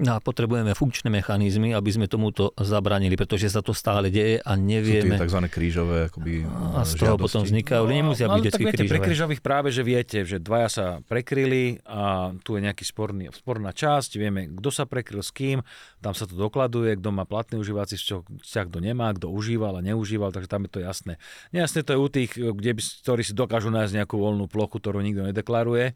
No 0.00 0.16
a 0.16 0.18
potrebujeme 0.18 0.72
funkčné 0.72 1.12
mechanizmy, 1.12 1.76
aby 1.76 1.90
sme 1.92 2.08
tomuto 2.08 2.56
zabranili, 2.56 3.20
pretože 3.20 3.52
sa 3.52 3.60
to 3.60 3.76
stále 3.76 4.08
deje 4.08 4.40
a 4.40 4.56
nevieme. 4.56 5.20
Sú 5.20 5.28
tzv. 5.28 5.40
krížové 5.52 6.08
akoby 6.08 6.48
A 6.48 6.88
z 6.88 6.96
toho 6.96 7.20
žiadosti. 7.20 7.24
potom 7.28 7.40
vznikajú, 7.44 7.84
no, 7.84 7.92
nemusia 7.92 8.26
byť 8.32 8.44
viete, 8.56 8.64
krížové. 8.80 8.96
Pre 8.96 9.06
krížových 9.12 9.42
práve, 9.44 9.68
že 9.68 9.82
viete, 9.84 10.24
že 10.24 10.40
dvaja 10.40 10.68
sa 10.72 10.86
prekryli 11.04 11.84
a 11.84 12.32
tu 12.40 12.56
je 12.56 12.64
nejaký 12.64 12.84
sporný, 12.88 13.28
sporná 13.28 13.76
časť, 13.76 14.10
vieme, 14.16 14.48
kto 14.48 14.72
sa 14.72 14.88
prekryl 14.88 15.20
s 15.20 15.28
kým, 15.36 15.60
tam 16.00 16.16
sa 16.16 16.24
to 16.24 16.32
dokladuje, 16.32 16.96
kto 16.96 17.12
má 17.12 17.28
platný 17.28 17.60
užívací 17.60 18.00
vzťah, 18.00 18.64
kto 18.72 18.80
nemá, 18.80 19.12
kto 19.12 19.28
užíval 19.28 19.76
a 19.76 19.84
neužíval, 19.84 20.32
takže 20.32 20.48
tam 20.48 20.64
je 20.64 20.70
to 20.72 20.80
jasné. 20.80 21.20
Nejasné 21.52 21.84
to 21.84 21.92
je 21.92 21.98
u 22.00 22.08
tých, 22.08 22.32
kde 22.40 22.72
by, 22.72 22.82
ktorí 23.04 23.20
si 23.20 23.36
dokážu 23.36 23.68
nájsť 23.68 24.00
nejakú 24.00 24.16
voľnú 24.16 24.48
plochu, 24.48 24.80
ktorú 24.80 25.04
nikto 25.04 25.28
nedeklaruje 25.28 25.92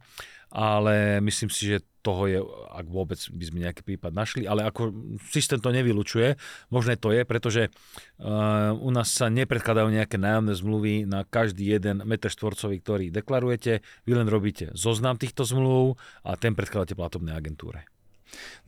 ale 0.55 1.19
myslím 1.19 1.51
si, 1.51 1.75
že 1.75 1.83
toho 2.05 2.23
je, 2.29 2.39
ak 2.69 2.85
vôbec 2.85 3.17
by 3.17 3.45
sme 3.49 3.59
nejaký 3.65 3.81
prípad 3.81 4.13
našli, 4.13 4.45
ale 4.45 4.69
ako 4.69 4.93
systém 5.33 5.57
to 5.57 5.73
nevylučuje, 5.73 6.37
možné 6.69 7.01
to 7.01 7.17
je, 7.17 7.25
pretože 7.25 7.73
uh, 7.73 8.77
u 8.77 8.93
nás 8.93 9.09
sa 9.09 9.33
nepredkladajú 9.33 9.89
nejaké 9.89 10.21
nájomné 10.21 10.53
zmluvy 10.53 10.95
na 11.09 11.25
každý 11.25 11.73
jeden 11.73 12.05
meter 12.05 12.29
štvorcový, 12.29 12.77
ktorý 12.85 13.05
deklarujete, 13.09 13.81
vy 14.05 14.13
len 14.13 14.29
robíte 14.29 14.69
zoznam 14.77 15.17
týchto 15.17 15.49
zmluv 15.49 15.97
a 16.21 16.37
ten 16.37 16.53
predkladáte 16.53 16.93
platobnej 16.93 17.33
agentúre. 17.33 17.89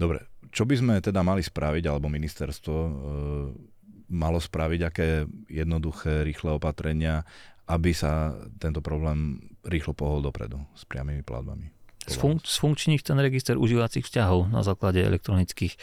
Dobre, 0.01 0.25
čo 0.55 0.64
by 0.64 0.75
sme 0.79 0.94
teda 1.05 1.20
mali 1.20 1.44
spraviť, 1.44 1.85
alebo 1.85 2.09
ministerstvo 2.09 2.77
e, 2.77 2.90
malo 4.14 4.38
spraviť, 4.38 4.81
aké 4.87 5.09
jednoduché, 5.51 6.22
rýchle 6.22 6.57
opatrenia, 6.57 7.27
aby 7.66 7.90
sa 7.90 8.33
tento 8.62 8.79
problém 8.79 9.42
rýchlo 9.66 9.92
pohol 9.92 10.22
dopredu 10.22 10.62
s 10.79 10.87
priamými 10.87 11.27
platbami? 11.27 11.76
Sfunk- 12.07 12.47
ten 13.03 13.19
register 13.19 13.59
užívacích 13.59 14.07
vzťahov 14.07 14.49
na 14.49 14.62
základe 14.62 15.03
elektronických 15.03 15.75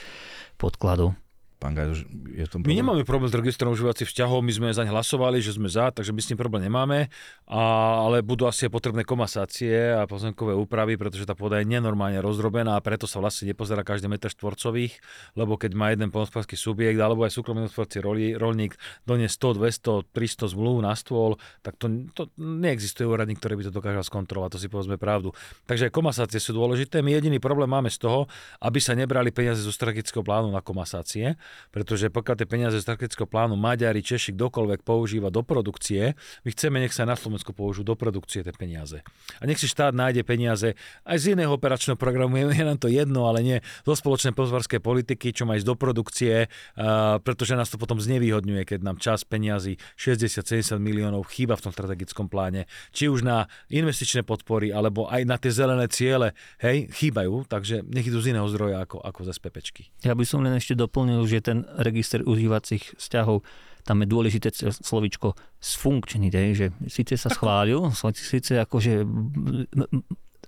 podkladov. 0.58 1.16
Pán 1.64 1.80
Gajdoš, 1.80 2.04
je 2.36 2.44
tom 2.52 2.60
My 2.68 2.76
nemáme 2.76 3.08
problém 3.08 3.32
s 3.32 3.40
registrom 3.40 3.72
užívacích 3.72 4.12
vzťahov, 4.12 4.44
my 4.44 4.52
sme 4.52 4.76
zaň 4.76 4.92
hlasovali, 4.92 5.40
že 5.40 5.56
sme 5.56 5.72
za, 5.72 5.96
takže 5.96 6.12
my 6.12 6.20
s 6.20 6.28
tým 6.28 6.36
problém 6.36 6.68
nemáme, 6.68 7.08
a, 7.48 7.62
ale 8.04 8.20
budú 8.20 8.52
asi 8.52 8.68
potrebné 8.68 9.08
komasácie 9.08 9.96
a 9.96 10.04
pozemkové 10.04 10.52
úpravy, 10.60 11.00
pretože 11.00 11.24
tá 11.24 11.32
pôda 11.32 11.64
je 11.64 11.72
nenormálne 11.72 12.20
rozdrobená 12.20 12.76
a 12.76 12.84
preto 12.84 13.08
sa 13.08 13.24
vlastne 13.24 13.48
nepozerá 13.48 13.88
každý 13.88 14.12
meter 14.12 14.28
štvorcových, 14.36 15.00
lebo 15.40 15.56
keď 15.56 15.72
má 15.72 15.96
jeden 15.96 16.12
polnospodársky 16.12 16.60
subjekt 16.60 17.00
alebo 17.00 17.24
aj 17.24 17.32
súkromný 17.32 17.72
hospodársky 17.72 18.04
rolník 18.36 18.76
donie 19.08 19.32
100, 19.32 19.56
200, 19.56 20.12
300 20.12 20.52
zmluv 20.52 20.84
na 20.84 20.92
stôl, 21.00 21.40
tak 21.64 21.80
to, 21.80 21.88
to 22.12 22.28
neexistuje 22.36 23.08
úradník, 23.08 23.40
ktorý 23.40 23.64
by 23.64 23.64
to 23.64 23.72
dokázal 23.72 24.04
skontrolovať, 24.04 24.60
to 24.60 24.60
si 24.60 24.68
povedzme 24.68 25.00
pravdu. 25.00 25.32
Takže 25.64 25.88
komasácie 25.96 26.44
sú 26.44 26.52
dôležité. 26.52 27.00
My 27.00 27.16
jediný 27.16 27.40
problém 27.40 27.72
máme 27.72 27.88
z 27.88 28.04
toho, 28.04 28.28
aby 28.60 28.84
sa 28.84 29.00
nebrali 29.00 29.32
peniaze 29.32 29.64
zo 29.64 29.72
strategického 29.72 30.28
plánu 30.28 30.52
na 30.52 30.60
komasácie 30.60 31.40
pretože 31.72 32.10
pokiaľ 32.10 32.36
tie 32.40 32.48
peniaze 32.48 32.76
z 32.80 32.86
strategického 32.86 33.28
plánu 33.28 33.58
Maďari, 33.58 34.06
Češi, 34.06 34.36
kdokoľvek 34.38 34.82
používa 34.86 35.34
do 35.34 35.42
produkcie, 35.42 36.14
my 36.44 36.50
chceme, 36.52 36.78
nech 36.82 36.94
sa 36.94 37.04
na 37.04 37.18
Slovensku 37.18 37.52
použijú 37.52 37.84
do 37.84 37.96
produkcie 37.98 38.42
tie 38.42 38.54
peniaze. 38.54 39.02
A 39.40 39.44
nech 39.46 39.60
si 39.60 39.70
štát 39.70 39.94
nájde 39.94 40.26
peniaze 40.26 40.74
aj 41.06 41.18
z 41.20 41.26
iného 41.38 41.54
operačného 41.54 42.00
programu, 42.00 42.40
je 42.40 42.64
nám 42.64 42.80
to 42.80 42.90
jedno, 42.90 43.30
ale 43.30 43.40
nie 43.44 43.58
zo 43.86 43.94
spoločnej 43.94 44.34
pozvarskej 44.34 44.80
politiky, 44.80 45.36
čo 45.36 45.44
má 45.46 45.60
ísť 45.60 45.68
do 45.68 45.76
produkcie, 45.76 46.48
uh, 46.48 47.20
pretože 47.20 47.54
nás 47.54 47.70
to 47.70 47.78
potom 47.78 48.00
znevýhodňuje, 48.02 48.64
keď 48.64 48.80
nám 48.82 48.98
čas 48.98 49.28
peniazy 49.28 49.78
60-70 50.00 50.80
miliónov 50.80 51.28
chýba 51.30 51.60
v 51.60 51.70
tom 51.70 51.74
strategickom 51.74 52.32
pláne, 52.32 52.66
či 52.96 53.12
už 53.12 53.22
na 53.22 53.46
investičné 53.70 54.24
podpory, 54.24 54.72
alebo 54.72 55.06
aj 55.12 55.22
na 55.28 55.36
tie 55.36 55.52
zelené 55.52 55.86
ciele, 55.92 56.32
hej, 56.64 56.88
chýbajú, 56.96 57.46
takže 57.46 57.84
nech 57.84 58.08
idú 58.08 58.24
z 58.24 58.34
iného 58.34 58.48
zdroja 58.48 58.88
ako, 58.88 59.04
ako 59.04 59.20
z 59.28 59.30
SPPčky. 59.36 59.84
Ja 60.08 60.16
by 60.16 60.24
som 60.24 60.42
len 60.42 60.56
ešte 60.56 60.74
doplnil, 60.74 61.24
že 61.28 61.43
ten 61.44 61.68
register 61.78 62.24
užívacích 62.24 62.96
vzťahov 62.96 63.44
tam 63.84 64.00
je 64.00 64.08
dôležité 64.08 64.48
slovičko 64.72 65.36
sfunkčný, 65.60 66.32
že 66.56 66.72
síce 66.88 67.20
sa 67.20 67.28
schválil, 67.28 67.92
síce 68.16 68.56
akože 68.56 69.04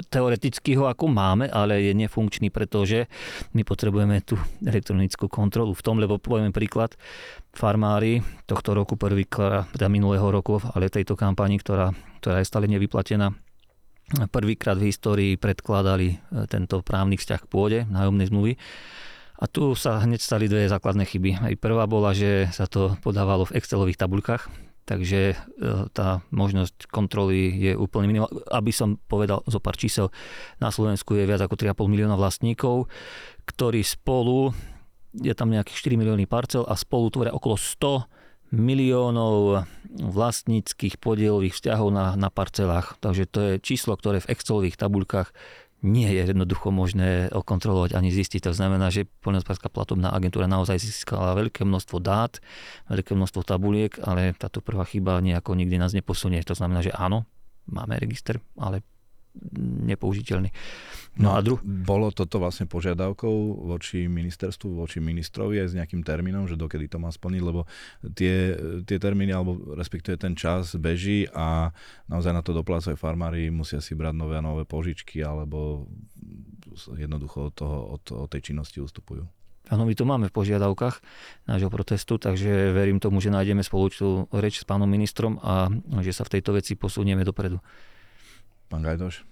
teoreticky 0.08 0.76
ho 0.76 0.92
ako 0.92 1.08
máme, 1.08 1.48
ale 1.48 1.80
je 1.84 1.94
nefunkčný, 1.96 2.52
pretože 2.52 3.08
my 3.56 3.64
potrebujeme 3.64 4.20
tú 4.24 4.36
elektronickú 4.64 5.32
kontrolu 5.32 5.72
v 5.72 5.84
tom, 5.84 6.00
lebo 6.00 6.20
poviem 6.20 6.52
príklad, 6.52 6.96
farmári 7.56 8.20
tohto 8.44 8.76
roku 8.76 9.00
prvýkrát, 9.00 9.72
teda 9.72 9.88
minulého 9.88 10.28
roku, 10.28 10.60
ale 10.76 10.92
tejto 10.92 11.16
kampani, 11.16 11.60
ktorá, 11.60 11.96
ktorá 12.20 12.44
je 12.44 12.50
stále 12.50 12.68
nevyplatená, 12.68 13.32
prvýkrát 14.30 14.78
v 14.78 14.92
histórii 14.92 15.32
predkladali 15.40 16.08
e, 16.14 16.16
tento 16.46 16.86
právny 16.86 17.18
vzťah 17.18 17.40
k 17.42 17.50
pôde, 17.50 17.80
nájomnej 17.90 18.30
zmluvy. 18.30 18.54
A 19.36 19.46
tu 19.52 19.76
sa 19.76 20.00
hneď 20.00 20.24
stali 20.24 20.48
dve 20.48 20.72
základné 20.72 21.04
chyby. 21.04 21.32
Aj 21.44 21.54
prvá 21.60 21.84
bola, 21.86 22.16
že 22.16 22.48
sa 22.56 22.72
to 22.72 22.96
podávalo 23.04 23.44
v 23.44 23.60
Excelových 23.60 24.00
tabuľkách, 24.00 24.48
takže 24.88 25.34
e, 25.34 25.36
tá 25.92 26.24
možnosť 26.32 26.88
kontroly 26.88 27.52
je 27.52 27.74
úplne 27.76 28.08
minimálna. 28.08 28.32
Aby 28.48 28.72
som 28.72 28.96
povedal 29.12 29.44
zo 29.44 29.60
pár 29.60 29.76
čísel, 29.76 30.08
na 30.64 30.72
Slovensku 30.72 31.20
je 31.20 31.28
viac 31.28 31.44
ako 31.44 31.60
3,5 31.60 31.92
milióna 31.92 32.16
vlastníkov, 32.16 32.88
ktorí 33.44 33.84
spolu, 33.84 34.56
je 35.12 35.36
tam 35.36 35.52
nejakých 35.52 35.96
4 35.96 36.00
milióny 36.00 36.26
parcel 36.32 36.64
a 36.64 36.80
spolu 36.80 37.12
tvoria 37.12 37.36
okolo 37.36 37.60
100 37.60 38.56
miliónov 38.56 39.68
vlastníckých 39.96 41.02
podielových 41.02 41.56
vzťahov 41.58 41.90
na, 41.92 42.16
na 42.16 42.30
parcelách. 42.30 42.96
Takže 43.02 43.24
to 43.28 43.40
je 43.42 43.54
číslo, 43.60 43.98
ktoré 43.98 44.22
v 44.22 44.32
Excelových 44.32 44.80
tabuľkách 44.80 45.30
nie 45.86 46.10
je 46.10 46.26
jednoducho 46.26 46.74
možné 46.74 47.30
okontrolovať 47.30 47.94
ani 47.94 48.10
zistiť. 48.10 48.50
To 48.50 48.54
znamená, 48.58 48.90
že 48.90 49.06
poľnohospodárska 49.22 49.70
platobná 49.70 50.10
agentúra 50.10 50.50
naozaj 50.50 50.82
získala 50.82 51.38
veľké 51.38 51.62
množstvo 51.62 52.02
dát, 52.02 52.42
veľké 52.90 53.14
množstvo 53.14 53.46
tabuliek, 53.46 53.94
ale 54.02 54.34
táto 54.34 54.66
prvá 54.66 54.82
chyba 54.90 55.22
nejako 55.22 55.54
nikdy 55.54 55.78
nás 55.78 55.94
neposunie. 55.94 56.42
To 56.50 56.58
znamená, 56.58 56.82
že 56.82 56.90
áno, 56.90 57.30
máme 57.70 58.02
register, 58.02 58.42
ale 58.58 58.82
nepoužiteľný. 59.86 60.50
No, 61.16 61.32
no 61.32 61.36
a 61.36 61.40
dru- 61.40 61.64
bolo 61.64 62.12
toto 62.12 62.44
vlastne 62.44 62.68
požiadavkou 62.68 63.68
voči 63.72 64.12
ministerstvu, 64.12 64.84
voči 64.84 65.00
ministrovi 65.00 65.64
aj 65.64 65.72
s 65.72 65.78
nejakým 65.80 66.04
termínom, 66.04 66.44
že 66.44 66.60
dokedy 66.60 66.92
to 66.92 67.00
má 67.00 67.08
splniť, 67.08 67.42
lebo 67.44 67.64
tie, 68.16 68.56
tie 68.84 68.98
termíny, 69.00 69.32
alebo 69.32 69.76
respektíve 69.80 70.20
ten 70.20 70.36
čas 70.36 70.76
beží 70.76 71.24
a 71.32 71.72
naozaj 72.12 72.36
na 72.36 72.44
to 72.44 72.52
doplácajú 72.52 73.00
farmári, 73.00 73.48
musia 73.48 73.80
si 73.80 73.96
brať 73.96 74.16
nové 74.16 74.36
a 74.36 74.44
nové 74.44 74.68
požičky, 74.68 75.24
alebo 75.24 75.88
jednoducho 77.00 77.48
od, 77.48 77.54
toho, 77.56 77.78
od, 77.96 78.04
od 78.12 78.28
tej 78.28 78.52
činnosti 78.52 78.84
ustupujú. 78.84 79.24
Áno, 79.66 79.82
my 79.82 79.98
to 79.98 80.06
máme 80.06 80.30
v 80.30 80.36
požiadavkách 80.36 81.02
nášho 81.50 81.74
protestu, 81.74 82.22
takže 82.22 82.70
verím 82.70 83.02
tomu, 83.02 83.18
že 83.18 83.34
nájdeme 83.34 83.66
spoločnú 83.66 84.30
reč 84.30 84.62
s 84.62 84.66
pánom 84.68 84.86
ministrom 84.86 85.42
a 85.42 85.74
že 86.06 86.14
sa 86.14 86.22
v 86.22 86.38
tejto 86.38 86.54
veci 86.54 86.78
posunieme 86.78 87.26
dopredu. 87.26 87.58
Pán 88.70 88.82
Gajdoš? 88.82 89.26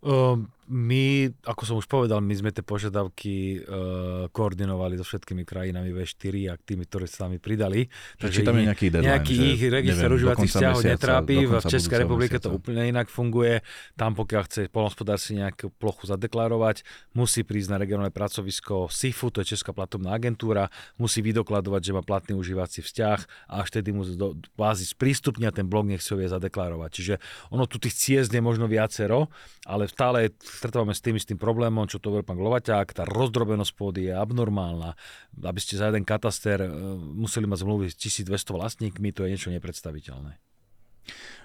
Um, 0.00 0.48
my, 0.66 1.30
ako 1.46 1.62
som 1.62 1.76
už 1.78 1.86
povedal, 1.86 2.18
my 2.18 2.34
sme 2.34 2.50
tie 2.50 2.66
požiadavky 2.66 3.62
uh, 3.62 4.26
koordinovali 4.34 4.98
so 4.98 5.06
všetkými 5.06 5.46
krajinami 5.46 5.94
V4 5.94 6.34
a 6.50 6.54
tými, 6.58 6.90
ktorí 6.90 7.06
sa 7.06 7.30
nami 7.30 7.38
pridali. 7.38 7.86
Takže 8.18 8.42
tam 8.42 8.58
je 8.58 8.64
nejaký 8.66 8.86
deadline, 8.90 9.06
nejaký 9.14 9.34
ich 9.54 9.62
register 9.70 10.10
užívacích 10.10 10.50
vzťahov 10.50 10.82
netrápi. 10.82 11.34
V 11.46 11.64
Českej 11.70 11.98
republike 12.02 12.42
to 12.42 12.50
úplne 12.50 12.82
inak 12.82 13.06
funguje. 13.06 13.62
Tam, 13.94 14.18
pokiaľ 14.18 14.42
chce 14.50 14.60
polnospodár 14.66 15.22
si 15.22 15.38
nejakú 15.38 15.70
plochu 15.78 16.10
zadeklarovať, 16.10 16.82
musí 17.14 17.46
prísť 17.46 17.68
na 17.70 17.78
regionálne 17.78 18.10
pracovisko 18.10 18.90
SIFU, 18.90 19.30
to 19.30 19.46
je 19.46 19.54
Česká 19.54 19.70
platobná 19.70 20.18
agentúra, 20.18 20.66
musí 20.98 21.22
vydokladovať, 21.22 21.80
že 21.80 21.92
má 21.94 22.02
platný 22.02 22.34
užívací 22.34 22.82
vzťah 22.82 23.50
a 23.54 23.62
až 23.62 23.78
tedy 23.78 23.94
mu 23.94 24.02
do 24.02 24.34
bázy 24.58 24.82
sprístupnia 24.82 25.54
ten 25.54 25.70
blok, 25.70 25.86
nech 25.86 26.02
si 26.02 26.10
ho 26.10 26.18
vie 26.18 26.26
zadeklarovať. 26.26 26.90
Čiže 26.90 27.14
ono 27.54 27.70
tu 27.70 27.78
tých 27.78 27.94
ciest 27.94 28.30
je 28.34 28.42
možno 28.42 28.66
viacero, 28.66 29.30
ale 29.62 29.86
stále 29.86 30.34
stretávame 30.56 30.96
s 30.96 31.04
tým 31.04 31.20
istým 31.20 31.36
problémom, 31.36 31.84
čo 31.84 32.00
to 32.00 32.08
hovorí 32.08 32.24
pán 32.24 32.40
Glovaťák, 32.40 32.96
tá 32.96 33.04
rozdrobenosť 33.04 33.72
pôdy 33.76 34.08
je 34.08 34.14
abnormálna. 34.16 34.96
Aby 35.38 35.60
ste 35.60 35.76
za 35.76 35.92
jeden 35.92 36.08
kataster 36.08 36.64
e, 36.64 36.68
museli 36.96 37.44
mať 37.44 37.62
zmluvy 37.62 37.92
s 37.92 37.96
1200 38.00 38.56
vlastníkmi, 38.56 39.12
to 39.12 39.28
je 39.28 39.32
niečo 39.36 39.52
nepredstaviteľné. 39.52 40.40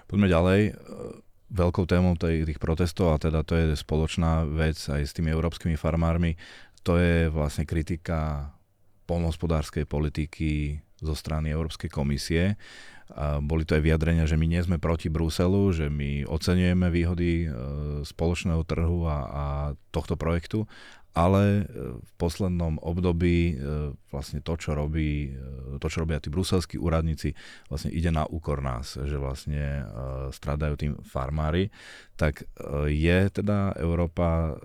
Poďme 0.08 0.28
ďalej. 0.32 0.60
E, 0.68 0.72
veľkou 1.52 1.84
témou 1.84 2.16
tých 2.16 2.56
protestov, 2.56 3.12
a 3.12 3.20
teda 3.20 3.44
to 3.44 3.52
je 3.54 3.76
spoločná 3.76 4.48
vec 4.48 4.80
aj 4.88 5.04
s 5.04 5.12
tými 5.12 5.28
európskymi 5.28 5.76
farmármi, 5.76 6.40
to 6.82 6.96
je 6.96 7.28
vlastne 7.28 7.68
kritika 7.68 8.50
polnohospodárskej 9.04 9.84
politiky 9.84 10.80
zo 11.02 11.12
strany 11.12 11.52
Európskej 11.52 11.92
komisie. 11.92 12.56
A 13.12 13.44
boli 13.44 13.68
to 13.68 13.76
aj 13.76 13.84
vyjadrenia, 13.84 14.24
že 14.24 14.40
my 14.40 14.46
nie 14.48 14.64
sme 14.64 14.80
proti 14.80 15.12
Bruselu, 15.12 15.68
že 15.76 15.86
my 15.92 16.24
oceňujeme 16.24 16.88
výhody 16.88 17.44
e, 17.44 17.46
spoločného 18.08 18.64
trhu 18.64 19.04
a, 19.04 19.18
a 19.28 19.44
tohto 19.92 20.16
projektu, 20.16 20.64
ale 21.12 21.60
e, 21.60 21.62
v 22.00 22.12
poslednom 22.16 22.80
období 22.80 23.52
e, 23.52 23.92
vlastne 24.08 24.40
to, 24.40 24.56
čo 24.56 24.72
robí, 24.72 25.36
to, 25.76 25.86
čo 25.92 26.08
robia 26.08 26.24
tí 26.24 26.32
bruselskí 26.32 26.80
úradníci, 26.80 27.36
vlastne 27.68 27.92
ide 27.92 28.08
na 28.08 28.24
úkor 28.24 28.64
nás, 28.64 28.96
že 28.96 29.20
vlastne 29.20 29.84
stradajú 30.32 30.74
tým 30.80 30.92
farmári, 31.04 31.68
tak 32.16 32.48
je 32.88 33.18
teda 33.28 33.76
Európa 33.76 34.56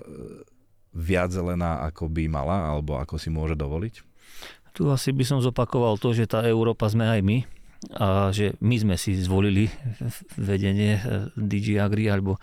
viac 0.95 1.35
zelená, 1.35 1.83
ako 1.83 2.07
by 2.07 2.31
mala, 2.31 2.71
alebo 2.71 2.95
ako 2.95 3.19
si 3.19 3.27
môže 3.27 3.59
dovoliť? 3.59 4.07
Tu 4.71 4.85
asi 4.87 5.09
by 5.11 5.25
som 5.25 5.39
zopakoval 5.43 5.99
to, 5.99 6.15
že 6.15 6.29
tá 6.29 6.45
Európa 6.45 6.87
sme 6.87 7.09
aj 7.09 7.21
my 7.25 7.56
a 7.93 8.33
že 8.33 8.57
my 8.57 8.75
sme 8.81 8.95
si 8.97 9.13
zvolili 9.17 9.69
vedenie 10.35 10.97
eh, 10.97 11.01
DG 11.37 11.77
Agri 11.77 12.09
alebo 12.09 12.41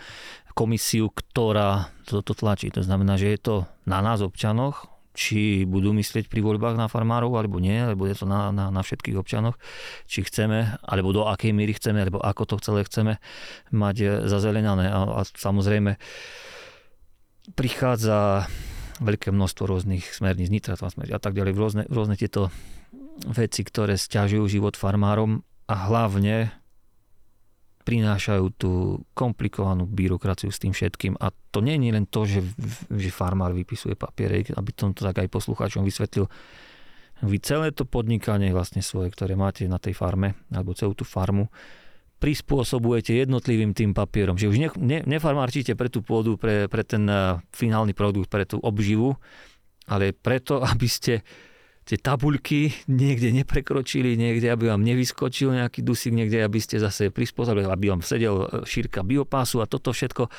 komisiu, 0.55 1.11
ktorá 1.11 1.91
toto 2.07 2.30
tlačí. 2.32 2.70
To 2.70 2.82
znamená, 2.87 3.18
že 3.18 3.35
je 3.35 3.41
to 3.43 3.57
na 3.91 3.99
nás 3.99 4.22
občanoch, 4.22 4.87
či 5.14 5.62
budú 5.66 5.95
myslieť 5.95 6.26
pri 6.26 6.43
voľbách 6.43 6.74
na 6.74 6.87
farmárov 6.91 7.35
alebo 7.39 7.62
nie, 7.62 7.74
alebo 7.74 8.07
je 8.07 8.18
to 8.18 8.26
na, 8.26 8.51
na, 8.51 8.70
na 8.70 8.82
všetkých 8.82 9.18
občanoch, 9.18 9.59
či 10.11 10.26
chceme, 10.26 10.78
alebo 10.82 11.14
do 11.14 11.26
akej 11.26 11.55
míry 11.55 11.74
chceme, 11.74 12.03
alebo 12.03 12.18
ako 12.22 12.55
to 12.55 12.57
celé 12.62 12.87
chceme 12.87 13.18
mať 13.74 13.97
eh, 13.99 14.09
zazelenané. 14.30 14.91
A, 14.91 15.18
a 15.18 15.20
samozrejme 15.26 15.99
prichádza 17.59 18.49
veľké 19.03 19.35
množstvo 19.35 19.66
rôznych 19.66 20.07
smerníc, 20.07 20.49
nitratov 20.49 20.95
a 20.95 21.18
tak 21.18 21.35
ďalej, 21.35 21.53
rôzne, 21.59 21.82
rôzne 21.91 22.14
tieto 22.14 22.55
veci, 23.31 23.62
ktoré 23.62 23.95
stiažujú 23.95 24.51
život 24.51 24.75
farmárom 24.75 25.43
a 25.71 25.75
hlavne 25.89 26.51
prinášajú 27.85 28.45
tú 28.57 28.73
komplikovanú 29.12 29.85
byrokraciu 29.85 30.49
s 30.49 30.59
tým 30.59 30.73
všetkým. 30.73 31.21
A 31.21 31.29
to 31.53 31.61
nie 31.61 31.77
je 31.77 31.93
len 31.93 32.09
to, 32.09 32.25
že, 32.25 32.41
že 32.89 33.12
farmár 33.12 33.53
vypisuje 33.53 33.93
papiere, 33.93 34.41
aby 34.57 34.71
som 34.73 34.97
to 34.97 35.05
tak 35.05 35.21
aj 35.21 35.29
poslucháčom 35.29 35.85
vysvetlil. 35.85 36.27
Vy 37.23 37.39
celé 37.45 37.71
to 37.71 37.85
podnikanie 37.85 38.51
vlastne 38.51 38.81
svoje, 38.81 39.12
ktoré 39.12 39.37
máte 39.37 39.69
na 39.69 39.77
tej 39.77 39.95
farme, 39.95 40.35
alebo 40.51 40.75
celú 40.75 40.97
tú 40.97 41.05
farmu, 41.05 41.53
prispôsobujete 42.25 43.12
jednotlivým 43.21 43.77
tým 43.77 43.93
papierom. 43.93 44.41
Že 44.41 44.49
už 44.49 44.57
ne, 44.57 44.69
ne, 44.81 44.99
nefarmárčite 45.05 45.77
pre 45.77 45.93
tú 45.93 46.01
pôdu, 46.01 46.41
pre, 46.41 46.73
pre 46.73 46.81
ten 46.81 47.05
uh, 47.05 47.37
finálny 47.53 47.93
produkt, 47.93 48.33
pre 48.33 48.49
tú 48.49 48.57
obživu, 48.65 49.21
ale 49.85 50.17
preto, 50.17 50.65
aby 50.73 50.89
ste 50.89 51.21
tie 51.85 52.01
tabuľky 52.01 52.72
niekde 52.89 53.30
neprekročili, 53.32 54.16
niekde, 54.16 54.49
aby 54.49 54.72
vám 54.72 54.82
nevyskočil 54.82 55.53
nejaký 55.53 55.85
dusík, 55.85 56.16
niekde, 56.16 56.41
aby 56.41 56.59
ste 56.61 56.80
zase 56.80 57.12
prispôsobili, 57.12 57.68
aby 57.68 57.93
vám 57.93 58.01
sedel 58.01 58.45
e, 58.45 58.47
šírka 58.64 59.05
biopásu 59.05 59.61
a 59.61 59.68
toto 59.68 59.93
všetko 59.93 60.32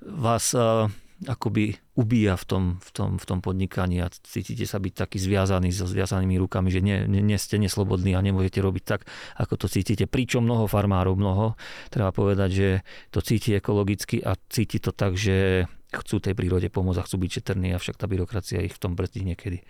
vás 0.00 0.56
uh, 0.56 0.88
akoby 1.28 1.76
ubíja 1.92 2.32
v 2.40 2.44
tom, 2.48 2.64
v, 2.80 2.90
tom, 2.96 3.10
v 3.20 3.24
tom 3.28 3.38
podnikaní 3.44 4.00
a 4.00 4.08
cítite 4.08 4.64
sa 4.64 4.80
byť 4.80 5.04
taký 5.04 5.20
zviazaný 5.20 5.68
so 5.68 5.84
zviazanými 5.84 6.40
rukami, 6.40 6.72
že 6.72 6.80
nie, 6.80 7.04
nie, 7.04 7.20
nie 7.20 7.36
ste 7.36 7.60
neslobodní 7.60 8.16
a 8.16 8.24
nemôžete 8.24 8.64
robiť 8.64 8.84
tak, 8.88 9.04
ako 9.36 9.60
to 9.60 9.66
cítite. 9.68 10.08
Pričom 10.08 10.48
mnoho 10.48 10.64
farmárov, 10.64 11.20
mnoho, 11.20 11.60
treba 11.92 12.08
povedať, 12.08 12.50
že 12.50 12.68
to 13.12 13.20
cíti 13.20 13.52
ekologicky 13.52 14.24
a 14.24 14.32
cíti 14.48 14.80
to 14.80 14.96
tak, 14.96 15.20
že 15.20 15.68
chcú 15.90 16.22
tej 16.22 16.38
prírode 16.38 16.70
pomôcť 16.70 17.02
a 17.02 17.06
chcú 17.06 17.16
byť 17.26 17.30
četrní, 17.42 17.74
avšak 17.74 17.98
tá 17.98 18.06
byrokracia 18.06 18.62
ich 18.62 18.74
v 18.74 18.82
tom 18.82 18.94
brzdí 18.94 19.26
niekedy. 19.26 19.66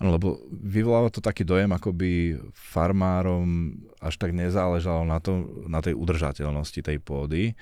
Áno, 0.00 0.16
lebo 0.16 0.40
vyvoláva 0.48 1.12
to 1.12 1.20
taký 1.24 1.44
dojem, 1.44 1.72
ako 1.72 1.92
by 1.92 2.40
farmárom 2.52 3.76
až 4.00 4.16
tak 4.16 4.32
nezáležalo 4.32 5.04
na, 5.04 5.20
to, 5.20 5.48
na 5.68 5.80
tej 5.84 5.96
udržateľnosti 5.96 6.80
tej 6.80 6.98
pôdy, 7.00 7.56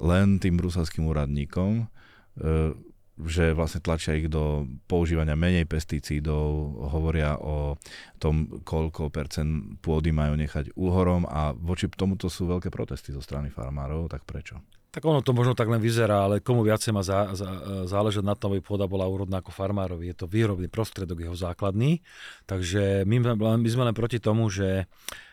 len 0.00 0.40
tým 0.40 0.56
bruselským 0.56 1.04
úradníkom, 1.08 1.84
e, 1.84 1.86
že 3.18 3.50
vlastne 3.50 3.82
tlačia 3.82 4.14
ich 4.14 4.30
do 4.30 4.68
používania 4.86 5.34
menej 5.34 5.66
pesticídov, 5.66 6.78
hovoria 6.94 7.34
o 7.34 7.74
tom, 8.22 8.62
koľko 8.62 9.10
percent 9.10 9.82
pôdy 9.82 10.14
majú 10.14 10.38
nechať 10.38 10.70
úhorom 10.78 11.26
a 11.26 11.50
voči 11.50 11.90
tomuto 11.90 12.30
sú 12.30 12.46
veľké 12.46 12.70
protesty 12.70 13.10
zo 13.10 13.18
strany 13.18 13.50
farmárov, 13.50 14.06
tak 14.06 14.22
prečo? 14.22 14.62
Tak 14.88 15.04
ono 15.04 15.20
to 15.20 15.36
možno 15.36 15.52
tak 15.52 15.68
len 15.68 15.84
vyzerá, 15.84 16.24
ale 16.24 16.40
komu 16.40 16.64
viacej 16.64 16.96
má 16.96 17.04
zá, 17.04 17.36
zá, 17.36 17.84
záležať 17.84 18.24
na 18.24 18.32
tom, 18.32 18.56
aby 18.56 18.64
pôda 18.64 18.88
bola 18.88 19.04
úrodná 19.04 19.44
ako 19.44 19.52
farmárovi. 19.52 20.08
Je 20.08 20.16
to 20.16 20.24
výrobný 20.24 20.72
prostredok 20.72 21.28
jeho 21.28 21.36
základný. 21.36 22.00
Takže 22.48 23.04
my, 23.04 23.36
my 23.36 23.68
sme 23.68 23.84
len 23.92 23.96
proti 23.96 24.16
tomu, 24.16 24.48
že 24.48 24.88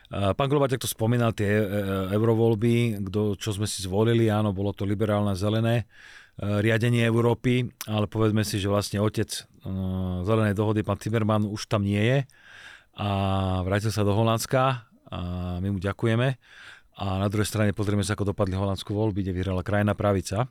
Pán 0.10 0.50
Globaťak 0.50 0.86
to 0.86 0.90
spomínal, 0.90 1.34
tie 1.34 1.50
e, 1.50 1.66
e, 1.66 1.68
eurovoľby, 2.14 3.04
kto, 3.10 3.34
čo 3.42 3.58
sme 3.58 3.66
si 3.66 3.82
zvolili, 3.82 4.30
áno, 4.30 4.54
bolo 4.54 4.70
to 4.70 4.86
liberálne 4.86 5.34
zelené 5.34 5.82
e, 5.82 5.86
riadenie 6.62 7.02
Európy, 7.10 7.74
ale 7.90 8.06
povedzme 8.06 8.46
si, 8.46 8.62
že 8.62 8.70
vlastne 8.70 9.02
otec 9.02 9.50
zelenej 10.22 10.54
dohody, 10.54 10.86
pán 10.86 11.02
Timmerman, 11.02 11.50
už 11.50 11.66
tam 11.66 11.82
nie 11.82 11.98
je 11.98 12.20
a 13.02 13.10
vrátil 13.66 13.90
sa 13.90 14.06
do 14.06 14.14
Holandska 14.14 14.86
a 15.10 15.20
my 15.58 15.74
mu 15.74 15.82
ďakujeme. 15.82 16.38
A 16.96 17.20
na 17.20 17.28
druhej 17.28 17.48
strane 17.48 17.76
pozrieme 17.76 18.04
sa, 18.04 18.16
ako 18.16 18.32
dopadli 18.32 18.56
holandskú 18.56 18.96
voľby, 18.96 19.24
kde 19.24 19.36
vyhrala 19.36 19.68
krajná 19.68 19.92
pravica. 19.96 20.48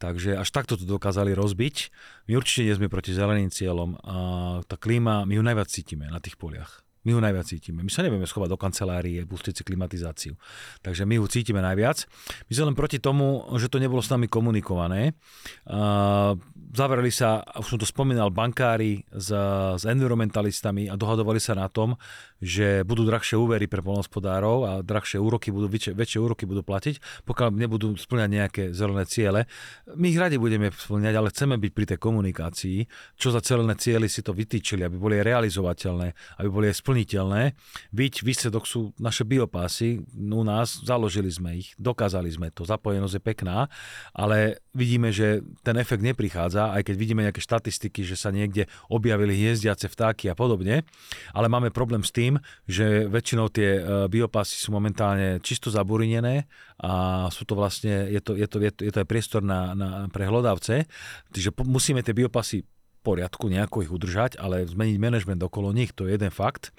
Takže 0.00 0.40
až 0.40 0.48
takto 0.48 0.80
to 0.80 0.88
dokázali 0.88 1.36
rozbiť. 1.36 1.92
My 2.30 2.40
určite 2.40 2.64
nie 2.64 2.78
sme 2.78 2.88
proti 2.88 3.12
zeleným 3.12 3.52
cieľom. 3.52 4.00
A 4.00 4.16
tá 4.64 4.80
klíma, 4.80 5.28
my 5.28 5.36
ju 5.36 5.42
najviac 5.44 5.68
cítime 5.68 6.08
na 6.08 6.22
tých 6.22 6.40
poliach. 6.40 6.80
My 7.04 7.16
ju 7.16 7.20
najviac 7.20 7.46
cítime. 7.48 7.80
My 7.80 7.88
sa 7.88 8.04
nevieme 8.04 8.28
schovať 8.28 8.48
do 8.48 8.60
kancelárie, 8.60 9.24
pustiť 9.24 9.60
si 9.60 9.62
klimatizáciu. 9.64 10.36
Takže 10.84 11.08
my 11.08 11.16
ju 11.16 11.24
cítime 11.32 11.64
najviac. 11.64 12.04
My 12.48 12.52
sme 12.52 12.72
len 12.72 12.76
proti 12.76 13.00
tomu, 13.00 13.44
že 13.56 13.72
to 13.72 13.80
nebolo 13.80 14.04
s 14.04 14.12
nami 14.12 14.28
komunikované. 14.28 15.16
Uh, 15.64 16.36
zavreli 16.70 17.10
sa, 17.10 17.42
už 17.58 17.76
som 17.76 17.78
to 17.78 17.86
spomínal, 17.86 18.30
bankári 18.30 19.02
s, 19.10 19.30
s 19.76 19.82
environmentalistami 19.84 20.86
a 20.86 20.94
dohadovali 20.94 21.42
sa 21.42 21.58
na 21.58 21.66
tom, 21.66 21.98
že 22.40 22.86
budú 22.88 23.04
drahšie 23.04 23.36
úvery 23.36 23.68
pre 23.68 23.84
polnospodárov 23.84 24.56
a 24.64 24.72
drahšie 24.80 25.20
úroky 25.20 25.52
budú, 25.52 25.68
väčšie, 25.68 25.92
väčšie 25.92 26.18
úroky 26.22 26.48
budú 26.48 26.64
platiť, 26.64 27.26
pokiaľ 27.28 27.48
nebudú 27.52 27.98
splňať 27.98 28.30
nejaké 28.30 28.62
zelené 28.72 29.04
ciele. 29.04 29.44
My 29.92 30.08
ich 30.08 30.18
radi 30.18 30.40
budeme 30.40 30.72
splňať, 30.72 31.14
ale 31.14 31.28
chceme 31.34 31.56
byť 31.60 31.72
pri 31.74 31.86
tej 31.94 31.98
komunikácii, 31.98 32.78
čo 33.18 33.28
za 33.28 33.42
zelené 33.44 33.76
ciely 33.76 34.06
si 34.08 34.24
to 34.24 34.32
vytýčili, 34.32 34.86
aby 34.86 34.96
boli 34.96 35.20
realizovateľné, 35.20 36.38
aby 36.40 36.48
boli 36.48 36.72
splniteľné. 36.72 37.58
Byť 37.92 38.14
výsledok 38.22 38.64
sú 38.64 38.94
naše 38.96 39.26
biopásy, 39.26 40.00
u 40.16 40.42
nás 40.46 40.80
založili 40.80 41.28
sme 41.28 41.60
ich, 41.60 41.74
dokázali 41.76 42.30
sme 42.32 42.48
to, 42.54 42.64
zapojenosť 42.64 43.14
je 43.18 43.22
pekná, 43.22 43.68
ale 44.14 44.62
vidíme, 44.72 45.10
že 45.10 45.42
ten 45.66 45.76
efekt 45.76 46.00
neprichádza, 46.00 46.59
aj 46.60 46.92
keď 46.92 46.94
vidíme 47.00 47.24
nejaké 47.24 47.40
štatistiky, 47.40 48.04
že 48.04 48.20
sa 48.20 48.28
niekde 48.28 48.68
objavili 48.92 49.32
hniezdiace 49.32 49.88
vtáky 49.88 50.28
a 50.28 50.36
podobne, 50.36 50.84
ale 51.32 51.46
máme 51.48 51.72
problém 51.72 52.04
s 52.04 52.12
tým, 52.12 52.36
že 52.68 53.08
väčšinou 53.08 53.48
tie 53.48 53.80
e, 53.80 53.82
biopasy 54.12 54.60
sú 54.60 54.76
momentálne 54.76 55.40
čisto 55.40 55.72
zaburinené 55.72 56.44
a 56.76 57.26
sú 57.32 57.48
to 57.48 57.56
vlastne, 57.56 58.12
je 58.12 58.20
to, 58.20 58.36
je 58.36 58.46
to, 58.50 58.56
je 58.60 58.70
to, 58.72 58.80
je 58.84 58.92
to 58.92 59.00
aj 59.00 59.08
priestor 59.08 59.40
na, 59.40 59.72
na, 59.72 59.88
pre 60.12 60.28
hlodavce, 60.28 60.84
čiže 61.32 61.56
musíme 61.64 62.04
tie 62.04 62.12
biopasy 62.12 62.60
poriadku, 63.00 63.48
nejako 63.48 63.82
ich 63.84 63.92
udržať, 63.92 64.36
ale 64.36 64.68
zmeniť 64.68 64.96
manažment 65.00 65.40
okolo 65.40 65.72
nich, 65.72 65.96
to 65.96 66.04
je 66.04 66.14
jeden 66.14 66.28
fakt. 66.28 66.70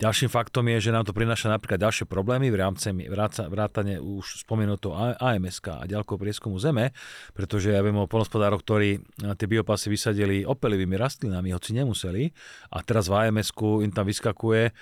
Ďalším 0.00 0.32
faktom 0.32 0.64
je, 0.72 0.88
že 0.88 0.94
nám 0.94 1.04
to 1.04 1.12
prináša 1.12 1.52
napríklad 1.52 1.82
ďalšie 1.82 2.08
problémy 2.08 2.48
v 2.48 2.56
rámci 2.56 2.90
vrátane 3.52 4.00
už 4.00 4.46
spomenuto 4.46 4.96
AMSK 4.96 5.66
a 5.82 5.84
ďalkovo 5.84 6.24
prieskumu 6.24 6.56
zeme, 6.56 6.96
pretože 7.36 7.74
ja 7.74 7.84
viem 7.84 7.98
o 8.00 8.08
polnospodároch, 8.08 8.64
ktorí 8.64 9.02
tie 9.36 9.46
biopasy 9.46 9.92
vysadili 9.92 10.46
opelivými 10.48 10.96
rastlinami, 10.96 11.52
hoci 11.52 11.76
nemuseli 11.76 12.32
a 12.72 12.80
teraz 12.80 13.12
v 13.12 13.28
ams 13.28 13.52
im 13.58 13.92
tam 13.92 14.06
vyskakuje 14.06 14.62
e, 14.68 14.72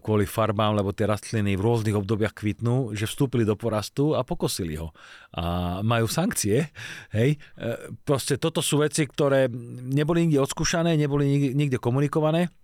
kvôli 0.00 0.24
farbám, 0.24 0.78
lebo 0.78 0.94
tie 0.94 1.04
rastliny 1.04 1.58
v 1.58 1.62
rôznych 1.62 1.96
obdobiach 1.98 2.32
kvitnú, 2.32 2.96
že 2.96 3.10
vstúpili 3.10 3.42
do 3.44 3.58
porastu 3.58 4.14
a 4.16 4.22
pokosili 4.22 4.78
ho. 4.78 4.94
A 5.34 5.78
majú 5.82 6.06
sankcie, 6.06 6.70
hej. 7.12 7.36
E, 7.58 7.90
proste 8.06 8.38
toto 8.38 8.62
sú 8.62 8.80
veci, 8.80 9.04
ktoré 9.04 9.50
neboli 9.90 10.29
nikde 10.30 10.46
odskúšané, 10.46 10.94
neboli 10.94 11.50
nikde 11.50 11.82
komunikované. 11.82 12.54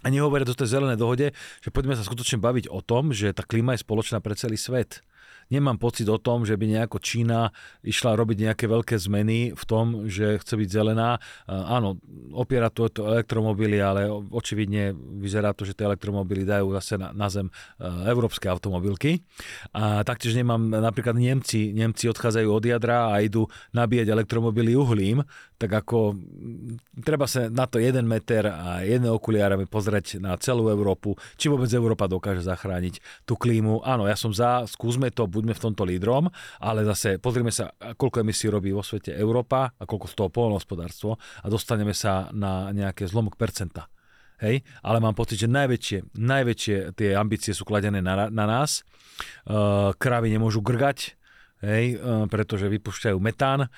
A 0.00 0.08
nehovoria 0.08 0.48
do 0.48 0.56
tej 0.56 0.80
zelenej 0.80 0.96
dohode, 0.96 1.36
že 1.60 1.68
poďme 1.68 1.92
sa 1.92 2.00
skutočne 2.00 2.40
baviť 2.40 2.72
o 2.72 2.80
tom, 2.80 3.12
že 3.12 3.36
tá 3.36 3.44
klíma 3.44 3.76
je 3.76 3.84
spoločná 3.84 4.24
pre 4.24 4.32
celý 4.32 4.56
svet 4.56 5.04
nemám 5.50 5.76
pocit 5.76 6.06
o 6.06 6.16
tom, 6.16 6.46
že 6.46 6.54
by 6.54 6.78
nejako 6.78 7.02
Čína 7.02 7.50
išla 7.82 8.14
robiť 8.14 8.48
nejaké 8.48 8.64
veľké 8.70 8.96
zmeny 8.96 9.52
v 9.52 9.64
tom, 9.66 10.06
že 10.06 10.38
chce 10.38 10.54
byť 10.54 10.68
zelená. 10.70 11.18
Áno, 11.50 11.98
opiera 12.32 12.70
to, 12.70 12.86
to 12.88 13.10
elektromobily, 13.10 13.82
ale 13.82 14.06
očividne 14.10 14.94
vyzerá 14.94 15.50
to, 15.52 15.66
že 15.66 15.74
tie 15.74 15.90
elektromobily 15.90 16.46
dajú 16.46 16.70
zase 16.78 16.96
na, 16.96 17.10
na 17.10 17.26
zem 17.26 17.50
e, 17.50 17.84
európske 18.08 18.46
automobilky. 18.46 19.26
A 19.74 20.06
taktiež 20.06 20.38
nemám, 20.38 20.70
napríklad 20.70 21.18
Nemci, 21.18 21.74
Nemci 21.74 22.06
odchádzajú 22.06 22.48
od 22.48 22.64
jadra 22.64 23.10
a 23.10 23.20
idú 23.20 23.50
nabíjať 23.74 24.08
elektromobily 24.14 24.78
uhlím, 24.78 25.26
tak 25.60 25.76
ako 25.84 26.16
treba 27.04 27.28
sa 27.28 27.52
na 27.52 27.68
to 27.68 27.76
jeden 27.76 28.08
meter 28.08 28.48
a 28.48 28.80
jedné 28.80 29.12
okuliare 29.12 29.60
pozrieť 29.68 30.16
na 30.16 30.32
celú 30.40 30.72
Európu, 30.72 31.20
či 31.36 31.52
vôbec 31.52 31.68
Európa 31.68 32.08
dokáže 32.08 32.40
zachrániť 32.40 33.28
tú 33.28 33.36
klímu. 33.36 33.84
Áno, 33.84 34.08
ja 34.08 34.16
som 34.16 34.32
za, 34.32 34.64
skúsme 34.64 35.12
to, 35.12 35.28
buďme 35.40 35.56
v 35.56 35.64
tomto 35.64 35.82
lídrom, 35.88 36.28
ale 36.60 36.84
zase 36.84 37.16
pozrieme 37.16 37.48
sa, 37.48 37.72
koľko 37.72 38.20
emisí 38.20 38.52
robí 38.52 38.68
vo 38.70 38.84
svete 38.84 39.16
Európa 39.16 39.72
a 39.72 39.82
koľko 39.88 40.06
z 40.06 40.14
toho 40.20 40.28
polnohospodárstvo 40.28 41.16
a 41.16 41.46
dostaneme 41.48 41.96
sa 41.96 42.28
na 42.36 42.68
nejaké 42.76 43.08
zlomok 43.08 43.40
percenta. 43.40 43.88
Hej? 44.40 44.64
Ale 44.80 44.98
mám 45.04 45.12
pocit, 45.12 45.36
že 45.36 45.48
najväčšie, 45.48 46.16
najväčšie 46.16 46.76
tie 46.96 47.10
ambície 47.12 47.52
sú 47.52 47.68
kladené 47.68 48.00
na, 48.00 48.32
na 48.32 48.44
nás. 48.48 48.84
Uh, 49.44 49.92
kravy 50.00 50.32
nemôžu 50.32 50.64
grgať, 50.64 51.19
hej, 51.64 51.96
e, 51.96 52.26
pretože 52.26 52.66
vypúšťajú 52.68 53.16
metán. 53.20 53.64
E, 53.64 53.68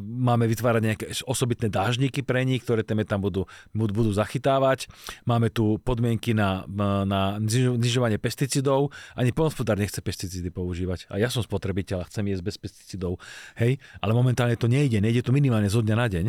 máme 0.00 0.48
vytvárať 0.48 0.82
nejaké 0.82 1.06
osobitné 1.24 1.68
dážniky 1.68 2.24
pre 2.24 2.42
nich, 2.42 2.64
ktoré 2.64 2.82
ten 2.82 2.96
metán 2.98 3.20
budú, 3.20 3.44
budú 3.72 4.10
zachytávať. 4.12 4.88
Máme 5.28 5.52
tu 5.52 5.78
podmienky 5.80 6.32
na, 6.32 6.64
na 7.04 7.36
znižovanie 7.40 8.16
pesticidov. 8.16 8.90
Ani 9.16 9.30
polnospodár 9.30 9.76
nechce 9.76 10.00
pesticídy 10.00 10.48
používať. 10.48 11.08
A 11.12 11.20
ja 11.20 11.28
som 11.28 11.44
spotrebiteľ 11.44 12.04
a 12.04 12.08
chcem 12.08 12.26
jesť 12.28 12.44
bez 12.44 12.56
pesticidov. 12.58 13.20
Hej, 13.56 13.78
ale 14.00 14.12
momentálne 14.16 14.56
to 14.56 14.66
nejde. 14.66 14.98
Nejde 15.00 15.24
to 15.24 15.32
minimálne 15.32 15.68
zo 15.68 15.84
dňa 15.84 15.96
na 15.96 16.08
deň. 16.08 16.26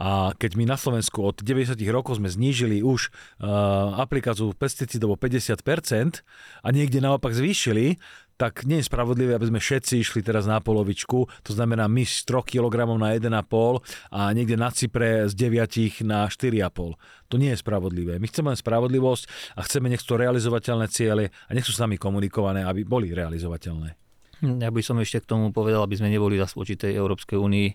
A 0.00 0.32
keď 0.32 0.56
my 0.56 0.64
na 0.64 0.76
Slovensku 0.78 1.20
od 1.20 1.42
90 1.42 1.76
rokov 1.90 2.22
sme 2.22 2.30
znížili 2.30 2.80
už 2.80 3.10
uh, 3.10 4.00
aplikáciu 4.00 4.54
pesticidov 4.54 5.12
o 5.12 5.20
50% 5.20 6.24
a 6.64 6.68
niekde 6.70 7.02
naopak 7.02 7.34
zvýšili, 7.34 7.98
tak 8.40 8.64
nie 8.64 8.80
je 8.80 8.88
spravodlivé, 8.88 9.36
aby 9.36 9.52
sme 9.52 9.60
všetci 9.60 10.00
išli 10.00 10.24
teraz 10.24 10.48
na 10.48 10.64
polovičku, 10.64 11.28
to 11.44 11.52
znamená 11.52 11.84
my 11.92 12.08
z 12.08 12.24
3 12.24 12.56
kg 12.56 12.96
na 12.96 13.12
1,5 13.12 13.84
a 14.16 14.32
niekde 14.32 14.56
na 14.56 14.72
Cypre 14.72 15.28
z 15.28 15.36
9 15.36 16.08
na 16.08 16.24
4,5. 16.24 16.96
To 17.28 17.36
nie 17.36 17.52
je 17.52 17.60
spravodlivé. 17.60 18.16
My 18.16 18.32
chceme 18.32 18.48
len 18.48 18.56
spravodlivosť 18.56 19.54
a 19.54 19.68
chceme 19.68 19.92
nech 19.92 20.00
to 20.00 20.16
realizovateľné 20.16 20.88
ciele 20.88 21.28
a 21.28 21.50
nech 21.52 21.68
sú 21.68 21.76
s 21.76 21.82
nami 21.84 22.00
komunikované, 22.00 22.64
aby 22.64 22.80
boli 22.88 23.12
realizovateľné. 23.12 24.00
Ja 24.40 24.72
by 24.72 24.80
som 24.80 24.96
ešte 24.96 25.20
k 25.20 25.36
tomu 25.36 25.52
povedal, 25.52 25.84
aby 25.84 26.00
sme 26.00 26.08
neboli 26.08 26.40
zase 26.40 26.56
voči 26.56 26.72
tej 26.72 26.96
Európskej 26.96 27.36
únii 27.36 27.68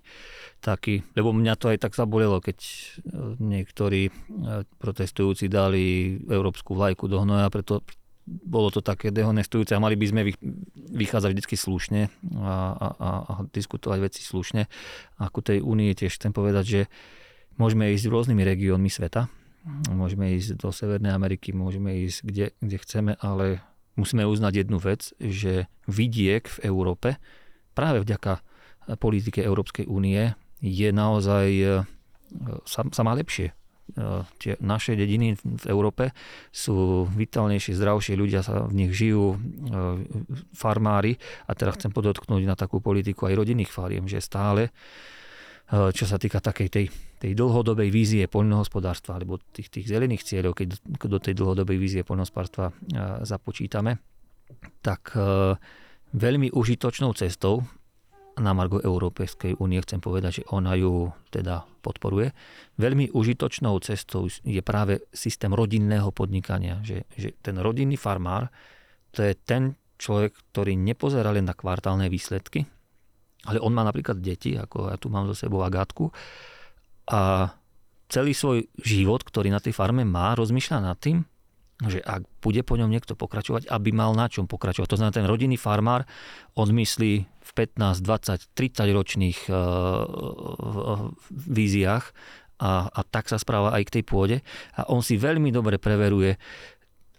taký, 0.66 1.06
lebo 1.14 1.30
mňa 1.30 1.54
to 1.62 1.70
aj 1.70 1.78
tak 1.78 1.94
zabolelo, 1.94 2.42
keď 2.42 2.58
e, 2.58 2.74
niektorí 3.38 4.10
e, 4.10 4.12
protestujúci 4.82 5.46
dali 5.46 6.18
európsku 6.26 6.74
vlajku 6.74 7.06
do 7.06 7.22
hnoja, 7.22 7.54
preto 7.54 7.86
bolo 8.26 8.74
to 8.74 8.82
také 8.82 9.14
dehonestujúce 9.14 9.78
a 9.78 9.82
mali 9.82 9.94
by 9.94 10.06
sme 10.10 10.22
vychádzať 10.98 11.32
vždy 11.38 11.56
slušne 11.58 12.02
a, 12.42 12.54
a, 12.74 12.88
a, 12.98 13.34
diskutovať 13.54 14.00
veci 14.02 14.22
slušne. 14.26 14.66
A 15.22 15.24
ku 15.30 15.46
tej 15.46 15.62
únie 15.62 15.94
tiež 15.94 16.18
chcem 16.18 16.34
povedať, 16.34 16.66
že 16.66 16.82
môžeme 17.62 17.94
ísť 17.94 18.10
rôznymi 18.10 18.42
regiónmi 18.42 18.90
sveta, 18.90 19.30
môžeme 19.94 20.34
ísť 20.38 20.58
do 20.58 20.74
Severnej 20.74 21.14
Ameriky, 21.14 21.54
môžeme 21.54 21.94
ísť 22.06 22.20
kde, 22.26 22.46
kde 22.58 22.78
chceme, 22.82 23.12
ale 23.22 23.62
musíme 23.94 24.26
uznať 24.26 24.66
jednu 24.66 24.82
vec, 24.82 25.14
že 25.22 25.70
vidiek 25.86 26.50
v 26.50 26.58
Európe 26.66 27.22
práve 27.78 28.02
vďaka 28.02 28.42
politike 28.98 29.42
Európskej 29.42 29.86
únie 29.90 30.34
je 30.62 30.90
naozaj 30.94 31.48
e, 31.50 31.66
sa, 32.66 32.82
sa 32.90 33.02
má 33.02 33.18
lepšie 33.18 33.54
tie 34.42 34.58
naše 34.60 34.98
dediny 34.98 35.38
v 35.38 35.66
Európe 35.70 36.12
sú 36.50 37.06
vitálnejšie, 37.06 37.78
zdravšie, 37.78 38.18
ľudia 38.18 38.42
sa 38.42 38.66
v 38.66 38.74
nich 38.86 38.92
žijú, 38.92 39.36
e, 39.36 39.38
farmári. 40.58 41.16
A 41.46 41.54
teraz 41.54 41.78
chcem 41.78 41.94
podotknúť 41.94 42.44
na 42.44 42.58
takú 42.58 42.82
politiku 42.82 43.30
aj 43.30 43.38
rodinných 43.38 43.72
fariem, 43.72 44.10
že 44.10 44.20
stále 44.24 44.74
čo 45.66 46.06
sa 46.06 46.22
týka 46.22 46.38
takej 46.46 46.70
tej, 46.70 46.86
tej 47.18 47.34
dlhodobej 47.34 47.90
vízie 47.90 48.30
poľnohospodárstva 48.30 49.18
alebo 49.18 49.42
tých, 49.50 49.74
tých 49.74 49.90
zelených 49.90 50.22
cieľov, 50.22 50.54
keď 50.54 50.78
do 51.10 51.18
tej 51.18 51.34
dlhodobej 51.34 51.82
vízie 51.82 52.06
poľnohospodárstva 52.06 52.70
započítame, 53.26 53.98
tak 54.86 55.18
veľmi 56.14 56.54
užitočnou 56.54 57.18
cestou 57.18 57.66
na 58.36 58.52
Margo 58.52 58.84
Európskej 58.84 59.60
únie 59.64 59.80
chcem 59.80 60.04
povedať, 60.04 60.42
že 60.42 60.44
ona 60.52 60.76
ju 60.76 61.12
teda 61.32 61.64
podporuje. 61.80 62.36
Veľmi 62.76 63.16
užitočnou 63.16 63.80
cestou 63.80 64.28
je 64.28 64.62
práve 64.66 65.08
systém 65.16 65.52
rodinného 65.52 66.12
podnikania, 66.12 66.84
že, 66.84 67.08
že 67.16 67.32
ten 67.40 67.56
rodinný 67.60 67.96
farmár 67.96 68.52
to 69.16 69.24
je 69.24 69.32
ten 69.48 69.80
človek, 69.96 70.36
ktorý 70.52 70.76
nepozerá 70.76 71.32
len 71.32 71.48
na 71.48 71.56
kvartálne 71.56 72.12
výsledky, 72.12 72.68
ale 73.48 73.64
on 73.64 73.72
má 73.72 73.88
napríklad 73.88 74.20
deti, 74.20 74.60
ako 74.60 74.92
ja 74.92 75.00
tu 75.00 75.08
mám 75.08 75.32
so 75.32 75.36
sebou 75.38 75.64
Agátku, 75.64 76.12
a 77.06 77.54
celý 78.10 78.34
svoj 78.34 78.66
život, 78.82 79.22
ktorý 79.22 79.54
na 79.54 79.62
tej 79.62 79.78
farme 79.78 80.04
má, 80.04 80.34
rozmýšľa 80.34 80.78
nad 80.82 80.98
tým, 80.98 81.22
že 81.84 82.00
ak 82.00 82.24
bude 82.40 82.64
po 82.64 82.80
ňom 82.80 82.88
niekto 82.88 83.20
pokračovať, 83.20 83.68
aby 83.68 83.92
mal 83.92 84.16
na 84.16 84.32
čom 84.32 84.48
pokračovať. 84.48 84.88
To 84.88 84.98
znamená, 85.00 85.12
ten 85.12 85.28
rodinný 85.28 85.60
farmár, 85.60 86.08
on 86.56 86.72
myslí 86.72 87.14
v 87.28 87.52
15, 87.52 88.00
20, 88.00 88.56
30 88.56 88.96
ročných 88.96 89.40
uh, 89.52 91.12
víziách 91.36 92.06
a, 92.64 92.88
a 92.88 93.02
tak 93.04 93.28
sa 93.28 93.36
správa 93.36 93.76
aj 93.76 93.92
k 93.92 93.94
tej 94.00 94.04
pôde 94.08 94.38
a 94.80 94.88
on 94.88 95.04
si 95.04 95.20
veľmi 95.20 95.52
dobre 95.52 95.76
preveruje, 95.76 96.40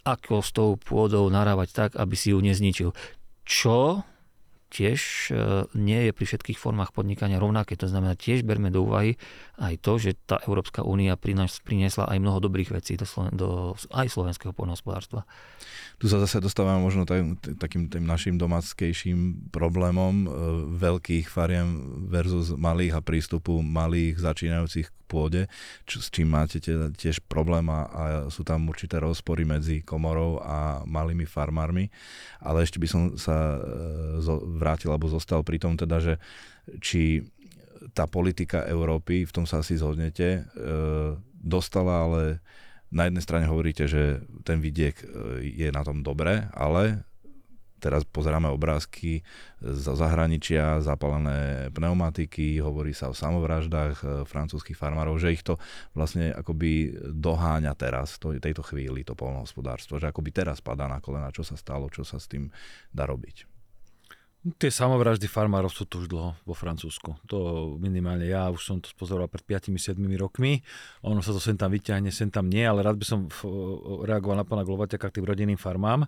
ako 0.09 0.41
s 0.41 0.51
tou 0.57 0.81
pôdou 0.81 1.29
narávať 1.29 1.69
tak, 1.77 1.91
aby 2.01 2.17
si 2.17 2.33
ju 2.33 2.41
nezničil. 2.41 2.97
Čo 3.45 4.07
tiež 4.69 5.31
e, 5.31 5.65
nie 5.79 6.11
je 6.11 6.13
pri 6.13 6.25
všetkých 6.27 6.59
formách 6.59 6.91
podnikania 6.91 7.39
rovnaké. 7.39 7.79
To 7.79 7.87
znamená, 7.87 8.19
tiež 8.19 8.43
berme 8.43 8.75
do 8.75 8.83
úvahy 8.83 9.15
aj 9.63 9.75
to, 9.81 9.97
že 9.97 10.19
tá 10.27 10.43
Európska 10.45 10.83
únia 10.83 11.15
priniesla 11.17 12.11
aj 12.11 12.19
mnoho 12.19 12.39
dobrých 12.43 12.75
vecí 12.75 12.99
do, 12.99 13.07
Sloven- 13.07 13.35
do 13.39 13.79
aj 13.95 14.07
slovenského 14.11 14.51
poľnohospodárstva. 14.51 15.23
Tu 15.97 16.13
sa 16.13 16.21
zase 16.21 16.45
dostávame 16.45 16.83
možno 16.83 17.09
taj, 17.09 17.25
takým 17.57 17.89
tým 17.89 18.05
našim 18.05 18.37
domáckejším 18.37 19.49
problémom 19.55 20.15
e, 20.25 20.27
veľkých 20.77 21.31
fariem 21.31 22.03
versus 22.11 22.53
malých 22.53 22.99
a 22.99 23.01
prístupu 23.01 23.63
malých 23.65 24.21
začínajúcich 24.21 24.93
pôde, 25.07 25.47
čo, 25.87 26.03
s 26.03 26.11
čím 26.11 26.35
máte 26.35 26.59
tiež 26.61 27.23
problém 27.31 27.71
a, 27.71 27.87
sú 28.29 28.43
tam 28.43 28.67
určité 28.67 28.99
rozpory 28.99 29.47
medzi 29.47 29.87
komorou 29.87 30.43
a 30.43 30.83
malými 30.85 31.25
farmármi. 31.25 31.89
Ale 32.43 32.67
ešte 32.67 32.83
by 32.83 32.89
som 32.91 33.03
sa 33.15 33.57
e, 33.57 33.59
vrátil 34.59 34.91
alebo 34.91 35.07
zostal 35.07 35.47
pri 35.47 35.63
tom 35.63 35.79
teda, 35.79 36.03
že 36.03 36.15
či 36.83 37.23
tá 37.95 38.11
politika 38.11 38.67
Európy, 38.67 39.25
v 39.25 39.35
tom 39.35 39.47
sa 39.47 39.63
asi 39.63 39.79
zhodnete, 39.79 40.43
e, 40.43 40.67
dostala, 41.39 42.03
ale 42.03 42.23
na 42.91 43.07
jednej 43.07 43.23
strane 43.23 43.47
hovoríte, 43.47 43.87
že 43.87 44.23
ten 44.43 44.59
vidiek 44.59 44.97
e, 44.99 45.07
je 45.47 45.69
na 45.71 45.83
tom 45.87 46.03
dobre, 46.03 46.51
ale 46.55 47.07
teraz 47.87 48.03
pozeráme 48.03 48.51
obrázky 48.51 49.23
zo 49.63 49.95
zahraničia, 49.95 50.83
zapálené 50.83 51.71
pneumatiky, 51.71 52.59
hovorí 52.59 52.91
sa 52.91 53.07
o 53.07 53.15
samovraždách 53.15 53.97
e, 54.03 54.07
francúzských 54.27 54.75
farmárov, 54.75 55.23
že 55.23 55.31
ich 55.31 55.47
to 55.47 55.55
vlastne 55.95 56.35
akoby 56.35 56.99
doháňa 57.15 57.71
teraz, 57.79 58.19
v 58.19 58.43
tejto 58.43 58.67
chvíli, 58.67 59.07
to 59.07 59.15
polnohospodárstvo, 59.15 60.03
že 60.03 60.11
akoby 60.11 60.35
teraz 60.35 60.59
padá 60.59 60.91
na 60.91 60.99
kolena, 60.99 61.31
čo 61.31 61.47
sa 61.47 61.55
stalo, 61.55 61.87
čo 61.87 62.03
sa 62.03 62.19
s 62.19 62.27
tým 62.27 62.51
dá 62.91 63.07
robiť. 63.07 63.47
Tie 64.47 64.71
samovraždy 64.71 65.27
farmárov 65.27 65.75
sú 65.75 65.91
tu 65.91 65.99
už 65.99 66.07
dlho 66.07 66.39
vo 66.47 66.55
Francúzsku. 66.55 67.19
To 67.27 67.75
minimálne 67.83 68.31
ja 68.31 68.47
už 68.47 68.63
som 68.63 68.79
to 68.79 68.95
pozoroval 68.95 69.27
pred 69.27 69.43
5-7 69.43 69.99
rokmi. 70.15 70.63
Ono 71.03 71.19
sa 71.19 71.35
to 71.35 71.43
sem 71.43 71.59
tam 71.59 71.75
vyťahne, 71.75 72.15
sem 72.15 72.31
tam 72.31 72.47
nie, 72.47 72.63
ale 72.63 72.87
rád 72.87 72.95
by 72.95 73.03
som 73.03 73.27
reagoval 74.07 74.39
na 74.39 74.47
pána 74.47 74.63
Glovaťaka 74.63 75.11
k 75.11 75.19
tým 75.19 75.27
rodinným 75.27 75.59
farmám 75.59 76.07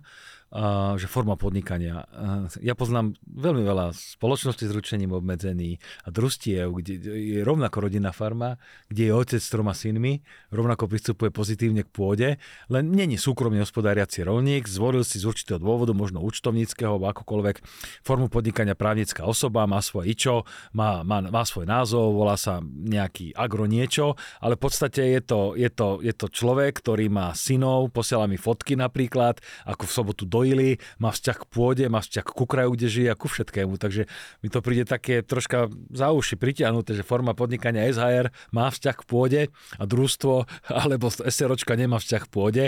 že 0.97 1.05
forma 1.05 1.37
podnikania. 1.37 2.09
Ja 2.57 2.73
poznám 2.73 3.13
veľmi 3.29 3.61
veľa 3.61 3.93
spoločností 3.93 4.65
s 4.65 4.73
ručením 4.73 5.13
obmedzení 5.13 5.77
a 6.05 6.09
družstiev, 6.09 6.73
kde 6.73 6.93
je 7.05 7.39
rovnako 7.45 7.85
rodinná 7.85 8.09
farma, 8.09 8.57
kde 8.89 9.09
je 9.09 9.13
otec 9.13 9.41
s 9.41 9.53
troma 9.53 9.77
synmi, 9.77 10.25
rovnako 10.49 10.89
pristupuje 10.89 11.29
pozitívne 11.29 11.85
k 11.85 11.93
pôde, 11.93 12.29
len 12.65 12.83
není 12.89 13.21
súkromne 13.21 13.61
hospodáriaci 13.61 14.25
rolník, 14.25 14.65
zvolil 14.65 15.05
si 15.05 15.21
z 15.21 15.29
určitého 15.29 15.61
dôvodu, 15.61 15.93
možno 15.93 16.25
účtovníckého 16.25 16.97
alebo 16.97 17.13
akokoľvek, 17.13 17.61
formu 18.01 18.33
podnikania 18.33 18.73
právnická 18.73 19.29
osoba, 19.29 19.69
má 19.69 19.77
svoje 19.85 20.17
ičo, 20.17 20.49
má, 20.73 21.05
má, 21.05 21.21
má 21.29 21.45
svoj 21.45 21.69
názov, 21.69 22.17
volá 22.17 22.33
sa 22.41 22.57
nejaký 22.65 23.37
agro 23.37 23.69
niečo, 23.69 24.17
ale 24.41 24.57
v 24.57 24.65
podstate 24.65 25.13
je 25.13 25.21
to, 25.21 25.53
je 25.53 25.69
to, 25.69 26.01
je 26.01 26.13
to 26.17 26.25
človek, 26.25 26.81
ktorý 26.81 27.05
má 27.05 27.37
synov, 27.37 27.93
posiela 27.93 28.25
mi 28.25 28.41
fotky 28.41 28.73
napríklad, 28.73 29.37
ako 29.69 29.85
v 29.85 29.93
sobotu 29.93 30.23
do 30.25 30.38
dojili, 30.39 30.79
má 31.03 31.11
vzťah 31.11 31.37
k 31.43 31.45
pôde, 31.51 31.83
má 31.91 31.99
vzťah 31.99 32.23
ku 32.23 32.47
kraju, 32.47 32.79
kde 32.79 32.87
žije 32.87 33.09
a 33.11 33.19
ku 33.19 33.27
všetkému. 33.27 33.75
Takže 33.75 34.07
mi 34.39 34.47
to 34.47 34.63
príde 34.63 34.87
také 34.87 35.19
troška 35.19 35.67
za 35.91 36.15
uši 36.15 36.39
pritiahnuté, 36.39 36.95
že 36.95 37.03
forma 37.03 37.35
podnikania 37.35 37.91
SHR 37.91 38.31
má 38.55 38.71
vzťah 38.71 38.95
k 38.95 39.03
pôde 39.03 39.41
a 39.75 39.83
družstvo 39.83 40.47
alebo 40.71 41.11
SROčka 41.11 41.75
nemá 41.75 41.99
vzťah 41.99 42.21
k 42.23 42.29
pôde. 42.31 42.65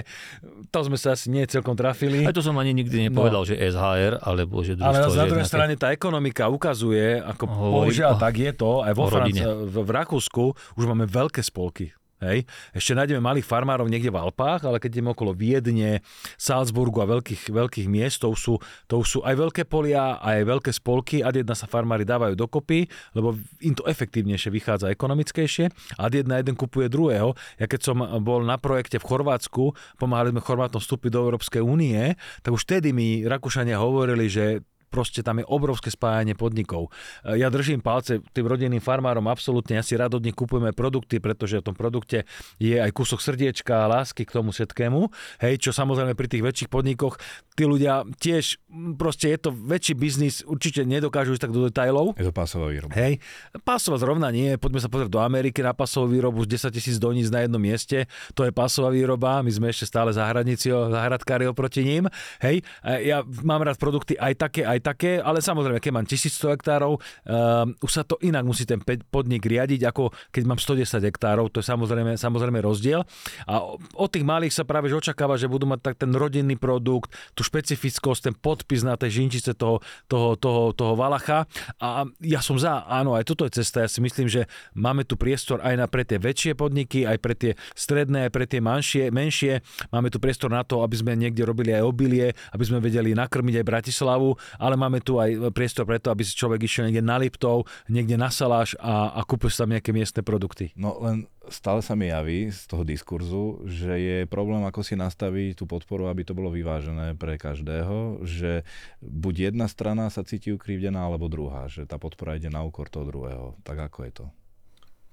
To 0.75 0.79
sme 0.83 0.99
sa 0.99 1.15
asi 1.15 1.31
nie 1.31 1.47
celkom 1.47 1.79
trafili. 1.79 2.27
Aj 2.27 2.35
to 2.35 2.43
som 2.43 2.59
ani 2.59 2.75
nikdy 2.75 3.07
nepovedal, 3.07 3.47
no. 3.47 3.47
že 3.47 3.55
SHR 3.55 4.19
alebo 4.19 4.59
že 4.67 4.75
družstvo. 4.75 4.91
Ale 4.91 5.15
na 5.15 5.27
druhej 5.31 5.47
strane 5.47 5.73
tá 5.79 5.95
ekonomika 5.95 6.51
ukazuje, 6.51 7.23
ako 7.23 7.43
bohužiaľ 7.47 8.19
tak 8.19 8.35
je 8.35 8.51
to, 8.51 8.83
aj 8.83 8.93
vo 8.93 9.05
Franc- 9.07 9.39
v, 9.41 9.75
v 9.79 9.91
Rakúsku 9.91 10.43
už 10.75 10.83
máme 10.83 11.07
veľké 11.07 11.39
spolky 11.39 11.95
Hej. 12.21 12.45
Ešte 12.77 12.93
nájdeme 12.93 13.17
malých 13.17 13.49
farmárov 13.49 13.89
niekde 13.89 14.13
v 14.13 14.21
Alpách, 14.21 14.69
ale 14.69 14.77
keď 14.77 15.01
ideme 15.01 15.09
okolo 15.17 15.33
Viedne, 15.33 16.05
Salzburgu 16.37 17.01
a 17.01 17.09
veľkých, 17.09 17.49
veľkých 17.49 17.87
miest, 17.89 18.21
to 18.21 18.29
sú, 18.37 18.61
to 18.85 19.01
sú 19.01 19.25
aj 19.25 19.33
veľké 19.33 19.65
polia, 19.65 20.21
aj 20.21 20.45
veľké 20.45 20.69
spolky. 20.69 21.25
A 21.25 21.33
jedna 21.33 21.57
sa 21.57 21.65
farmári 21.65 22.05
dávajú 22.05 22.37
dokopy, 22.37 22.85
lebo 23.17 23.33
im 23.65 23.73
to 23.73 23.89
efektívnejšie 23.89 24.53
vychádza 24.53 24.93
ekonomickejšie. 24.93 25.97
A 25.97 26.13
jedna 26.13 26.37
jeden 26.37 26.53
kupuje 26.53 26.93
druhého. 26.93 27.33
Ja 27.57 27.65
keď 27.65 27.81
som 27.89 27.97
bol 28.21 28.45
na 28.45 28.61
projekte 28.61 29.01
v 29.01 29.07
Chorvátsku, 29.09 29.73
pomáhali 29.97 30.29
sme 30.29 30.45
Chorvátom 30.45 30.77
vstúpiť 30.77 31.17
do 31.17 31.25
Európskej 31.25 31.65
únie, 31.65 32.13
tak 32.45 32.53
už 32.53 32.69
vtedy 32.69 32.93
mi 32.93 33.25
Rakúšania 33.25 33.81
hovorili, 33.81 34.29
že 34.29 34.61
proste 34.91 35.23
tam 35.23 35.39
je 35.39 35.47
obrovské 35.47 35.87
spájanie 35.87 36.35
podnikov. 36.35 36.91
E, 37.23 37.39
ja 37.39 37.47
držím 37.47 37.79
palce 37.79 38.19
tým 38.35 38.45
rodinným 38.45 38.83
farmárom 38.83 39.31
absolútne, 39.31 39.79
ja 39.79 39.83
si 39.87 39.95
rád 39.95 40.19
od 40.19 40.27
nich 40.27 40.35
kupujeme 40.35 40.75
produkty, 40.75 41.23
pretože 41.23 41.63
v 41.63 41.71
tom 41.71 41.75
produkte 41.79 42.27
je 42.59 42.75
aj 42.75 42.91
kúsok 42.91 43.23
srdiečka 43.23 43.87
a 43.87 43.89
lásky 43.89 44.27
k 44.27 44.35
tomu 44.35 44.51
všetkému. 44.51 45.07
Hej, 45.39 45.63
čo 45.63 45.71
samozrejme 45.71 46.11
pri 46.13 46.27
tých 46.27 46.43
väčších 46.43 46.69
podnikoch, 46.69 47.15
tí 47.55 47.63
ľudia 47.63 48.03
tiež, 48.19 48.59
proste 48.99 49.31
je 49.31 49.39
to 49.39 49.49
väčší 49.55 49.93
biznis, 49.95 50.43
určite 50.43 50.83
nedokážu 50.83 51.37
ísť 51.37 51.47
tak 51.47 51.55
do 51.55 51.71
detajlov. 51.71 52.19
Je 52.19 52.27
to 52.27 52.35
pásová 52.35 52.67
výroba. 52.67 52.91
Hej, 52.97 53.23
pásová 53.63 53.95
zrovna 54.01 54.27
nie, 54.33 54.59
poďme 54.59 54.83
sa 54.83 54.91
pozrieť 54.91 55.13
do 55.13 55.23
Ameriky 55.23 55.63
na 55.63 55.71
pásovú 55.71 56.11
výrobu, 56.11 56.43
10 56.43 56.73
tisíc 56.73 56.97
doníc 56.99 57.31
na 57.31 57.47
jednom 57.47 57.61
mieste, 57.61 58.09
to 58.35 58.43
je 58.43 58.51
pásová 58.51 58.91
výroba, 58.91 59.45
my 59.45 59.51
sme 59.53 59.69
ešte 59.71 59.87
stále 59.87 60.11
zahradníci, 60.11 60.73
zahradkári 60.73 61.47
oproti 61.47 61.85
ním. 61.85 62.09
Hej, 62.41 62.65
ja 62.83 63.21
mám 63.45 63.61
rád 63.61 63.77
produkty 63.77 64.17
aj 64.17 64.33
také, 64.41 64.65
aj 64.65 64.80
také, 64.81 65.21
ale 65.21 65.39
samozrejme, 65.39 65.79
keď 65.79 65.91
mám 65.93 66.05
1100 66.09 66.53
hektárov, 66.57 66.97
uh, 66.97 67.69
už 67.81 67.91
sa 67.91 68.03
to 68.03 68.17
inak 68.25 68.43
musí 68.43 68.65
ten 68.65 68.81
podnik 68.83 69.45
riadiť, 69.45 69.81
ako 69.87 70.11
keď 70.33 70.43
mám 70.45 70.59
110 70.59 71.01
hektárov, 71.07 71.53
to 71.53 71.61
je 71.61 71.65
samozrejme, 71.69 72.17
samozrejme 72.17 72.59
rozdiel. 72.59 73.05
A 73.45 73.61
od 73.77 74.09
tých 74.09 74.25
malých 74.25 74.53
sa 74.53 74.63
práve 74.67 74.91
očakáva, 74.91 75.39
že 75.39 75.49
budú 75.49 75.69
mať 75.69 75.79
tak 75.81 75.95
ten 76.01 76.11
rodinný 76.13 76.57
produkt, 76.59 77.13
tú 77.33 77.41
špecifickosť, 77.41 78.31
ten 78.31 78.35
podpis 78.35 78.83
na 78.85 78.99
tej 78.99 79.23
žinčice 79.23 79.55
toho, 79.55 79.79
toho, 80.09 80.35
toho, 80.35 80.73
toho 80.75 80.93
Valacha. 80.93 81.45
A 81.79 82.05
ja 82.21 82.43
som 82.43 82.57
za, 82.59 82.85
áno, 82.85 83.15
aj 83.15 83.25
toto 83.27 83.47
je 83.47 83.61
cesta. 83.61 83.85
Ja 83.85 83.89
si 83.89 84.03
myslím, 84.03 84.27
že 84.27 84.45
máme 84.73 85.07
tu 85.07 85.15
priestor 85.15 85.63
aj 85.63 85.75
na 85.77 85.85
pre 85.87 86.03
tie 86.03 86.21
väčšie 86.21 86.57
podniky, 86.57 87.05
aj 87.07 87.17
pre 87.21 87.33
tie 87.37 87.51
stredné, 87.73 88.27
aj 88.27 88.31
pre 88.31 88.45
tie 88.45 88.61
manšie, 88.63 89.09
menšie. 89.09 89.61
Máme 89.89 90.09
tu 90.09 90.17
priestor 90.21 90.51
na 90.51 90.61
to, 90.65 90.85
aby 90.85 90.95
sme 90.97 91.17
niekde 91.17 91.45
robili 91.45 91.75
aj 91.75 91.83
obilie, 91.83 92.33
aby 92.53 92.63
sme 92.63 92.79
vedeli 92.79 93.11
nakrmiť 93.13 93.61
aj 93.61 93.65
Bratislavu, 93.65 94.29
ale 94.57 94.70
ale 94.71 94.79
máme 94.79 95.03
tu 95.03 95.19
aj 95.19 95.51
priestor 95.51 95.83
preto, 95.83 96.07
aby 96.07 96.23
si 96.23 96.31
človek 96.31 96.63
išiel 96.63 96.87
niekde 96.87 97.03
na 97.03 97.19
Liptov, 97.19 97.67
niekde 97.91 98.15
na 98.15 98.31
Saláš 98.31 98.79
a, 98.79 99.11
a 99.11 99.27
kúpil 99.27 99.51
sa 99.51 99.67
tam 99.67 99.75
nejaké 99.75 99.91
miestne 99.91 100.23
produkty. 100.23 100.71
No 100.79 100.95
len 101.03 101.27
stále 101.51 101.83
sa 101.83 101.91
mi 101.99 102.07
javí 102.07 102.47
z 102.47 102.71
toho 102.71 102.87
diskurzu, 102.87 103.67
že 103.67 103.91
je 103.99 104.17
problém, 104.31 104.63
ako 104.63 104.79
si 104.79 104.95
nastaviť 104.95 105.59
tú 105.59 105.67
podporu, 105.67 106.07
aby 106.07 106.23
to 106.23 106.31
bolo 106.31 106.47
vyvážené 106.55 107.19
pre 107.19 107.35
každého, 107.35 108.23
že 108.23 108.63
buď 109.03 109.51
jedna 109.51 109.67
strana 109.67 110.07
sa 110.07 110.23
cíti 110.23 110.55
ukrivdená, 110.55 111.03
alebo 111.03 111.27
druhá, 111.27 111.67
že 111.67 111.83
tá 111.83 111.99
podpora 111.99 112.39
ide 112.39 112.47
na 112.47 112.63
úkor 112.63 112.87
toho 112.87 113.03
druhého. 113.03 113.59
Tak 113.67 113.91
ako 113.91 113.99
je 114.07 114.13
to? 114.23 114.25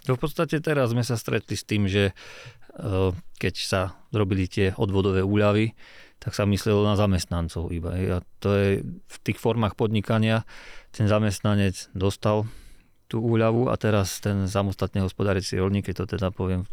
No 0.06 0.14
v 0.14 0.22
podstate 0.22 0.62
teraz 0.62 0.94
sme 0.94 1.02
sa 1.02 1.18
stretli 1.18 1.58
s 1.58 1.66
tým, 1.66 1.90
že 1.90 2.14
eh, 2.14 3.10
keď 3.42 3.54
sa 3.58 3.98
zrobili 4.14 4.46
tie 4.46 4.70
odvodové 4.78 5.26
úľavy, 5.26 5.74
tak 6.18 6.34
sa 6.34 6.42
myslelo 6.50 6.82
na 6.82 6.98
zamestnancov 6.98 7.70
iba. 7.70 7.94
A 7.94 8.18
to 8.42 8.48
je 8.54 8.68
v 8.82 9.16
tých 9.22 9.38
formách 9.38 9.78
podnikania, 9.78 10.42
ten 10.90 11.06
zamestnanec 11.06 11.90
dostal 11.94 12.46
tú 13.08 13.24
úľavu 13.24 13.72
a 13.72 13.74
teraz 13.80 14.20
ten 14.20 14.44
samostatne 14.44 15.00
hospodárici 15.00 15.56
rolník, 15.56 15.88
keď 15.88 16.04
to 16.04 16.06
teda 16.18 16.28
poviem, 16.28 16.68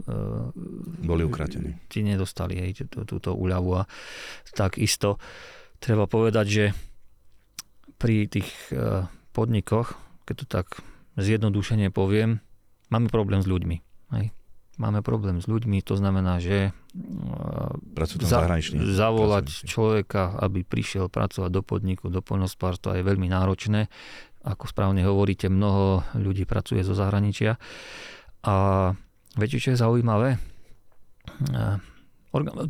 boli 1.00 1.24
ukratení. 1.24 1.80
Ti 1.88 2.04
nedostali 2.04 2.60
hej, 2.60 2.91
tú, 2.91 3.08
túto 3.08 3.32
úľavu 3.32 3.80
a 3.80 3.88
takisto 4.52 5.16
treba 5.80 6.12
povedať, 6.12 6.46
že 6.50 6.66
pri 7.96 8.28
tých 8.28 8.52
podnikoch, 9.32 9.96
keď 10.28 10.36
to 10.43 10.46
tak 10.50 10.68
zjednodušene 11.16 11.88
poviem, 11.96 12.43
máme 12.91 13.08
problém 13.08 13.39
s 13.39 13.48
ľuďmi. 13.48 13.78
Hej. 14.20 14.36
Máme 14.76 14.99
problém 14.99 15.39
s 15.39 15.47
ľuďmi, 15.47 15.80
to 15.88 15.95
znamená, 15.95 16.43
že 16.43 16.76
za, 18.28 19.07
zavolať 19.07 19.45
človeka, 19.63 20.36
aby 20.43 20.67
prišiel 20.67 21.07
pracovať 21.07 21.47
do 21.47 21.63
podniku, 21.63 22.11
do 22.11 22.19
poľnospárstva 22.19 22.99
je 22.99 23.07
veľmi 23.07 23.32
náročné 23.32 23.88
ako 24.45 24.69
správne 24.69 25.01
hovoríte, 25.01 25.49
mnoho 25.49 26.05
ľudí 26.13 26.45
pracuje 26.45 26.86
zo 26.86 26.93
zahraničia. 26.93 27.57
A 28.45 28.55
viete, 29.34 29.57
čo 29.57 29.73
je 29.73 29.82
zaujímavé? 29.82 30.38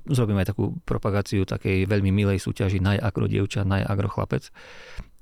Zrobíme 0.08 0.40
aj 0.40 0.56
takú 0.56 0.80
propagáciu 0.88 1.44
takej 1.44 1.84
veľmi 1.84 2.16
milej 2.16 2.40
súťaži 2.40 2.80
Najagro 2.80 3.28
dievča, 3.28 3.68
Najagro 3.68 4.08
chlapec. 4.08 4.48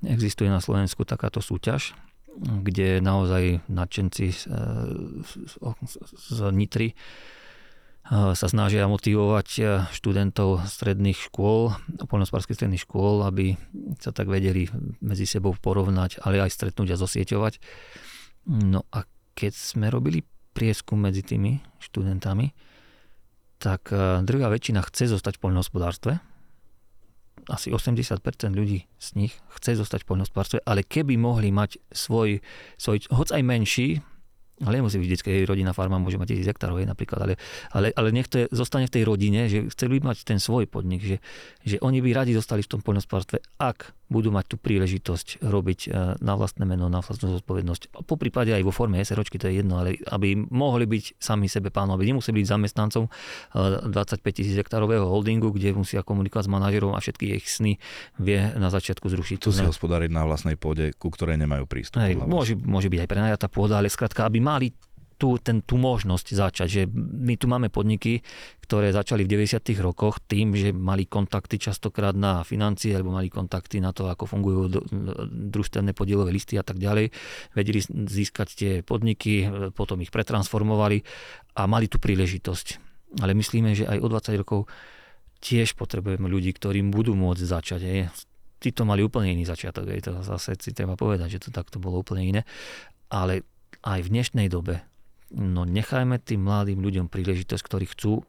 Existuje 0.06 0.46
na 0.46 0.62
Slovensku 0.62 1.02
takáto 1.10 1.42
súťaž, 1.42 1.98
kde 2.40 3.00
naozaj 3.00 3.62
nadšenci 3.70 4.26
z, 4.34 4.42
z, 5.46 5.54
z 6.34 6.40
Nitry 6.50 6.98
sa 8.12 8.48
snažia 8.52 8.84
motivovať 8.92 9.48
študentov 9.96 10.68
stredných 10.68 11.16
škôl, 11.16 11.72
poľnospárských 12.04 12.60
stredných 12.60 12.84
škôl, 12.84 13.24
aby 13.24 13.56
sa 14.04 14.12
tak 14.12 14.28
vedeli 14.28 14.68
medzi 15.00 15.24
sebou 15.24 15.56
porovnať, 15.56 16.20
ale 16.20 16.44
aj 16.44 16.52
stretnúť 16.52 16.94
a 16.94 17.00
zosieťovať. 17.00 17.54
No 18.52 18.84
a 18.92 19.08
keď 19.40 19.56
sme 19.56 19.88
robili 19.88 20.20
prieskum 20.52 21.00
medzi 21.00 21.24
tými 21.24 21.64
študentami, 21.80 22.52
tak 23.64 23.96
druhá 24.28 24.52
väčšina 24.52 24.84
chce 24.84 25.16
zostať 25.16 25.40
v 25.40 25.44
poľnohospodárstve. 25.48 26.20
Asi 27.52 27.72
80% 27.72 28.24
ľudí 28.54 28.88
z 29.00 29.10
nich 29.20 29.34
chce 29.60 29.80
zostať 29.80 30.08
v 30.08 30.16
poľnohospodárstve, 30.16 30.60
ale 30.64 30.88
keby 30.88 31.20
mohli 31.20 31.52
mať 31.52 31.80
svoj, 31.92 32.40
svoj 32.80 32.98
hoc 33.12 33.30
aj 33.32 33.44
menší, 33.44 34.00
ale 34.62 34.80
nemusí 34.80 35.02
byť 35.02 35.08
vždycky 35.10 35.30
rodina 35.50 35.74
farma, 35.74 35.98
môže 35.98 36.22
mať 36.22 36.38
tisíc 36.38 36.48
hektárov 36.48 36.78
napríklad, 36.86 37.20
ale, 37.26 37.34
ale, 37.74 37.88
ale 37.98 38.10
nech 38.14 38.30
to 38.30 38.44
je, 38.44 38.46
zostane 38.54 38.86
v 38.86 38.94
tej 38.96 39.04
rodine, 39.04 39.50
že 39.50 39.68
chceli 39.74 40.00
by 40.00 40.14
mať 40.14 40.24
ten 40.24 40.38
svoj 40.38 40.70
podnik, 40.70 41.02
že, 41.02 41.18
že 41.66 41.82
oni 41.82 42.00
by 42.00 42.14
radi 42.14 42.32
zostali 42.38 42.62
v 42.62 42.78
tom 42.78 42.82
poľnospárstve, 42.86 43.42
ak 43.58 43.92
budú 44.12 44.30
mať 44.30 44.46
tú 44.54 44.56
príležitosť 44.60 45.44
robiť 45.44 45.80
e, 45.88 45.90
na 46.20 46.34
vlastné 46.36 46.64
meno, 46.68 46.92
na 46.92 47.00
vlastnú 47.00 47.34
zodpovednosť. 47.40 48.06
Po 48.06 48.16
prípade 48.20 48.52
aj 48.52 48.64
vo 48.64 48.76
forme 48.76 49.02
SROčky, 49.02 49.40
to 49.40 49.50
je 49.50 49.64
jedno, 49.64 49.82
ale 49.82 50.00
aby 50.12 50.36
mohli 50.38 50.86
byť 50.86 51.18
sami 51.18 51.48
sebe 51.48 51.74
pánom, 51.74 51.96
aby 51.96 52.14
nemuseli 52.14 52.44
byť 52.44 52.46
zamestnancom 52.48 53.04
25 53.90 53.92
e, 53.94 54.32
tisíc 54.32 54.56
hektárového 54.60 55.08
holdingu, 55.08 55.50
kde 55.56 55.74
musia 55.74 56.06
komunikovať 56.06 56.46
s 56.46 56.52
manažerom 56.52 56.92
a 56.94 57.00
všetky 57.00 57.36
ich 57.36 57.48
sny 57.50 57.82
vie 58.20 58.40
na 58.60 58.70
začiatku 58.70 59.10
zrušiť. 59.10 59.38
Tu 59.42 59.52
si 59.56 59.66
hospodáriť 59.66 60.12
na 60.12 60.28
vlastnej 60.28 60.60
pôde, 60.60 60.94
ku 60.94 61.10
ktorej 61.10 61.40
nemajú 61.42 61.66
prístup. 61.66 62.04
Hej, 62.04 62.20
môže, 62.20 62.54
môže 62.60 62.92
byť 62.92 63.00
aj 63.04 63.10
prenajatá 63.10 63.48
pôda, 63.50 63.82
ale 63.82 63.90
skrátka, 63.90 64.28
aby 64.28 64.40
mali 64.44 64.70
tú, 65.24 65.40
ten, 65.40 65.64
tú 65.64 65.80
možnosť 65.80 66.36
začať. 66.36 66.68
Že 66.68 66.82
my 67.24 67.40
tu 67.40 67.48
máme 67.48 67.72
podniky, 67.72 68.20
ktoré 68.60 68.92
začali 68.92 69.24
v 69.24 69.48
90. 69.48 69.72
rokoch 69.80 70.20
tým, 70.20 70.52
že 70.52 70.76
mali 70.76 71.08
kontakty 71.08 71.56
častokrát 71.56 72.12
na 72.12 72.44
financie 72.44 72.92
alebo 72.92 73.16
mali 73.16 73.32
kontakty 73.32 73.80
na 73.80 73.96
to, 73.96 74.12
ako 74.12 74.28
fungujú 74.28 74.68
družstevné 75.48 75.96
podielové 75.96 76.36
listy 76.36 76.60
a 76.60 76.64
tak 76.68 76.76
ďalej. 76.76 77.08
Vedeli 77.56 77.80
získať 77.88 78.48
tie 78.52 78.72
podniky, 78.84 79.48
potom 79.72 80.04
ich 80.04 80.12
pretransformovali 80.12 81.00
a 81.56 81.72
mali 81.72 81.88
tú 81.88 82.04
príležitosť. 82.04 82.68
Ale 83.24 83.32
myslíme, 83.32 83.72
že 83.80 83.88
aj 83.88 84.04
o 84.04 84.12
20 84.12 84.44
rokov 84.44 84.68
tiež 85.40 85.80
potrebujeme 85.80 86.28
ľudí, 86.28 86.52
ktorým 86.52 86.92
budú 86.92 87.16
môcť 87.16 87.44
začať. 87.48 87.80
Je. 87.80 88.12
Títo 88.60 88.84
mali 88.84 89.08
úplne 89.08 89.32
iný 89.32 89.48
začiatok, 89.48 89.88
je 89.88 90.04
to 90.04 90.12
zase 90.20 90.60
si 90.60 90.76
treba 90.76 91.00
povedať, 91.00 91.40
že 91.40 91.48
to 91.48 91.50
takto 91.56 91.80
bolo 91.80 92.04
úplne 92.04 92.24
iné. 92.28 92.42
Ale 93.08 93.48
aj 93.84 94.04
v 94.04 94.12
dnešnej 94.12 94.48
dobe 94.52 94.84
No 95.34 95.66
nechajme 95.66 96.22
tým 96.22 96.46
mladým 96.46 96.80
ľuďom 96.82 97.10
príležitosť, 97.10 97.64
ktorí 97.66 97.86
chcú, 97.90 98.22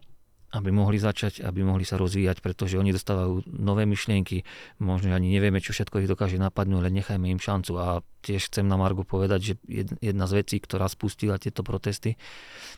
aby 0.55 0.71
mohli 0.71 1.03
začať, 1.03 1.43
aby 1.43 1.67
mohli 1.67 1.83
sa 1.83 1.99
rozvíjať, 1.99 2.39
pretože 2.39 2.79
oni 2.79 2.95
dostávajú 2.95 3.43
nové 3.51 3.91
myšlienky, 3.91 4.47
možno 4.79 5.11
ani 5.11 5.35
nevieme, 5.35 5.59
čo 5.59 5.75
všetko 5.75 6.07
ich 6.07 6.09
dokáže 6.09 6.39
napadnúť, 6.39 6.79
ale 6.79 6.95
nechajme 6.95 7.27
im 7.27 7.43
šancu. 7.43 7.75
A 7.75 8.07
tiež 8.23 8.49
chcem 8.49 8.65
na 8.65 8.79
Margo 8.79 9.03
povedať, 9.03 9.41
že 9.43 9.55
jedna 9.99 10.31
z 10.31 10.47
vecí, 10.47 10.57
ktorá 10.63 10.87
spustila 10.87 11.43
tieto 11.43 11.67
protesty, 11.67 12.15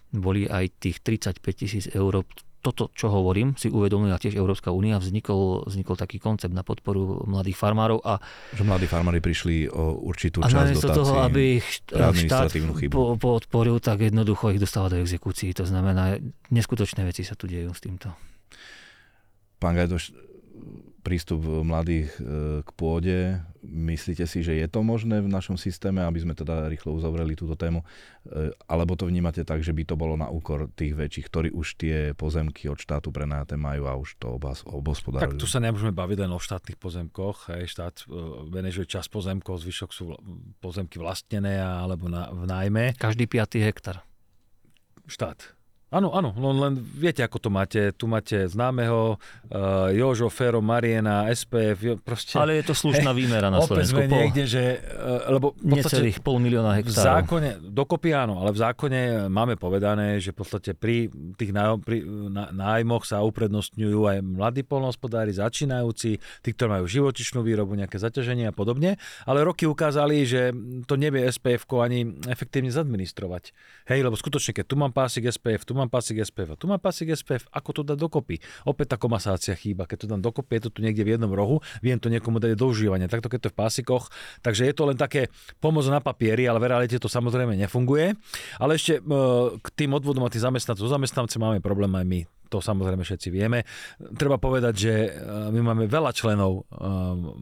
boli 0.09 0.49
aj 0.49 0.73
tých 0.81 1.05
35 1.05 1.45
tisíc 1.53 1.85
eur, 1.93 2.25
toto, 2.61 2.91
čo 2.93 3.13
hovorím, 3.13 3.55
si 3.55 3.71
uvedomila 3.71 4.19
tiež 4.19 4.35
Európska 4.35 4.75
únia, 4.75 4.99
vznikol, 4.99 5.67
vznikol 5.71 5.95
taký 5.95 6.19
koncept 6.19 6.51
na 6.51 6.67
podporu 6.67 7.23
mladých 7.29 7.57
farmárov. 7.59 8.03
A, 8.03 8.19
že 8.53 8.67
mladí 8.67 8.91
farmári 8.91 9.23
prišli 9.23 9.71
o 9.71 10.03
určitú 10.03 10.43
a 10.43 10.51
časť 10.51 10.75
dotácií 10.75 10.99
toho, 10.99 11.15
aby 11.23 11.45
štát 11.61 12.51
po, 12.91 13.15
podporil, 13.17 13.79
tak 13.79 14.03
jednoducho 14.03 14.51
ich 14.51 14.61
dostáva 14.61 14.91
do 14.91 14.99
exekúcií. 14.99 15.55
To 15.57 15.65
znamená, 15.69 16.19
neskutočné 16.51 17.07
veci 17.07 17.23
sa 17.23 17.39
tu 17.39 17.47
dejú 17.47 17.71
s 17.71 17.81
týmto. 17.81 18.11
Pán 19.57 19.73
Gajdoš, 19.73 20.13
prístup 21.07 21.47
mladých 21.47 22.11
e, 22.19 22.21
k 22.67 22.71
pôde. 22.75 23.39
Myslíte 23.67 24.31
si, 24.31 24.47
že 24.47 24.55
je 24.55 24.67
to 24.71 24.87
možné 24.87 25.19
v 25.19 25.27
našom 25.27 25.59
systéme, 25.59 26.07
aby 26.07 26.23
sme 26.23 26.39
teda 26.39 26.71
rýchlo 26.71 26.95
uzavreli 26.95 27.35
túto 27.35 27.59
tému? 27.59 27.83
E, 27.83 28.55
alebo 28.71 28.95
to 28.95 29.11
vnímate 29.11 29.43
tak, 29.43 29.67
že 29.67 29.75
by 29.75 29.83
to 29.83 29.99
bolo 29.99 30.15
na 30.15 30.31
úkor 30.31 30.71
tých 30.79 30.95
väčších, 30.95 31.27
ktorí 31.27 31.49
už 31.51 31.67
tie 31.75 31.97
pozemky 32.15 32.71
od 32.71 32.79
štátu 32.79 33.11
prenajaté 33.11 33.59
majú 33.59 33.91
a 33.91 33.99
už 33.99 34.23
to 34.23 34.39
obospodarujú? 34.71 35.35
Tak 35.35 35.43
tu 35.43 35.51
sa 35.51 35.59
nemôžeme 35.59 35.91
baviť 35.91 36.19
len 36.23 36.31
o 36.31 36.39
štátnych 36.39 36.79
pozemkoch. 36.79 37.51
Hej. 37.51 37.75
Štát 37.75 38.07
venežuje 38.47 38.87
čas 38.87 39.11
pozemkov, 39.11 39.65
zvyšok 39.67 39.91
sú 39.91 40.15
pozemky 40.63 41.03
vlastnené 41.03 41.59
alebo 41.59 42.07
na, 42.07 42.31
v 42.31 42.47
nájme. 42.47 42.85
Každý 42.95 43.27
piatý 43.27 43.65
hektar. 43.65 44.07
Štát. 45.11 45.56
Áno, 45.87 46.11
áno, 46.11 46.35
len, 46.35 46.57
len 46.59 46.75
viete, 46.83 47.23
ako 47.23 47.39
to 47.39 47.47
máte. 47.47 47.95
Tu 47.95 48.11
máte 48.11 48.51
známeho 48.51 49.15
uh, 49.15 49.87
Jožo, 49.95 50.27
Fero, 50.35 50.59
Mariena, 50.59 51.31
SPF. 51.31 52.03
Proste, 52.03 52.43
Ale 52.43 52.59
je 52.59 52.67
to 52.67 52.75
slušná 52.75 53.15
hej, 53.15 53.19
výmera 53.23 53.55
na 53.55 53.63
Slovensku. 53.63 53.95
Opäť 53.95 54.11
niekde, 54.11 54.51
že... 54.51 54.83
Uh, 54.83 55.39
lebo 55.39 55.55
v 55.55 55.79
podstate, 55.79 56.03
Necelých 56.11 56.19
pol 56.27 56.43
milióna 56.43 56.75
hektárov. 56.83 56.91
V 56.91 57.07
zákone, 57.07 57.51
dokopy 57.71 58.11
áno, 58.19 58.43
ale 58.43 58.51
v 58.51 58.59
zákone 58.67 59.01
máme 59.31 59.55
povedané, 59.55 60.19
že 60.19 60.35
v 60.35 60.43
podstate 60.43 60.75
pri 60.75 61.07
tých 61.39 61.55
náj, 61.55 61.79
pri, 61.87 62.03
na, 62.35 62.51
nájmoch 62.51 63.07
sa 63.07 63.23
uprednostňujú 63.23 64.01
aj 64.11 64.19
mladí 64.27 64.67
polnohospodári, 64.67 65.39
začínajúci, 65.39 66.19
tí, 66.19 66.49
ktorí 66.51 66.83
majú 66.83 66.91
živočišnú 66.91 67.47
výrobu, 67.47 67.79
nejaké 67.79 68.03
zaťaženie 68.03 68.51
a 68.51 68.55
podobne. 68.55 68.99
Ale 69.23 69.47
roky 69.47 69.71
ukázali, 69.71 70.27
že 70.27 70.51
to 70.91 70.99
nevie 70.99 71.23
SPF 71.31 71.63
ani 71.79 72.11
efektívne 72.27 72.75
zadministrovať. 72.75 73.55
Hej, 73.87 74.03
lebo 74.03 74.19
skutočne, 74.19 74.51
keď 74.51 74.67
tu 74.67 74.75
mám 74.75 74.91
pásik 74.91 75.31
SPF, 75.31 75.63
tu 75.63 75.76
mám 75.77 75.93
pásik 75.93 76.19
SPF 76.19 76.57
tu 76.57 76.65
mám 76.65 76.81
pásik 76.81 77.13
SPF, 77.13 77.47
ako 77.53 77.71
to 77.71 77.83
dať 77.85 77.99
dokopy? 78.01 78.41
Opäť 78.65 78.95
tá 78.95 78.97
komasácia 78.97 79.53
chýba, 79.53 79.85
keď 79.85 80.05
to 80.05 80.07
dám 80.11 80.23
dokopy, 80.25 80.59
je 80.59 80.63
to 80.69 80.71
tu 80.75 80.81
niekde 80.81 81.05
v 81.05 81.15
jednom 81.15 81.31
rohu, 81.31 81.61
viem 81.85 82.01
to 82.01 82.09
niekomu 82.09 82.41
dať 82.41 82.57
do 82.57 82.67
užívania, 82.73 83.07
takto 83.07 83.29
keď 83.29 83.39
to 83.39 83.49
je 83.51 83.55
v 83.55 83.59
pásikoch, 83.61 84.05
takže 84.41 84.65
je 84.65 84.75
to 84.75 84.89
len 84.89 84.97
také 84.97 85.29
pomoc 85.61 85.85
na 85.87 86.01
papieri, 86.01 86.49
ale 86.49 86.59
v 86.59 86.73
realite 86.73 86.97
to 86.97 87.07
samozrejme 87.07 87.55
nefunguje. 87.55 88.17
Ale 88.57 88.81
ešte 88.81 89.05
k 89.61 89.69
tým 89.77 89.93
odvodom 89.93 90.25
a 90.25 90.33
tým 90.33 90.43
zamestnancom, 90.49 90.89
zamestnanci 90.89 91.37
máme 91.37 91.61
problém 91.61 91.93
aj 91.93 92.07
my 92.09 92.21
to 92.47 92.63
samozrejme 92.63 93.03
všetci 93.03 93.29
vieme. 93.29 93.67
Treba 94.17 94.39
povedať, 94.39 94.75
že 94.75 94.93
e, 94.93 95.09
my 95.51 95.61
máme 95.73 95.85
veľa 95.91 96.15
členov 96.15 96.65
e, 96.71 96.81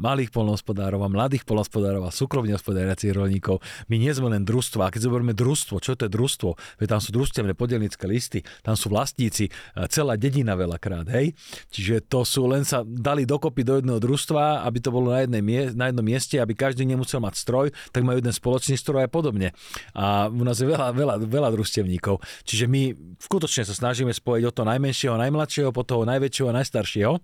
malých 0.01 0.33
polnohospodárov 0.33 1.01
a 1.05 1.09
mladých 1.13 1.45
polnohospodárov 1.45 2.09
a 2.09 2.15
súkromne 2.15 2.57
hospodáriacich 2.57 3.13
rolníkov. 3.13 3.61
My 3.93 4.01
nie 4.01 4.11
sme 4.11 4.33
len 4.33 4.43
družstvo. 4.43 4.81
A 4.85 4.93
keď 4.93 5.09
zoberieme 5.09 5.37
družstvo, 5.37 5.79
čo 5.79 5.95
to 5.95 6.09
je 6.09 6.11
družstvo? 6.13 6.81
Veď 6.81 6.87
tam 6.97 7.01
sú 7.01 7.11
družstevné 7.13 7.53
podielnické 7.53 8.05
listy, 8.09 8.41
tam 8.65 8.75
sú 8.75 8.89
vlastníci, 8.89 9.49
e, 9.49 9.51
celá 9.93 10.17
dedina 10.17 10.57
veľakrát, 10.57 11.07
hej? 11.13 11.37
Čiže 11.69 12.09
to 12.09 12.25
sú 12.25 12.49
len 12.49 12.65
sa 12.65 12.81
dali 12.85 13.29
dokopy 13.29 13.63
do 13.63 13.77
jedného 13.79 14.01
družstva, 14.01 14.65
aby 14.65 14.79
to 14.81 14.91
bolo 14.91 15.13
na, 15.13 15.23
jednej, 15.27 15.43
na 15.77 15.93
jednom 15.93 16.05
mieste, 16.05 16.41
aby 16.41 16.57
každý 16.57 16.89
nemusel 16.89 17.21
mať 17.21 17.35
stroj, 17.37 17.67
tak 17.93 18.03
majú 18.03 18.19
jeden 18.19 18.33
spoločný 18.33 18.81
stroj 18.81 19.07
a 19.07 19.11
podobne. 19.11 19.53
A 19.93 20.33
u 20.33 20.45
nás 20.47 20.57
je 20.59 20.67
veľa, 20.67 20.97
veľa, 20.97 21.15
veľa 21.23 21.49
družstevníkov. 21.53 22.23
Čiže 22.49 22.65
my 22.71 22.83
skutočne 23.21 23.67
sa 23.67 23.75
snažíme 23.75 24.15
spojiť 24.15 24.45
o 24.49 24.55
to 24.55 24.63
najmenšie 24.65 24.94
najmenšieho, 24.95 25.19
najmladšieho, 25.19 25.75
po 25.75 25.83
toho 25.83 26.07
najväčšieho 26.07 26.49
a 26.55 26.57
najstaršieho. 26.63 27.15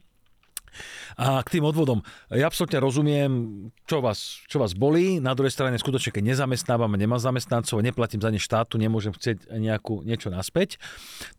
A 1.19 1.43
k 1.43 1.59
tým 1.59 1.67
odvodom, 1.67 2.03
ja 2.31 2.47
absolútne 2.47 2.79
rozumiem, 2.79 3.33
čo 3.91 3.99
vás, 3.99 4.43
čo 4.47 4.63
vás 4.63 4.75
bolí. 4.75 5.19
Na 5.19 5.35
druhej 5.35 5.51
strane, 5.51 5.75
skutočne, 5.75 6.15
keď 6.15 6.35
nezamestnávam, 6.35 6.95
nemám 6.95 7.19
zamestnancov, 7.19 7.83
neplatím 7.83 8.23
za 8.23 8.31
ne 8.31 8.39
štátu, 8.39 8.79
nemôžem 8.79 9.11
chcieť 9.11 9.51
nejakú, 9.51 10.07
niečo 10.07 10.31
naspäť. 10.31 10.79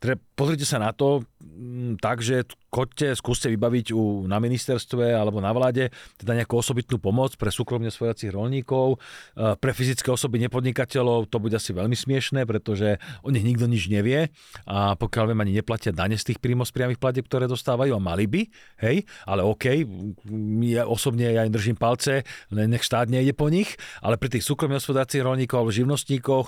Tre, 0.00 0.20
pozrite 0.36 0.68
sa 0.68 0.80
na 0.80 0.92
to 0.92 1.24
mm, 1.52 2.00
tak, 2.00 2.24
že 2.24 2.48
choďte, 2.72 3.12
skúste 3.20 3.52
vybaviť 3.52 3.92
u, 3.92 4.24
na 4.24 4.40
ministerstve 4.40 5.12
alebo 5.12 5.44
na 5.44 5.52
vláde 5.52 5.92
teda 6.16 6.32
nejakú 6.32 6.56
osobitnú 6.56 6.96
pomoc 6.96 7.36
pre 7.36 7.52
súkromne 7.52 7.92
svojacích 7.92 8.32
rolníkov. 8.32 8.96
E, 9.36 9.56
pre 9.60 9.76
fyzické 9.76 10.08
osoby 10.08 10.40
nepodnikateľov 10.48 11.28
to 11.28 11.36
bude 11.36 11.52
asi 11.52 11.76
veľmi 11.76 11.92
smiešné, 11.92 12.48
pretože 12.48 12.96
o 13.20 13.28
nich 13.28 13.44
nikto 13.44 13.68
nič 13.68 13.92
nevie 13.92 14.32
a 14.64 14.96
pokiaľ 14.96 15.24
viem, 15.32 15.40
ani 15.44 15.52
neplatia 15.60 15.92
dane 15.92 16.16
z 16.16 16.32
tých 16.32 16.38
príjmov 16.40 16.72
z 16.72 16.74
priamých 16.80 17.00
platieb, 17.00 17.28
ktoré 17.28 17.44
dostávajú 17.44 17.92
a 17.92 18.00
mali 18.00 18.24
by, 18.24 18.40
hej, 18.88 19.04
ale 19.28 19.44
OK, 19.44 19.84
ja 20.72 20.88
osobne 20.88 21.28
ja 21.28 21.44
im 21.44 21.52
držím 21.52 21.76
palce, 21.76 22.24
nech 22.48 22.84
štát 22.84 23.12
nejde 23.12 23.36
po 23.36 23.52
nich, 23.52 23.76
ale 24.00 24.16
pri 24.16 24.32
tých 24.32 24.48
súkromne 24.48 24.80
hospodárskych 24.80 25.20
rolníkov 25.20 25.60
alebo 25.60 25.76
živnostníkoch 25.76 26.46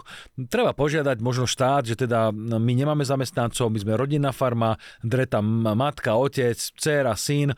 treba 0.49 0.73
požiadať 0.73 1.21
možno 1.21 1.45
štát, 1.45 1.85
že 1.85 2.01
teda 2.01 2.33
my 2.33 2.73
nemáme 2.73 3.05
zamestnancov, 3.05 3.69
my 3.69 3.79
sme 3.83 3.93
rodinná 3.99 4.33
farma, 4.33 4.81
dre 5.03 5.27
matka, 5.75 6.15
otec, 6.15 6.55
dcera, 6.55 7.17
syn, 7.17 7.57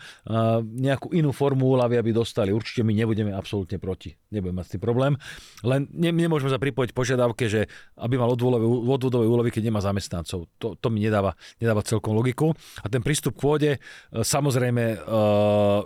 nejakú 0.62 1.12
inú 1.12 1.34
formu 1.34 1.76
úlavy, 1.76 1.98
aby 1.98 2.14
dostali. 2.14 2.54
Určite 2.54 2.86
my 2.86 2.94
nebudeme 2.94 3.34
absolútne 3.34 3.76
proti. 3.76 4.14
Nebudeme 4.30 4.62
mať 4.62 4.66
s 4.66 4.72
tým 4.76 4.82
problém. 4.82 5.12
Len 5.66 5.90
ne, 5.90 6.10
nemôžeme 6.14 6.48
sa 6.48 6.62
pripojiť 6.62 6.90
požiadavke, 6.94 7.50
že 7.50 7.66
aby 7.98 8.14
mal 8.16 8.30
odvodové 8.32 9.26
úlovy, 9.26 9.50
keď 9.50 9.68
nemá 9.68 9.80
zamestnancov. 9.82 10.46
To, 10.62 10.78
to 10.78 10.88
mi 10.88 11.02
nedáva, 11.02 11.34
nedáva 11.58 11.82
celkom 11.82 12.14
logiku. 12.14 12.54
A 12.82 12.86
ten 12.86 13.02
prístup 13.02 13.36
k 13.36 13.42
pôde, 13.42 13.70
e, 13.76 13.78
samozrejme, 14.22 14.84
e, 14.94 14.96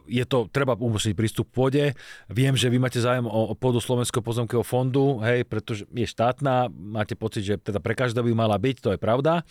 je 0.09 0.25
to, 0.29 0.47
treba 0.53 0.77
umožniť 0.77 1.15
prístup 1.17 1.49
k 1.51 1.55
pôde. 1.57 1.85
Viem, 2.29 2.55
že 2.55 2.69
vy 2.69 2.79
máte 2.79 3.01
zájem 3.01 3.25
o 3.25 3.57
pôdu 3.57 3.81
Slovenského 3.81 4.23
pozemkového 4.23 4.67
fondu, 4.67 5.21
hej, 5.25 5.49
pretože 5.49 5.89
je 5.91 6.07
štátna, 6.07 6.69
máte 6.71 7.17
pocit, 7.17 7.43
že 7.47 7.55
teda 7.57 7.81
pre 7.81 7.97
každého 7.97 8.27
by 8.27 8.35
mala 8.37 8.57
byť, 8.61 8.77
to 8.81 8.91
je 8.95 8.99
pravda 9.01 9.43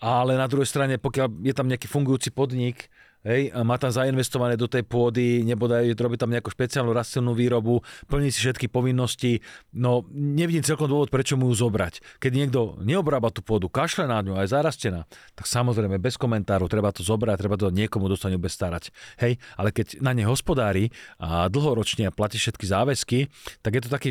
ale 0.00 0.34
na 0.40 0.48
druhej 0.48 0.66
strane, 0.66 0.96
pokiaľ 0.96 1.44
je 1.44 1.54
tam 1.54 1.68
nejaký 1.68 1.86
fungujúci 1.86 2.32
podnik, 2.32 2.88
hej, 3.24 3.52
má 3.64 3.76
tam 3.76 3.92
zainvestované 3.92 4.56
do 4.56 4.68
tej 4.70 4.84
pôdy, 4.84 5.42
nebodaj 5.44 5.92
robí 5.96 6.16
tam 6.16 6.32
nejakú 6.32 6.52
špeciálnu 6.52 6.92
rastlinnú 6.92 7.36
výrobu, 7.36 7.80
plní 8.08 8.32
si 8.32 8.40
všetky 8.44 8.68
povinnosti, 8.72 9.40
no 9.76 10.04
nevidím 10.12 10.64
celkom 10.64 10.88
dôvod, 10.88 11.12
prečo 11.12 11.36
mu 11.36 11.52
ju 11.52 11.66
zobrať. 11.66 12.20
Keď 12.20 12.32
niekto 12.32 12.80
neobrába 12.84 13.32
tú 13.32 13.40
pôdu, 13.40 13.72
kašle 13.72 14.04
na 14.04 14.20
ňu, 14.20 14.36
aj 14.36 14.52
zarastená, 14.52 15.04
tak 15.36 15.48
samozrejme 15.48 16.00
bez 16.00 16.20
komentárov 16.20 16.68
treba 16.68 16.92
to 16.92 17.04
zobrať, 17.04 17.36
treba 17.40 17.56
to 17.56 17.72
niekomu 17.72 18.08
dostane 18.08 18.36
starať. 18.40 18.90
Hej, 19.22 19.38
ale 19.54 19.70
keď 19.70 20.02
na 20.02 20.10
ne 20.10 20.26
hospodári 20.26 20.90
a 21.22 21.46
dlhoročne 21.46 22.10
platí 22.10 22.36
všetky 22.36 22.66
záväzky, 22.66 23.18
tak 23.62 23.78
je 23.78 23.82
to 23.86 23.90
taký, 23.92 24.08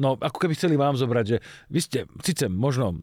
no 0.00 0.16
ako 0.16 0.38
keby 0.40 0.56
chceli 0.56 0.80
vám 0.80 0.96
zobrať, 0.96 1.24
že 1.28 1.38
vy 1.68 1.80
ste 1.82 1.98
síce 2.24 2.48
možno 2.48 2.96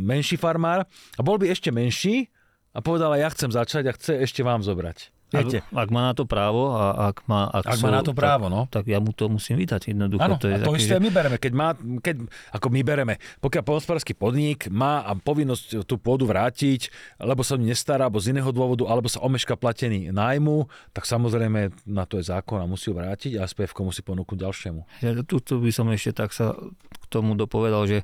menší 0.00 0.40
farmár 0.40 0.88
a 0.88 1.20
bol 1.20 1.36
by 1.36 1.52
ešte 1.52 1.68
menší, 1.68 2.32
a 2.74 2.78
povedala, 2.82 3.14
ja 3.16 3.30
chcem 3.30 3.54
začať 3.54 3.84
a 3.88 3.92
chce 3.94 4.12
ešte 4.26 4.42
vám 4.42 4.66
zobrať. 4.66 5.14
Viete? 5.34 5.58
Ak, 5.66 5.86
ak 5.86 5.88
má 5.90 6.02
na 6.10 6.14
to 6.14 6.24
právo 6.30 6.70
a 6.78 7.10
ak 7.10 7.26
má... 7.26 7.50
Ak, 7.50 7.66
ak 7.66 7.78
sú, 7.78 7.90
má 7.90 7.90
na 7.90 8.06
to 8.06 8.14
právo, 8.14 8.46
tak, 8.46 8.54
no. 8.54 8.60
Tak 8.70 8.84
ja 8.86 8.98
mu 9.02 9.10
to 9.10 9.26
musím 9.26 9.58
vydať 9.58 9.90
jednoducho. 9.90 10.22
Áno, 10.22 10.38
to, 10.38 10.46
je 10.46 10.54
a 10.54 10.62
to 10.62 10.78
isté 10.78 10.94
že... 10.98 11.02
my 11.02 11.10
bereme. 11.10 11.36
Keď 11.42 11.52
má, 11.54 11.74
keď, 11.74 12.16
ako 12.54 12.66
my 12.70 12.80
bereme, 12.86 13.14
pokiaľ 13.42 13.62
pohospodársky 13.66 14.14
podnik 14.14 14.70
má 14.70 15.02
a 15.02 15.18
povinnosť 15.18 15.82
tú 15.90 15.98
pôdu 15.98 16.30
vrátiť, 16.30 16.92
lebo 17.18 17.42
sa 17.42 17.58
nestará, 17.58 18.06
alebo 18.06 18.22
z 18.22 18.30
iného 18.30 18.50
dôvodu, 18.54 18.86
alebo 18.86 19.10
sa 19.10 19.18
omeška 19.26 19.58
platený 19.58 20.14
nájmu, 20.14 20.70
tak 20.94 21.02
samozrejme 21.02 21.74
na 21.88 22.04
to 22.06 22.22
je 22.22 22.30
zákon 22.30 22.62
a 22.62 22.70
musí 22.70 22.94
ho 22.94 22.94
vrátiť 22.94 23.34
a 23.42 23.48
SPF 23.50 23.74
musí 23.82 24.06
ponúknuť 24.06 24.38
ďalšiemu. 24.38 24.80
Ja 25.02 25.18
tu 25.26 25.38
by 25.42 25.70
som 25.74 25.90
ešte 25.90 26.14
tak 26.14 26.30
sa 26.30 26.54
k 26.94 27.04
tomu 27.10 27.34
dopovedal, 27.34 27.90
že, 27.90 27.98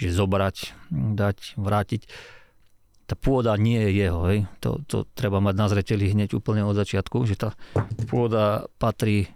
že 0.00 0.08
zobrať, 0.16 0.72
dať, 0.90 1.60
vrátiť 1.60 2.02
tá 3.10 3.18
pôda 3.18 3.58
nie 3.58 3.82
je 3.90 4.06
jeho. 4.06 4.20
Hej. 4.30 4.46
To, 4.62 4.78
to 4.86 5.02
treba 5.18 5.42
mať 5.42 5.54
na 5.58 5.66
zreteli 5.66 6.14
hneď 6.14 6.38
úplne 6.38 6.62
od 6.62 6.78
začiatku, 6.78 7.26
že 7.26 7.34
tá 7.34 7.50
pôda 8.06 8.70
patrí 8.78 9.26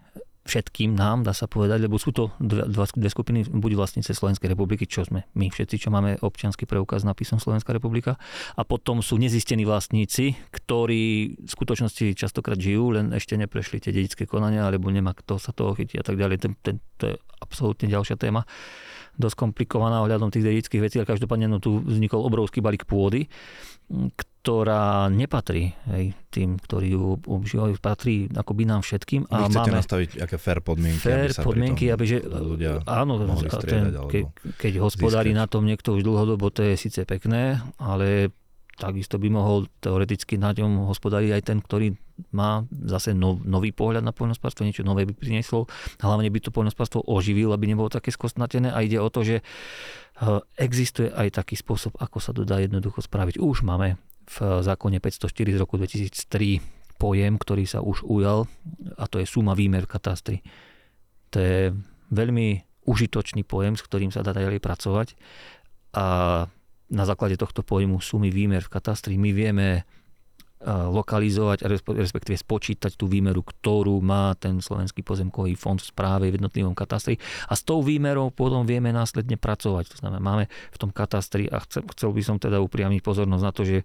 všetkým 0.45 0.93
nám, 0.93 1.25
dá 1.25 1.33
sa 1.33 1.49
povedať, 1.49 1.89
lebo 1.89 1.97
sú 1.97 2.13
to 2.13 2.29
dve, 2.37 2.69
dve 2.69 3.09
skupiny, 3.09 3.49
buď 3.49 3.81
vlastnice 3.81 4.13
Slovenskej 4.13 4.53
republiky, 4.53 4.85
čo 4.85 5.01
sme 5.01 5.25
my 5.33 5.49
všetci, 5.49 5.81
čo 5.81 5.89
máme 5.89 6.21
občianský 6.21 6.69
preukaz 6.69 7.01
napísom 7.01 7.41
Slovenská 7.41 7.73
republika, 7.73 8.21
a 8.53 8.63
potom 8.63 9.01
sú 9.01 9.17
nezistení 9.17 9.65
vlastníci, 9.65 10.37
ktorí 10.53 11.03
v 11.41 11.49
skutočnosti 11.49 12.13
častokrát 12.13 12.61
žijú, 12.61 12.93
len 12.93 13.17
ešte 13.17 13.41
neprešli 13.41 13.81
tie 13.81 13.97
dedické 13.97 14.29
konania, 14.29 14.69
alebo 14.69 14.93
nemá 14.93 15.17
kto 15.17 15.41
sa 15.41 15.57
toho 15.57 15.73
chytí 15.73 15.97
a 15.97 16.05
tak 16.05 16.21
ďalej. 16.21 16.37
Ten, 16.37 16.53
ten, 16.61 16.77
to 17.01 17.09
je 17.09 17.15
absolútne 17.41 17.89
ďalšia 17.89 18.21
téma 18.21 18.45
dosť 19.15 19.37
komplikovaná 19.39 20.03
ohľadom 20.03 20.31
tých 20.31 20.47
dedických 20.47 20.83
vecí, 20.83 20.97
ale 20.99 21.09
každopádne 21.09 21.47
no, 21.47 21.63
tu 21.63 21.83
vznikol 21.83 22.27
obrovský 22.27 22.59
balík 22.59 22.87
pôdy, 22.87 23.31
ktorá 24.45 25.09
nepatrí 25.09 25.73
hej, 25.93 26.13
tým, 26.29 26.61
ktorí 26.61 26.93
ju 26.93 27.17
užívajú, 27.25 27.81
patrí 27.81 28.29
akoby 28.29 28.63
nám 28.69 28.85
všetkým. 28.85 29.29
A 29.33 29.49
Vy 29.49 29.57
chcete 29.57 29.71
máme 29.73 29.81
nastaviť 29.81 30.11
aké 30.21 30.37
fair 30.37 30.61
podmienky, 30.61 31.05
fair 31.05 31.29
aby 31.29 31.37
sa 31.37 31.43
podmienky, 31.45 31.85
aby 31.89 32.05
že, 32.05 32.19
ľudia 32.25 32.85
áno, 32.85 33.21
ten, 33.65 33.93
ke, 34.09 34.29
keď 34.61 34.73
hospodári 34.85 35.33
na 35.33 35.49
tom 35.49 35.65
niekto 35.65 35.97
už 35.97 36.05
dlhodobo, 36.05 36.53
to 36.53 36.65
je 36.65 36.77
síce 36.77 37.01
pekné, 37.09 37.61
ale 37.81 38.33
takisto 38.75 39.17
by 39.19 39.29
mohol 39.31 39.71
teoreticky 39.79 40.39
na 40.39 40.51
ňom 40.51 40.91
hospodáriť 40.91 41.31
aj 41.35 41.43
ten, 41.43 41.59
ktorý 41.63 41.95
má 42.31 42.63
zase 42.71 43.11
nov, 43.15 43.43
nový 43.43 43.75
pohľad 43.75 44.07
na 44.07 44.15
poľnospárstvo, 44.15 44.67
niečo 44.67 44.87
nové 44.87 45.07
by 45.07 45.15
prinieslo. 45.15 45.67
Hlavne 45.99 46.31
by 46.31 46.39
to 46.43 46.55
poľnospárstvo 46.55 47.07
oživil, 47.07 47.51
aby 47.51 47.71
nebolo 47.71 47.91
také 47.91 48.15
skostnatené 48.15 48.71
a 48.71 48.79
ide 48.83 48.99
o 49.03 49.11
to, 49.11 49.27
že 49.27 49.37
eh, 49.41 50.39
existuje 50.59 51.11
aj 51.11 51.43
taký 51.43 51.59
spôsob, 51.59 51.99
ako 51.99 52.19
sa 52.23 52.31
to 52.31 52.47
dá 52.47 52.63
jednoducho 52.63 53.03
spraviť. 53.03 53.43
Už 53.43 53.67
máme 53.67 53.99
v 54.25 54.37
zákone 54.65 54.99
504 55.03 55.55
z 55.55 55.59
roku 55.61 55.77
2003 55.77 56.97
pojem, 56.97 57.37
ktorý 57.37 57.67
sa 57.67 57.83
už 57.83 58.07
ujal 58.07 58.47
a 58.97 59.05
to 59.11 59.21
je 59.21 59.27
suma 59.27 59.53
výmer 59.53 59.85
v 59.85 59.93
katastri. 59.93 60.37
To 61.35 61.43
je 61.43 61.75
veľmi 62.15 62.63
užitočný 62.87 63.43
pojem, 63.45 63.75
s 63.75 63.85
ktorým 63.85 64.15
sa 64.15 64.23
dá 64.23 64.33
ďalej 64.33 64.61
pracovať 64.61 65.19
a 65.97 66.07
na 66.91 67.05
základe 67.09 67.37
tohto 67.37 67.63
pojmu 67.63 68.01
sumy 68.01 68.29
výmer 68.29 68.61
v 68.61 68.73
katastri 68.73 69.15
my 69.17 69.31
vieme 69.33 69.69
lokalizovať, 70.69 71.69
respektíve 71.93 72.37
spočítať 72.41 72.97
tú 72.97 73.05
výmeru, 73.05 73.45
ktorú 73.45 74.01
má 74.01 74.33
ten 74.35 74.59
Slovenský 74.65 75.05
pozemkový 75.05 75.55
fond 75.55 75.77
v 75.77 75.85
správe 75.85 76.33
v 76.33 76.41
jednotlivom 76.41 76.73
katastri. 76.73 77.21
A 77.49 77.55
s 77.55 77.63
tou 77.63 77.85
výmerou 77.85 78.33
potom 78.33 78.65
vieme 78.65 78.91
následne 78.91 79.37
pracovať. 79.37 79.93
To 79.93 79.97
znamená, 80.01 80.21
máme 80.21 80.45
v 80.49 80.79
tom 80.81 80.91
katastri 80.91 81.47
a 81.53 81.61
chcel, 81.65 81.85
chcel 81.93 82.11
by 82.13 82.23
som 82.25 82.37
teda 82.41 82.59
upriamiť 82.65 83.01
pozornosť 83.05 83.45
na 83.45 83.53
to, 83.53 83.63
že 83.69 83.79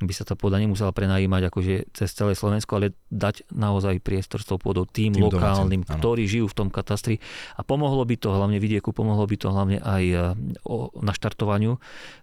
by 0.00 0.12
sa 0.16 0.24
tá 0.24 0.34
pôda 0.38 0.56
nemusela 0.56 0.90
prenajímať 0.94 1.42
akože 1.52 1.74
cez 1.92 2.08
celé 2.12 2.32
Slovensko, 2.32 2.80
ale 2.80 2.96
dať 3.12 3.48
naozaj 3.52 4.00
priestor 4.00 4.40
s 4.40 4.48
tou 4.48 4.56
pôdou 4.56 4.86
tým, 4.88 5.16
tým 5.16 5.26
lokálnym, 5.28 5.82
domácim, 5.84 5.98
ktorí 5.98 6.22
žijú 6.28 6.46
v 6.48 6.56
tom 6.56 6.68
katastri. 6.72 7.18
A 7.56 7.66
pomohlo 7.66 8.02
by 8.06 8.16
to 8.16 8.32
hlavne 8.32 8.58
vidieku, 8.62 8.94
pomohlo 8.94 9.24
by 9.26 9.36
to 9.36 9.48
hlavne 9.50 9.78
aj 9.82 10.04
e, 10.04 10.16
o 10.64 10.90
naštartovaniu 11.02 11.76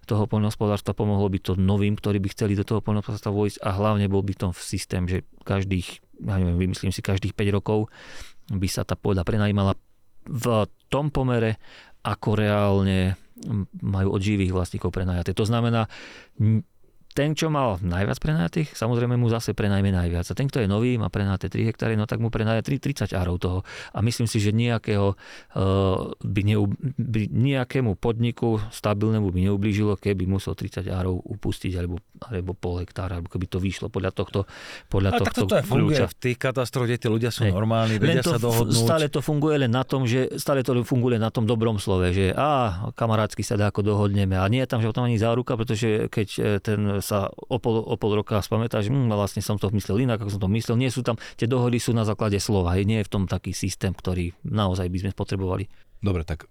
toho 0.08 0.24
poľnohospodárstva, 0.26 0.96
pomohlo 0.96 1.28
by 1.28 1.38
to 1.38 1.52
novým, 1.54 1.94
ktorí 1.94 2.18
by 2.18 2.28
chceli 2.32 2.56
do 2.56 2.64
toho 2.64 2.80
poľnohospodárstva 2.80 3.32
vojsť 3.32 3.58
a 3.60 3.70
hlavne 3.76 3.99
nebol 4.00 4.24
by 4.24 4.32
to 4.32 4.48
systém, 4.56 5.04
že 5.04 5.28
každých, 5.44 6.00
ja 6.24 6.40
neviem, 6.40 6.70
vymyslím 6.70 6.92
si, 6.92 7.04
každých 7.04 7.36
5 7.36 7.56
rokov 7.56 7.92
by 8.48 8.68
sa 8.68 8.82
tá 8.82 8.96
pôda 8.96 9.20
prenajímala 9.22 9.76
v 10.24 10.66
tom 10.88 11.12
pomere, 11.12 11.60
ako 12.00 12.28
reálne 12.34 13.14
majú 13.80 14.16
od 14.16 14.20
živých 14.20 14.52
vlastníkov 14.52 14.92
prenajaté. 14.92 15.32
To 15.32 15.48
znamená, 15.48 15.88
ten, 17.10 17.34
čo 17.34 17.50
mal 17.50 17.82
najviac 17.82 18.22
prenajatých, 18.22 18.78
samozrejme 18.78 19.18
mu 19.18 19.26
zase 19.26 19.50
prenajme 19.50 19.90
najviac. 19.90 20.30
A 20.30 20.34
ten, 20.34 20.46
kto 20.46 20.62
je 20.62 20.68
nový, 20.70 20.94
má 20.94 21.10
prenajaté 21.10 21.50
3 21.50 21.70
hektary, 21.74 21.94
no 21.98 22.06
tak 22.06 22.22
mu 22.22 22.30
prenaja 22.30 22.62
30 22.62 23.10
árov 23.10 23.36
toho. 23.42 23.58
A 23.90 23.98
myslím 23.98 24.30
si, 24.30 24.38
že 24.38 24.54
nejakého, 24.54 25.18
uh, 25.18 26.14
by, 26.22 26.42
neub, 26.46 26.70
by 26.96 27.26
nejakému 27.26 27.98
podniku 27.98 28.62
stabilnému 28.70 29.26
by 29.34 29.38
neublížilo, 29.50 29.98
keby 29.98 30.30
musel 30.30 30.54
30 30.54 30.86
árov 30.86 31.18
upustiť, 31.26 31.72
alebo, 31.82 31.98
alebo 32.22 32.54
pol 32.54 32.86
hektára, 32.86 33.18
alebo 33.18 33.26
keby 33.26 33.46
to 33.50 33.58
vyšlo 33.58 33.90
podľa 33.90 34.14
tohto 34.14 34.46
podľa 34.86 35.10
a 35.10 35.18
tohto 35.18 35.50
to 35.50 35.54
aj 35.58 35.66
funguje 35.66 35.98
v 35.98 36.16
tých 36.16 36.38
katastroch, 36.38 36.86
kde 36.86 36.96
tí 36.98 37.08
ľudia 37.10 37.34
sú 37.34 37.46
normálni, 37.50 37.98
vedia 37.98 38.22
to, 38.22 38.36
sa 38.36 38.40
dohodnúť. 38.40 38.86
Stále 38.86 39.06
to 39.10 39.18
funguje 39.18 39.66
len 39.66 39.72
na 39.74 39.82
tom, 39.82 40.06
že 40.06 40.30
stále 40.38 40.62
to 40.62 40.78
funguje 40.86 41.18
na 41.18 41.34
tom 41.34 41.44
dobrom 41.44 41.76
slove, 41.82 42.06
že 42.14 42.30
a 42.34 42.90
kamarátsky 42.94 43.42
sa 43.42 43.58
dá 43.58 43.74
ako 43.74 43.82
dohodneme. 43.82 44.38
A 44.38 44.46
nie 44.46 44.62
je 44.62 44.68
tam, 44.70 44.78
že 44.78 44.88
tam 44.94 45.10
ani 45.10 45.18
záruka, 45.18 45.58
pretože 45.58 46.06
keď 46.06 46.28
e, 46.38 46.40
ten 46.62 46.80
sa 47.00 47.28
o 47.32 47.56
pol, 47.60 47.80
o 47.80 47.96
pol 47.96 48.20
roka 48.20 48.40
spamätá, 48.40 48.80
že 48.84 48.92
hm, 48.92 49.10
vlastne 49.12 49.40
som 49.40 49.56
to 49.56 49.68
myslel 49.72 50.04
inak, 50.04 50.20
ako 50.20 50.38
som 50.38 50.42
to 50.44 50.50
myslel. 50.52 50.76
Nie 50.78 50.92
sú 50.92 51.00
tam, 51.02 51.18
tie 51.36 51.48
dohody 51.48 51.80
sú 51.80 51.92
na 51.92 52.06
základe 52.06 52.38
slova, 52.38 52.76
hej, 52.76 52.84
nie 52.86 53.00
je 53.02 53.08
v 53.08 53.12
tom 53.12 53.24
taký 53.26 53.56
systém, 53.56 53.96
ktorý 53.96 54.36
naozaj 54.46 54.86
by 54.88 54.98
sme 55.02 55.12
potrebovali. 55.16 55.68
Dobre, 56.00 56.24
tak 56.24 56.48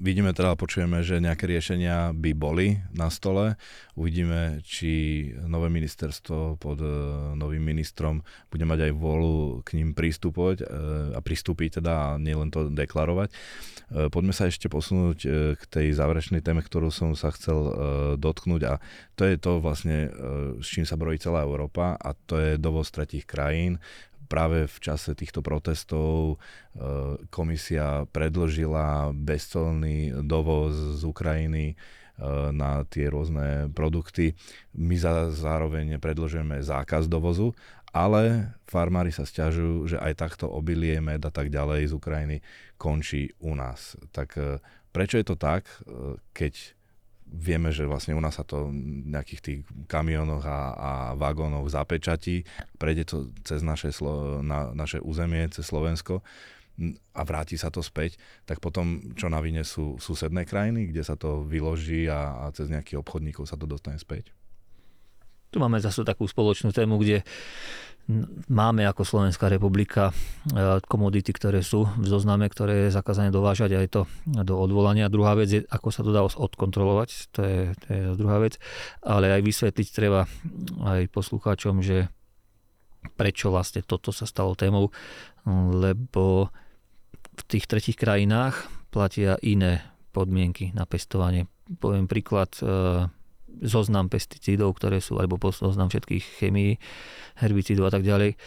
vidíme 0.00 0.34
teda, 0.34 0.58
počujeme, 0.58 1.00
že 1.06 1.22
nejaké 1.22 1.46
riešenia 1.46 2.10
by 2.16 2.30
boli 2.34 2.82
na 2.90 3.08
stole. 3.08 3.54
Uvidíme, 3.94 4.64
či 4.64 5.26
nové 5.46 5.68
ministerstvo 5.68 6.56
pod 6.56 6.78
e, 6.80 6.88
novým 7.36 7.62
ministrom 7.62 8.24
bude 8.48 8.64
mať 8.64 8.90
aj 8.90 8.92
volu 8.96 9.60
k 9.62 9.78
ním 9.78 9.92
prístupovať 9.94 10.62
e, 10.62 10.64
a 11.14 11.20
pristúpiť 11.20 11.80
teda 11.80 11.92
a 11.92 12.08
nielen 12.16 12.48
to 12.50 12.72
deklarovať. 12.72 13.28
E, 13.30 13.34
poďme 14.08 14.34
sa 14.34 14.48
ešte 14.48 14.66
posunúť 14.66 15.18
k 15.56 15.62
tej 15.68 15.86
záverečnej 15.94 16.42
téme, 16.42 16.64
ktorú 16.64 16.90
som 16.90 17.12
sa 17.14 17.30
chcel 17.34 17.58
dotknúť 18.16 18.62
a 18.66 18.74
to 19.14 19.28
je 19.28 19.36
to 19.36 19.60
vlastne, 19.60 20.08
s 20.58 20.66
čím 20.66 20.88
sa 20.88 20.96
brojí 20.96 21.20
celá 21.20 21.44
Európa 21.44 21.94
a 21.94 22.16
to 22.16 22.40
je 22.40 22.56
dovoz 22.56 22.88
tretich 22.88 23.28
krajín 23.28 23.76
práve 24.30 24.70
v 24.70 24.78
čase 24.78 25.18
týchto 25.18 25.42
protestov 25.42 26.38
e, 26.38 27.26
komisia 27.34 28.06
predložila 28.14 29.10
bezcolný 29.10 30.22
dovoz 30.22 31.02
z 31.02 31.02
Ukrajiny 31.02 31.74
e, 31.74 31.76
na 32.54 32.86
tie 32.86 33.10
rôzne 33.10 33.74
produkty. 33.74 34.38
My 34.78 34.94
za, 34.94 35.34
zároveň 35.34 35.98
predložujeme 35.98 36.62
zákaz 36.62 37.10
dovozu, 37.10 37.58
ale 37.90 38.54
farmári 38.70 39.10
sa 39.10 39.26
stiažujú, 39.26 39.90
že 39.90 39.98
aj 39.98 40.22
takto 40.22 40.46
obilie, 40.46 41.02
med 41.02 41.26
a 41.26 41.34
tak 41.34 41.50
ďalej 41.50 41.90
z 41.90 41.92
Ukrajiny 41.98 42.36
končí 42.78 43.34
u 43.42 43.58
nás. 43.58 43.98
Tak 44.14 44.38
e, 44.38 44.62
prečo 44.94 45.18
je 45.18 45.26
to 45.26 45.34
tak, 45.34 45.66
keď 46.30 46.78
vieme, 47.30 47.70
že 47.70 47.86
vlastne 47.86 48.18
u 48.18 48.20
nás 48.20 48.36
sa 48.36 48.44
to 48.44 48.74
nejakých 49.06 49.40
tých 49.40 49.60
kamionoch 49.86 50.42
a, 50.42 50.60
a 50.74 50.92
vagónoch 51.14 51.70
zapečatí, 51.70 52.42
prejde 52.76 53.04
to 53.06 53.16
cez 53.46 53.62
naše, 53.62 53.94
slo, 53.94 54.42
na, 54.42 54.74
naše 54.74 54.98
územie, 54.98 55.46
cez 55.54 55.70
Slovensko 55.70 56.26
a 57.12 57.20
vráti 57.22 57.60
sa 57.60 57.68
to 57.68 57.84
späť, 57.84 58.16
tak 58.48 58.58
potom 58.58 59.14
čo 59.14 59.28
na 59.28 59.38
vine 59.44 59.62
sú 59.62 60.00
susedné 60.00 60.48
krajiny, 60.48 60.90
kde 60.90 61.02
sa 61.04 61.14
to 61.14 61.44
vyloží 61.44 62.08
a, 62.08 62.48
a 62.48 62.54
cez 62.56 62.72
nejakých 62.72 62.98
obchodníkov 63.04 63.44
sa 63.46 63.60
to 63.60 63.68
dostane 63.68 64.00
späť? 64.00 64.32
Tu 65.50 65.58
máme 65.58 65.82
zase 65.82 66.06
takú 66.06 66.24
spoločnú 66.30 66.70
tému, 66.70 66.96
kde 67.02 67.26
máme 68.50 68.84
ako 68.86 69.02
Slovenská 69.06 69.48
republika 69.48 70.10
e, 70.10 70.14
komodity, 70.84 71.30
ktoré 71.30 71.60
sú 71.62 71.86
v 71.86 72.06
zozname, 72.06 72.48
ktoré 72.50 72.88
je 72.88 72.96
zakázané 72.96 73.30
dovážať 73.30 73.76
aj 73.76 73.86
to 73.90 74.00
do 74.26 74.54
odvolania. 74.58 75.12
Druhá 75.12 75.38
vec 75.38 75.48
je, 75.48 75.60
ako 75.68 75.88
sa 75.90 76.02
to 76.02 76.10
dá 76.10 76.22
odkontrolovať, 76.24 77.10
to 77.34 77.40
je, 77.42 77.60
to 77.82 77.86
je 77.88 78.00
druhá 78.18 78.42
vec, 78.42 78.58
ale 79.04 79.30
aj 79.34 79.42
vysvetliť 79.42 79.88
treba 79.90 80.26
aj 80.84 81.10
poslucháčom, 81.12 81.80
že 81.80 82.10
prečo 83.16 83.48
vlastne 83.48 83.80
toto 83.80 84.12
sa 84.12 84.28
stalo 84.28 84.52
témou, 84.52 84.92
lebo 85.72 86.52
v 87.36 87.42
tých 87.48 87.64
tretich 87.64 87.96
krajinách 87.96 88.68
platia 88.92 89.40
iné 89.40 89.80
podmienky 90.12 90.74
na 90.76 90.84
pestovanie. 90.84 91.46
Poviem 91.78 92.10
príklad, 92.10 92.50
e, 92.60 93.06
zoznam 93.62 94.06
pesticídov, 94.06 94.78
ktoré 94.78 95.02
sú, 95.02 95.18
alebo 95.18 95.36
zoznam 95.50 95.90
všetkých 95.90 96.24
chemií, 96.40 96.78
herbicídov 97.38 97.88
a 97.88 97.92
tak 97.92 98.06
ďalej. 98.06 98.38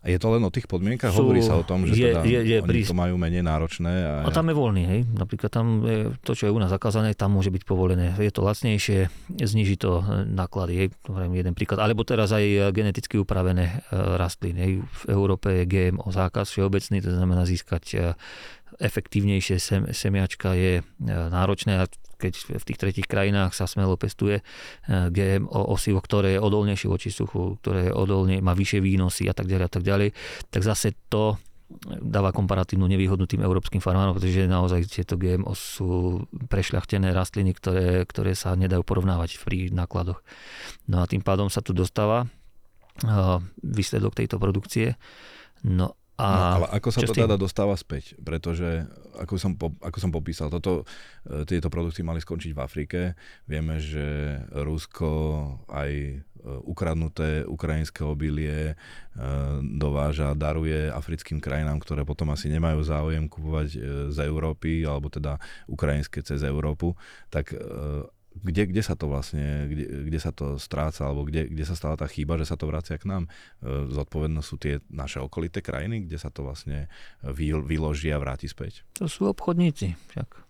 A 0.00 0.08
je 0.08 0.16
to 0.16 0.32
len 0.32 0.40
o 0.40 0.48
tých 0.48 0.64
podmienkach? 0.64 1.12
Sú, 1.12 1.28
Hovorí 1.28 1.44
sa 1.44 1.60
o 1.60 1.64
tom, 1.64 1.84
že 1.84 1.92
je, 1.92 2.08
teda 2.16 2.24
je, 2.24 2.40
je, 2.40 2.58
oni 2.64 2.88
to 2.88 2.96
majú 2.96 3.20
menej 3.20 3.44
náročné. 3.44 3.92
A, 3.92 4.14
a 4.24 4.32
tam 4.32 4.48
je 4.48 4.56
voľný, 4.56 4.82
hej. 4.88 5.00
Napríklad 5.12 5.52
tam 5.52 5.84
je, 5.84 6.16
to, 6.24 6.32
čo 6.32 6.48
je 6.48 6.52
u 6.56 6.56
nás 6.56 6.72
zakázané, 6.72 7.12
tam 7.12 7.36
môže 7.36 7.52
byť 7.52 7.68
povolené. 7.68 8.16
Je 8.16 8.32
to 8.32 8.40
lacnejšie, 8.40 9.12
zniží 9.28 9.76
to 9.76 10.00
náklady, 10.24 10.72
hej. 10.72 10.88
Hovorím 11.04 11.36
jeden 11.36 11.52
príklad. 11.52 11.84
Alebo 11.84 12.08
teraz 12.08 12.32
aj 12.32 12.72
geneticky 12.72 13.20
upravené 13.20 13.84
e, 13.92 13.96
rastliny. 14.16 14.58
Hej. 14.64 14.72
V 14.88 15.02
Európe 15.12 15.52
je 15.52 15.68
GMO 15.68 16.08
zákaz 16.08 16.48
všeobecný, 16.48 17.04
to 17.04 17.12
znamená 17.12 17.44
získať 17.44 17.84
e, 17.92 17.96
efektívnejšie 18.80 19.60
sem, 19.60 19.84
semiačka 19.92 20.56
je 20.56 20.80
e, 20.80 20.82
náročné 21.04 21.76
a 21.76 21.84
keď 22.20 22.60
v 22.60 22.64
tých 22.68 22.78
tretich 22.78 23.06
krajinách 23.08 23.56
sa 23.56 23.64
smelo 23.64 23.96
pestuje 23.96 24.44
eh, 24.44 25.08
GMO 25.08 25.72
osivo, 25.72 26.04
ktoré 26.04 26.36
je 26.36 26.40
odolnejšie 26.44 26.88
voči 26.92 27.08
suchu, 27.08 27.56
ktoré 27.64 27.88
je 27.88 27.92
odolne, 27.96 28.44
má 28.44 28.52
vyššie 28.52 28.84
výnosy 28.84 29.24
a 29.26 29.34
tak 29.34 29.48
ďalej 29.48 29.64
a 29.64 29.72
tak 29.72 29.82
ďalej, 29.82 30.08
tak 30.52 30.62
zase 30.62 30.92
to 31.08 31.40
dáva 32.02 32.34
komparatívnu 32.34 32.82
nevýhodu 32.90 33.30
tým 33.30 33.46
európskym 33.46 33.78
farmárom, 33.78 34.18
pretože 34.18 34.50
naozaj 34.50 34.90
tieto 34.90 35.14
GMO 35.14 35.54
sú 35.54 36.18
prešľachtené 36.50 37.14
rastliny, 37.14 37.54
ktoré, 37.54 38.02
ktoré 38.10 38.34
sa 38.34 38.58
nedajú 38.58 38.82
porovnávať 38.82 39.38
pri 39.38 39.70
nákladoch. 39.70 40.18
No 40.90 40.96
a 40.98 41.06
tým 41.06 41.22
pádom 41.22 41.46
sa 41.46 41.62
tu 41.62 41.70
dostáva 41.70 42.26
eh, 42.26 43.38
výsledok 43.62 44.18
tejto 44.18 44.42
produkcie. 44.42 44.98
No 45.62 45.99
a 46.20 46.28
no, 46.28 46.44
ale 46.60 46.66
ako 46.76 46.88
sa 46.92 47.00
to 47.00 47.16
teda 47.16 47.40
dostáva 47.40 47.72
späť? 47.80 48.12
Pretože, 48.20 48.84
ako 49.16 49.34
som, 49.40 49.52
po, 49.56 49.72
ako 49.80 49.98
som 49.98 50.12
popísal, 50.12 50.52
toto, 50.52 50.84
e, 51.24 51.48
tieto 51.48 51.72
produkty 51.72 52.04
mali 52.04 52.20
skončiť 52.20 52.52
v 52.52 52.60
Afrike. 52.60 53.00
Vieme, 53.48 53.80
že 53.80 54.36
Rusko 54.52 55.08
aj 55.72 55.90
e, 55.96 56.14
ukradnuté 56.68 57.48
ukrajinské 57.48 58.04
obilie 58.04 58.72
e, 58.72 58.74
dováža, 59.80 60.36
daruje 60.36 60.92
africkým 60.92 61.40
krajinám, 61.40 61.80
ktoré 61.80 62.04
potom 62.04 62.28
asi 62.28 62.52
nemajú 62.52 62.84
záujem 62.84 63.24
kupovať 63.24 63.68
z 64.12 64.18
Európy, 64.20 64.84
alebo 64.84 65.08
teda 65.08 65.40
ukrajinské 65.72 66.20
cez 66.20 66.44
Európu. 66.44 66.92
Tak 67.32 67.56
kde, 68.30 68.70
kde 68.70 68.82
sa 68.82 68.94
to 68.94 69.10
vlastne, 69.10 69.66
kde, 69.66 70.06
kde 70.06 70.18
sa 70.22 70.30
to 70.30 70.54
stráca, 70.56 71.02
alebo 71.10 71.26
kde, 71.26 71.50
kde 71.50 71.64
sa 71.66 71.74
stala 71.74 71.98
tá 71.98 72.06
chyba, 72.06 72.38
že 72.38 72.46
sa 72.46 72.54
to 72.54 72.70
vracia 72.70 72.94
k 72.94 73.10
nám. 73.10 73.26
E, 73.26 73.90
zodpovednosť 73.90 74.46
sú 74.46 74.56
tie 74.56 74.78
naše 74.86 75.18
okolité 75.18 75.58
krajiny, 75.60 76.06
kde 76.06 76.18
sa 76.18 76.30
to 76.30 76.46
vlastne 76.46 76.86
vyloží 77.26 78.14
a 78.14 78.22
vráti 78.22 78.46
späť. 78.46 78.86
To 79.02 79.10
sú 79.10 79.26
obchodníci 79.26 79.98
však. 80.14 80.49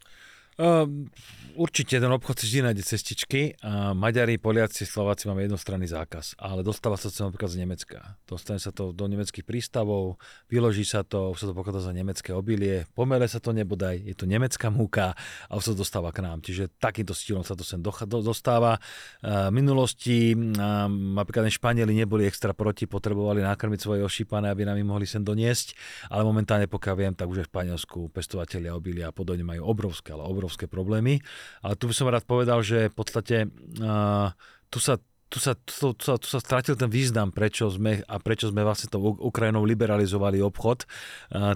Ehm, 0.59 1.09
určite 1.57 1.97
ten 1.97 2.13
obchod 2.13 2.37
si 2.37 2.45
vždy 2.47 2.61
nájde 2.71 2.83
cestičky. 2.85 3.57
Uh, 3.65 3.97
Maďari, 3.97 4.37
Poliaci, 4.37 4.85
Slováci 4.85 5.25
máme 5.25 5.49
jednostranný 5.49 5.89
zákaz, 5.89 6.37
ale 6.37 6.61
dostáva 6.61 7.01
sa 7.01 7.09
to 7.09 7.27
napríklad 7.27 7.51
z 7.53 7.59
Nemecka. 7.65 7.99
Dostane 8.29 8.61
sa 8.61 8.69
to 8.69 8.93
do 8.93 9.09
nemeckých 9.09 9.45
prístavov, 9.45 10.21
vyloží 10.53 10.85
sa 10.85 11.01
to, 11.01 11.33
už 11.33 11.39
sa 11.41 11.47
to 11.49 11.55
pokladá 11.57 11.81
za 11.81 11.97
nemecké 11.97 12.37
obilie, 12.37 12.85
pomere 12.93 13.25
sa 13.25 13.41
to 13.41 13.57
nebodaj, 13.57 13.97
je 14.05 14.13
to 14.13 14.29
nemecká 14.29 14.69
múka 14.69 15.17
a 15.49 15.53
už 15.57 15.65
sa 15.65 15.71
to 15.73 15.81
dostáva 15.81 16.13
k 16.13 16.23
nám. 16.23 16.45
Čiže 16.45 16.77
takýmto 16.77 17.17
stýlom 17.17 17.43
sa 17.43 17.57
to 17.57 17.65
sem 17.65 17.81
do, 17.81 17.91
do, 18.05 18.21
dostáva. 18.21 18.77
Uh, 19.25 19.49
v 19.49 19.65
minulosti 19.65 20.37
uh, 20.37 20.87
napríklad 20.93 21.49
Španieli 21.51 21.97
neboli 21.97 22.29
extra 22.29 22.55
proti, 22.55 22.87
potrebovali 22.87 23.43
nakrmiť 23.43 23.81
svoje 23.81 24.01
ošípané, 24.07 24.53
aby 24.53 24.69
nám 24.69 24.79
ich 24.79 24.87
mohli 24.87 25.09
sem 25.09 25.25
doniesť, 25.25 25.75
ale 26.13 26.23
momentálne, 26.23 26.71
pokiaľ 26.71 26.95
viem, 26.95 27.15
tak 27.17 27.27
už 27.27 27.43
v 27.43 27.49
Španielsku 27.51 28.13
pestovateľia 28.15 28.77
obilia 28.77 29.11
a 29.11 29.13
podobne 29.13 29.43
majú 29.43 29.67
obrovské, 29.67 30.15
ale 30.15 30.23
obrovské 30.25 30.40
obrovské 30.41 30.65
problémy. 30.65 31.21
Ale 31.61 31.77
tu 31.77 31.85
by 31.85 31.95
som 31.95 32.09
rád 32.09 32.25
povedal, 32.25 32.65
že 32.65 32.89
v 32.89 32.97
podstate 32.97 33.37
uh, 33.85 34.33
tu 34.73 34.81
sa 34.81 34.97
tu 35.31 35.39
sa, 35.39 35.55
tu, 35.55 35.95
sa, 35.95 36.19
tu 36.19 36.27
sa 36.27 36.43
stratil 36.43 36.75
ten 36.75 36.91
význam, 36.91 37.31
prečo 37.31 37.71
sme, 37.71 38.03
a 38.03 38.19
prečo 38.19 38.51
sme 38.51 38.67
vlastne 38.67 38.91
tou 38.91 39.15
Ukrajinou 39.15 39.63
liberalizovali 39.63 40.43
obchod. 40.43 40.91
Uh, 41.31 41.55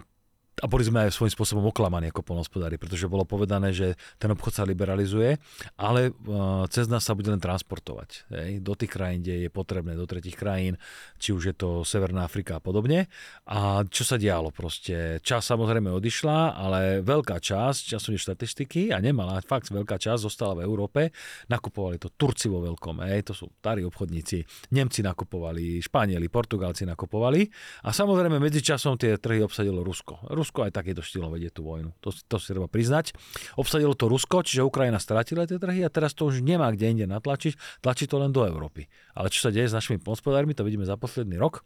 a 0.62 0.70
boli 0.70 0.86
sme 0.86 1.06
aj 1.06 1.18
svojím 1.18 1.34
spôsobom 1.34 1.64
oklamaní 1.66 2.14
ako 2.14 2.22
polnospodári, 2.22 2.78
pretože 2.78 3.10
bolo 3.10 3.26
povedané, 3.26 3.74
že 3.74 3.98
ten 4.22 4.30
obchod 4.30 4.52
sa 4.54 4.62
liberalizuje, 4.62 5.34
ale 5.74 6.14
uh, 6.14 6.62
cez 6.70 6.86
nás 6.86 7.02
sa 7.02 7.18
bude 7.18 7.26
len 7.32 7.42
transportovať 7.42 8.30
hej, 8.30 8.50
do 8.62 8.78
tých 8.78 8.94
krajín, 8.94 9.26
kde 9.26 9.46
je 9.46 9.50
potrebné, 9.50 9.98
do 9.98 10.06
tretich 10.06 10.38
krajín, 10.38 10.78
či 11.18 11.34
už 11.34 11.42
je 11.50 11.54
to 11.56 11.68
Severná 11.82 12.22
Afrika 12.22 12.58
a 12.58 12.62
podobne. 12.62 13.10
A 13.50 13.82
čo 13.90 14.06
sa 14.06 14.14
dialo 14.14 14.54
proste? 14.54 15.18
Čas 15.26 15.50
samozrejme 15.50 15.90
odišla, 15.90 16.54
ale 16.54 16.80
veľká 17.02 17.42
časť, 17.42 17.98
času 17.98 18.14
štatistiky 18.14 18.94
a 18.94 19.02
nemala, 19.02 19.42
fakt 19.42 19.74
veľká 19.74 19.98
časť 19.98 20.20
zostala 20.22 20.62
v 20.62 20.64
Európe, 20.68 21.10
nakupovali 21.50 21.98
to 21.98 22.14
Turci 22.14 22.46
vo 22.46 22.62
veľkom, 22.62 23.02
hej, 23.02 23.26
to 23.26 23.34
sú 23.34 23.50
starí 23.58 23.82
obchodníci, 23.82 24.70
Nemci 24.70 25.02
nakupovali, 25.02 25.82
Španieli, 25.82 26.30
Portugálci 26.30 26.86
nakupovali. 26.86 27.42
A 27.84 27.90
samozrejme 27.90 28.38
medzičasom 28.38 28.94
tie 29.00 29.18
trhy 29.18 29.42
obsadilo 29.42 29.82
Rusko 29.82 30.30
Rusko 30.44 30.68
aj 30.68 30.76
takéto 30.76 31.00
štýlo 31.00 31.32
vedie 31.32 31.48
tú 31.48 31.64
vojnu. 31.64 31.96
To, 32.04 32.12
to 32.12 32.36
si 32.36 32.52
treba 32.52 32.68
priznať. 32.68 33.16
Obsadilo 33.56 33.96
to 33.96 34.12
Rusko, 34.12 34.44
čiže 34.44 34.60
Ukrajina 34.60 35.00
stratila 35.00 35.48
tie 35.48 35.56
trhy 35.56 35.80
a 35.80 35.88
teraz 35.88 36.12
to 36.12 36.28
už 36.28 36.44
nemá 36.44 36.68
kde 36.76 36.92
inde 36.92 37.06
natlačiť, 37.08 37.80
tlačí 37.80 38.04
to 38.04 38.20
len 38.20 38.28
do 38.28 38.44
Európy. 38.44 38.92
Ale 39.16 39.32
čo 39.32 39.48
sa 39.48 39.50
deje 39.50 39.72
s 39.72 39.74
našimi 39.74 39.96
hospodármi, 40.04 40.52
to 40.52 40.68
vidíme 40.68 40.84
za 40.84 41.00
posledný 41.00 41.40
rok 41.40 41.64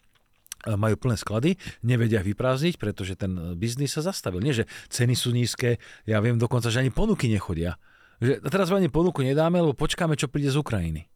e, 0.62 0.78
majú 0.78 0.94
plné 0.94 1.18
sklady, 1.18 1.58
nevedia 1.82 2.22
vyprázdniť, 2.22 2.78
pretože 2.78 3.18
ten 3.18 3.58
biznis 3.58 3.98
sa 3.98 4.06
zastavil. 4.06 4.38
Nie, 4.38 4.54
že 4.54 4.70
ceny 4.94 5.18
sú 5.18 5.34
nízke, 5.34 5.82
ja 6.06 6.22
viem 6.22 6.38
dokonca, 6.38 6.70
že 6.70 6.86
ani 6.86 6.94
ponuky 6.94 7.26
nechodia. 7.26 7.82
Že 8.22 8.46
teraz 8.46 8.70
ani 8.70 8.86
ponuku 8.86 9.26
nedáme, 9.26 9.58
lebo 9.58 9.74
počkáme, 9.74 10.14
čo 10.14 10.30
príde 10.30 10.54
z 10.54 10.58
Ukrajiny. 10.62 11.10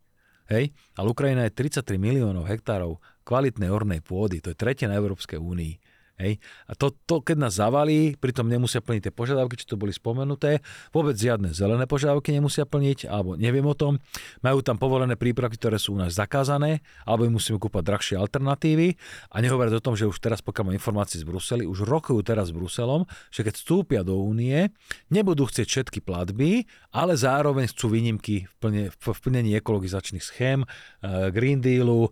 Hej? 0.51 0.75
Ale 0.99 1.07
Ukrajina 1.11 1.47
je 1.47 1.55
33 1.55 1.99
miliónov 1.99 2.47
hektárov 2.47 2.99
kvalitnej 3.23 3.71
ornej 3.71 4.03
pôdy, 4.03 4.43
to 4.43 4.51
je 4.53 4.59
tretina 4.59 4.95
Európskej 4.99 5.39
únii. 5.39 5.92
Hej. 6.21 6.39
A 6.69 6.77
to, 6.77 6.93
to, 7.09 7.25
keď 7.25 7.49
nás 7.49 7.57
zavalí, 7.57 8.15
pritom 8.21 8.47
nemusia 8.47 8.85
plniť 8.85 9.09
tie 9.09 9.13
požiadavky, 9.15 9.59
čo 9.59 9.75
tu 9.75 9.77
boli 9.81 9.91
spomenuté, 9.91 10.61
vôbec 10.93 11.17
žiadne 11.19 11.51
zelené 11.51 11.89
požiadavky 11.89 12.31
nemusia 12.31 12.69
plniť, 12.69 13.11
alebo 13.11 13.35
neviem 13.35 13.65
o 13.65 13.75
tom. 13.75 13.99
Majú 14.45 14.63
tam 14.63 14.79
povolené 14.79 15.19
prípravky, 15.19 15.59
ktoré 15.59 15.81
sú 15.83 15.97
u 15.97 15.99
nás 15.99 16.15
zakázané, 16.15 16.85
alebo 17.03 17.27
im 17.27 17.35
musíme 17.41 17.59
kúpať 17.59 17.83
drahšie 17.83 18.15
alternatívy. 18.21 18.95
A 19.33 19.43
nehovoriť 19.43 19.73
o 19.81 19.85
tom, 19.85 19.99
že 19.99 20.07
už 20.07 20.21
teraz, 20.23 20.45
pokiaľ 20.45 20.71
mám 20.71 20.79
informácie 20.79 21.19
z 21.19 21.27
Bruseli, 21.27 21.65
už 21.67 21.89
rokujú 21.89 22.23
teraz 22.23 22.53
s 22.53 22.57
Bruselom, 22.57 23.09
že 23.35 23.43
keď 23.43 23.55
vstúpia 23.59 24.01
do 24.07 24.21
únie, 24.21 24.71
nebudú 25.11 25.49
chcieť 25.49 25.67
všetky 25.67 25.99
platby, 26.05 26.71
ale 26.95 27.19
zároveň 27.19 27.73
chcú 27.73 27.89
výnimky 27.89 28.47
v, 28.47 28.55
plne, 28.63 28.83
v 28.95 29.19
plnení 29.19 29.59
ekologizačných 29.59 30.23
schém, 30.23 30.63
uh, 30.63 31.33
Green 31.35 31.59
Dealu, 31.59 32.07
uh, 32.07 32.11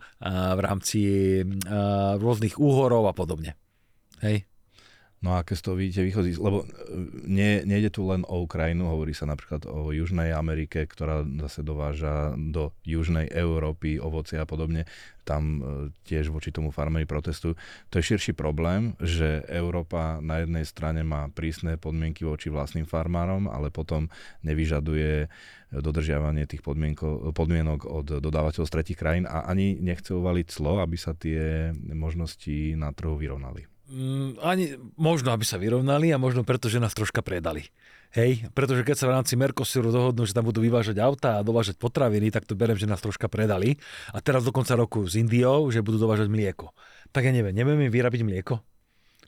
v 0.57 0.61
rámci 0.61 1.01
uh, 1.45 2.17
rôznych 2.19 2.59
úhorov 2.59 3.07
a 3.07 3.15
podobne. 3.15 3.61
Hej. 4.21 4.51
No 5.21 5.37
a 5.37 5.45
aké 5.45 5.53
z 5.53 5.69
toho 5.69 5.77
vidíte 5.77 6.01
východy? 6.01 6.33
Lebo 6.33 6.65
e, 6.65 6.67
nie, 7.29 7.61
nejde 7.69 7.93
tu 7.93 8.09
len 8.09 8.25
o 8.25 8.41
Ukrajinu, 8.41 8.89
hovorí 8.89 9.13
sa 9.13 9.29
napríklad 9.29 9.69
o 9.69 9.93
Južnej 9.93 10.33
Amerike, 10.33 10.89
ktorá 10.89 11.21
zase 11.45 11.61
dováža 11.61 12.33
do 12.41 12.73
Južnej 12.89 13.29
Európy 13.29 14.01
ovoce 14.01 14.41
a 14.41 14.49
podobne. 14.49 14.89
Tam 15.29 15.43
e, 15.45 15.93
tiež 16.09 16.33
voči 16.33 16.49
tomu 16.49 16.73
farmeri 16.73 17.05
protestujú. 17.05 17.53
To 17.93 17.95
je 18.01 18.17
širší 18.17 18.33
problém, 18.33 18.97
že 18.97 19.45
Európa 19.53 20.25
na 20.25 20.41
jednej 20.41 20.65
strane 20.65 21.05
má 21.05 21.29
prísne 21.29 21.77
podmienky 21.77 22.25
voči 22.25 22.49
vlastným 22.49 22.89
farmárom, 22.89 23.45
ale 23.45 23.69
potom 23.69 24.09
nevyžaduje 24.41 25.29
dodržiavanie 25.69 26.49
tých 26.49 26.65
podmienok 27.37 27.81
od 27.85 28.25
dodávateľov 28.25 28.67
z 28.67 28.75
tretich 28.75 28.99
krajín 28.99 29.29
a 29.29 29.45
ani 29.47 29.77
nechce 29.79 30.17
uvaliť 30.17 30.47
clo, 30.49 30.81
aby 30.81 30.97
sa 30.97 31.13
tie 31.13 31.71
možnosti 31.93 32.75
na 32.75 32.91
trhu 32.91 33.21
vyrovnali. 33.21 33.71
Mm, 33.91 34.39
ani 34.39 34.79
možno, 34.95 35.35
aby 35.35 35.43
sa 35.43 35.59
vyrovnali 35.59 36.15
a 36.15 36.23
možno 36.23 36.47
preto, 36.47 36.71
že 36.71 36.79
nás 36.79 36.95
troška 36.95 37.27
predali. 37.27 37.67
Hej, 38.15 38.47
pretože 38.55 38.87
keď 38.87 38.97
sa 38.99 39.07
v 39.11 39.15
rámci 39.19 39.35
Mercosuru 39.35 39.91
dohodnú, 39.91 40.23
že 40.27 40.35
tam 40.35 40.47
budú 40.47 40.63
vyvážať 40.63 40.99
auta 41.03 41.39
a 41.39 41.47
dovážať 41.47 41.75
potraviny, 41.75 42.31
tak 42.31 42.47
to 42.47 42.55
berem, 42.55 42.79
že 42.79 42.87
nás 42.87 43.03
troška 43.03 43.27
predali. 43.27 43.83
A 44.15 44.23
teraz 44.23 44.47
do 44.47 44.55
konca 44.55 44.79
roku 44.79 45.03
s 45.07 45.19
Indiou, 45.19 45.71
že 45.75 45.83
budú 45.83 45.99
dovážať 45.99 46.31
mlieko. 46.31 46.71
Tak 47.11 47.27
ja 47.27 47.35
neviem, 47.35 47.51
nevieme 47.51 47.91
vyrabiť 47.91 48.23
mlieko? 48.23 48.63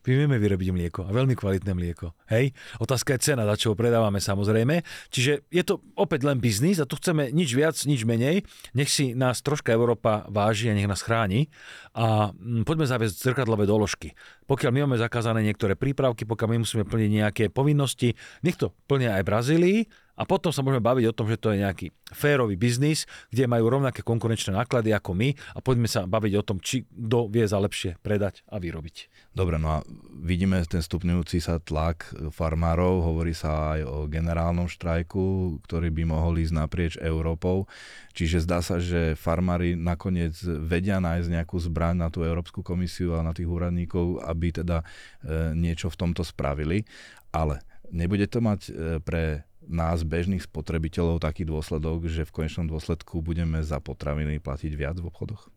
My 0.03 0.13
vieme 0.19 0.37
vyrobiť 0.43 0.69
mlieko 0.75 1.01
a 1.07 1.11
veľmi 1.15 1.39
kvalitné 1.39 1.73
mlieko. 1.79 2.11
Hej? 2.27 2.51
Otázka 2.83 3.15
je 3.15 3.33
cena, 3.33 3.47
za 3.47 3.55
čo 3.55 3.73
ho 3.73 3.79
predávame 3.79 4.19
samozrejme. 4.19 4.83
Čiže 5.15 5.47
je 5.47 5.63
to 5.63 5.79
opäť 5.95 6.27
len 6.27 6.43
biznis 6.43 6.83
a 6.83 6.89
tu 6.91 6.99
chceme 6.99 7.31
nič 7.31 7.55
viac, 7.55 7.79
nič 7.87 8.03
menej. 8.03 8.43
Nech 8.75 8.91
si 8.91 9.15
nás 9.15 9.39
troška 9.47 9.71
Európa 9.71 10.27
váži 10.27 10.71
a 10.71 10.75
nech 10.75 10.91
nás 10.91 11.07
chráni. 11.07 11.55
A 11.95 12.35
mm, 12.35 12.67
poďme 12.67 12.91
zaviesť 12.91 13.31
zrkadlové 13.31 13.63
doložky. 13.63 14.19
Pokiaľ 14.51 14.71
my 14.75 14.81
máme 14.91 14.99
zakázané 14.99 15.47
niektoré 15.47 15.79
prípravky, 15.79 16.27
pokiaľ 16.27 16.49
my 16.51 16.59
musíme 16.67 16.83
plniť 16.83 17.11
nejaké 17.23 17.45
povinnosti, 17.55 18.19
nech 18.43 18.59
to 18.59 18.75
plnia 18.91 19.23
aj 19.23 19.23
Brazílii 19.23 19.87
a 20.13 20.29
potom 20.29 20.53
sa 20.53 20.61
môžeme 20.61 20.85
baviť 20.85 21.05
o 21.09 21.17
tom, 21.17 21.27
že 21.27 21.41
to 21.41 21.57
je 21.57 21.65
nejaký 21.65 21.87
férový 22.13 22.61
biznis, 22.61 23.09
kde 23.33 23.49
majú 23.49 23.73
rovnaké 23.73 24.05
konkurenčné 24.05 24.53
náklady 24.53 24.93
ako 24.93 25.17
my 25.17 25.33
a 25.57 25.59
poďme 25.65 25.89
sa 25.89 26.05
baviť 26.05 26.33
o 26.37 26.47
tom, 26.47 26.61
či 26.61 26.85
kto 26.85 27.33
vie 27.33 27.49
za 27.49 27.57
lepšie 27.57 27.97
predať 28.05 28.45
a 28.53 28.61
vyrobiť. 28.61 29.09
Dobre, 29.33 29.57
no 29.57 29.81
a 29.81 29.85
vidíme 30.13 30.61
ten 30.69 30.85
stupňujúci 30.85 31.41
sa 31.41 31.57
tlak 31.57 32.13
farmárov, 32.37 33.01
hovorí 33.01 33.33
sa 33.33 33.77
aj 33.77 33.81
o 33.89 33.97
generálnom 34.05 34.69
štrajku, 34.69 35.57
ktorý 35.65 35.89
by 35.89 36.05
mohol 36.05 36.37
ísť 36.37 36.53
naprieč 36.53 36.95
Európou. 37.01 37.65
Čiže 38.13 38.45
zdá 38.45 38.61
sa, 38.61 38.77
že 38.77 39.17
farmári 39.17 39.73
nakoniec 39.73 40.37
vedia 40.45 41.01
nájsť 41.01 41.29
nejakú 41.33 41.57
zbraň 41.57 41.97
na 41.97 42.09
tú 42.13 42.21
Európsku 42.21 42.61
komisiu 42.61 43.17
a 43.17 43.25
na 43.25 43.33
tých 43.33 43.49
úradníkov, 43.49 44.21
aby 44.21 44.53
teda 44.53 44.85
e, 44.85 45.57
niečo 45.57 45.89
v 45.89 45.97
tomto 45.97 46.21
spravili. 46.21 46.85
Ale 47.33 47.65
nebude 47.89 48.29
to 48.29 48.45
mať 48.45 48.61
e, 48.69 48.73
pre 49.01 49.49
nás, 49.69 50.03
bežných 50.03 50.43
spotrebiteľov, 50.43 51.23
taký 51.23 51.47
dôsledok, 51.47 52.11
že 52.11 52.27
v 52.27 52.35
konečnom 52.35 52.67
dôsledku 52.67 53.23
budeme 53.23 53.63
za 53.63 53.79
potraviny 53.79 54.43
platiť 54.43 54.73
viac 54.75 54.97
v 54.99 55.09
obchodoch? 55.09 55.51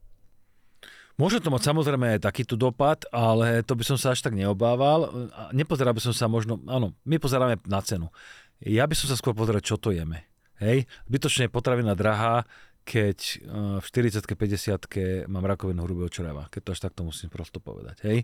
Môže 1.16 1.40
to 1.40 1.48
mať 1.48 1.72
samozrejme 1.72 2.20
aj 2.20 2.28
takýto 2.28 2.60
dopad, 2.60 3.08
ale 3.08 3.64
to 3.64 3.72
by 3.72 3.88
som 3.88 3.96
sa 3.96 4.12
až 4.12 4.20
tak 4.20 4.36
neobával. 4.36 5.32
Nepozeral 5.56 5.96
by 5.96 6.04
som 6.04 6.12
sa 6.12 6.28
možno, 6.28 6.60
áno, 6.68 6.92
my 7.08 7.16
pozeráme 7.16 7.56
na 7.64 7.80
cenu. 7.80 8.12
Ja 8.60 8.84
by 8.84 8.96
som 9.00 9.08
sa 9.08 9.16
skôr 9.16 9.32
pozeral, 9.32 9.64
čo 9.64 9.80
to 9.80 9.96
jeme. 9.96 10.28
Hej, 10.60 10.88
zbytočne 11.08 11.48
potravina 11.48 11.96
drahá, 11.96 12.44
keď 12.86 13.20
eh, 13.42 13.82
v 13.82 13.86
40 13.86 14.22
50 14.22 15.26
mám 15.26 15.44
rakovinu 15.44 15.84
hrubého 15.84 16.08
čreva, 16.08 16.46
keď 16.54 16.62
to 16.62 16.70
až 16.78 16.80
takto 16.86 17.02
musím 17.02 17.34
prosto 17.34 17.58
povedať. 17.58 18.06
Hej? 18.06 18.18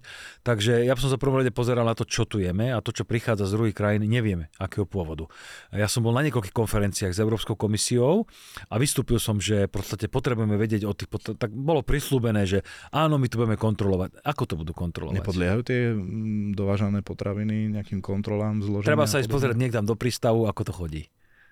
Takže 0.46 0.86
ja 0.86 0.94
som 0.94 1.10
sa 1.10 1.18
prvom 1.18 1.42
rade 1.42 1.50
pozeral 1.50 1.84
na 1.84 1.98
to, 1.98 2.06
čo 2.06 2.30
tu 2.30 2.38
jeme 2.38 2.70
a 2.70 2.78
to, 2.80 2.94
čo 2.94 3.04
prichádza 3.04 3.50
z 3.50 3.58
druhých 3.58 3.76
krajín, 3.76 4.06
nevieme, 4.06 4.54
akého 4.62 4.86
pôvodu. 4.86 5.26
Ja 5.74 5.90
som 5.90 6.06
bol 6.06 6.14
na 6.14 6.22
niekoľkých 6.22 6.54
konferenciách 6.54 7.12
s 7.12 7.20
Európskou 7.20 7.58
komisiou 7.58 8.30
a 8.70 8.78
vystúpil 8.78 9.18
som, 9.18 9.42
že 9.42 9.66
v 9.66 9.74
podstate 9.74 10.06
potrebujeme 10.06 10.54
vedieť 10.56 10.86
o 10.86 10.94
tých, 10.94 11.10
tak 11.42 11.50
bolo 11.50 11.82
prislúbené, 11.82 12.46
že 12.46 12.62
áno, 12.94 13.18
my 13.18 13.26
to 13.26 13.42
budeme 13.42 13.58
kontrolovať. 13.58 14.22
Ako 14.22 14.44
to 14.46 14.54
budú 14.62 14.78
kontrolovať? 14.78 15.18
Nepodliehajú 15.18 15.62
tie 15.66 15.90
mm, 15.90 16.54
dovážané 16.54 17.02
potraviny 17.02 17.74
nejakým 17.74 18.06
kontrolám 18.06 18.62
zloženia? 18.62 18.94
Treba 18.94 19.10
sa 19.10 19.18
ísť 19.18 19.32
pozrieť 19.34 19.58
niekam 19.58 19.84
do 19.90 19.98
prístavu, 19.98 20.46
ako 20.46 20.62
to 20.70 20.74
chodí. 20.78 21.04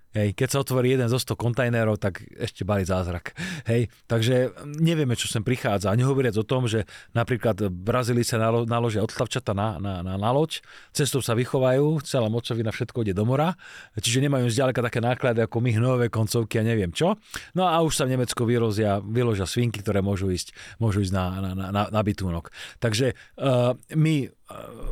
Hej, 0.09 0.33
keď 0.33 0.47
sa 0.49 0.57
otvorí 0.65 0.97
jeden 0.97 1.05
zo 1.05 1.21
100 1.21 1.37
kontajnerov, 1.37 2.01
tak 2.01 2.25
ešte 2.33 2.65
bali 2.65 2.81
zázrak. 2.81 3.37
Hej, 3.69 3.93
takže 4.09 4.57
nevieme, 4.65 5.13
čo 5.13 5.29
sem 5.29 5.45
prichádza. 5.45 5.93
A 5.93 5.99
nehovoriac 5.99 6.33
o 6.33 6.41
tom, 6.41 6.65
že 6.65 6.89
napríklad 7.13 7.69
Brazílii 7.69 8.25
sa 8.25 8.41
nalo, 8.41 8.65
naložia 8.65 9.05
odstavčata 9.05 9.53
na, 9.53 9.77
na, 9.77 10.01
na, 10.01 10.17
na 10.17 10.29
loď, 10.33 10.65
cestou 10.97 11.21
sa 11.21 11.37
vychovajú, 11.37 12.01
celá 12.01 12.25
mocovina, 12.25 12.73
všetko 12.73 13.05
ide 13.05 13.13
do 13.13 13.21
mora, 13.21 13.53
čiže 13.93 14.25
nemajú 14.25 14.49
zďaleka 14.49 14.81
také 14.81 14.97
náklady 14.97 15.45
ako 15.45 15.61
my 15.61 15.77
hnojové 15.77 16.09
koncovky 16.09 16.57
a 16.57 16.65
neviem 16.65 16.89
čo. 16.89 17.13
No 17.53 17.69
a 17.69 17.77
už 17.85 17.93
sa 17.93 18.09
v 18.09 18.17
Nemecku 18.17 18.49
vyrozia, 18.49 18.97
vyložia 19.05 19.45
svinky, 19.45 19.85
ktoré 19.85 20.01
môžu 20.01 20.33
ísť, 20.33 20.57
môžu 20.81 21.05
ísť 21.05 21.13
na, 21.13 21.25
na, 21.37 21.51
na, 21.69 21.83
na 21.85 22.01
bytúnok. 22.01 22.49
Takže 22.81 23.13
uh, 23.37 23.77
my 23.93 24.38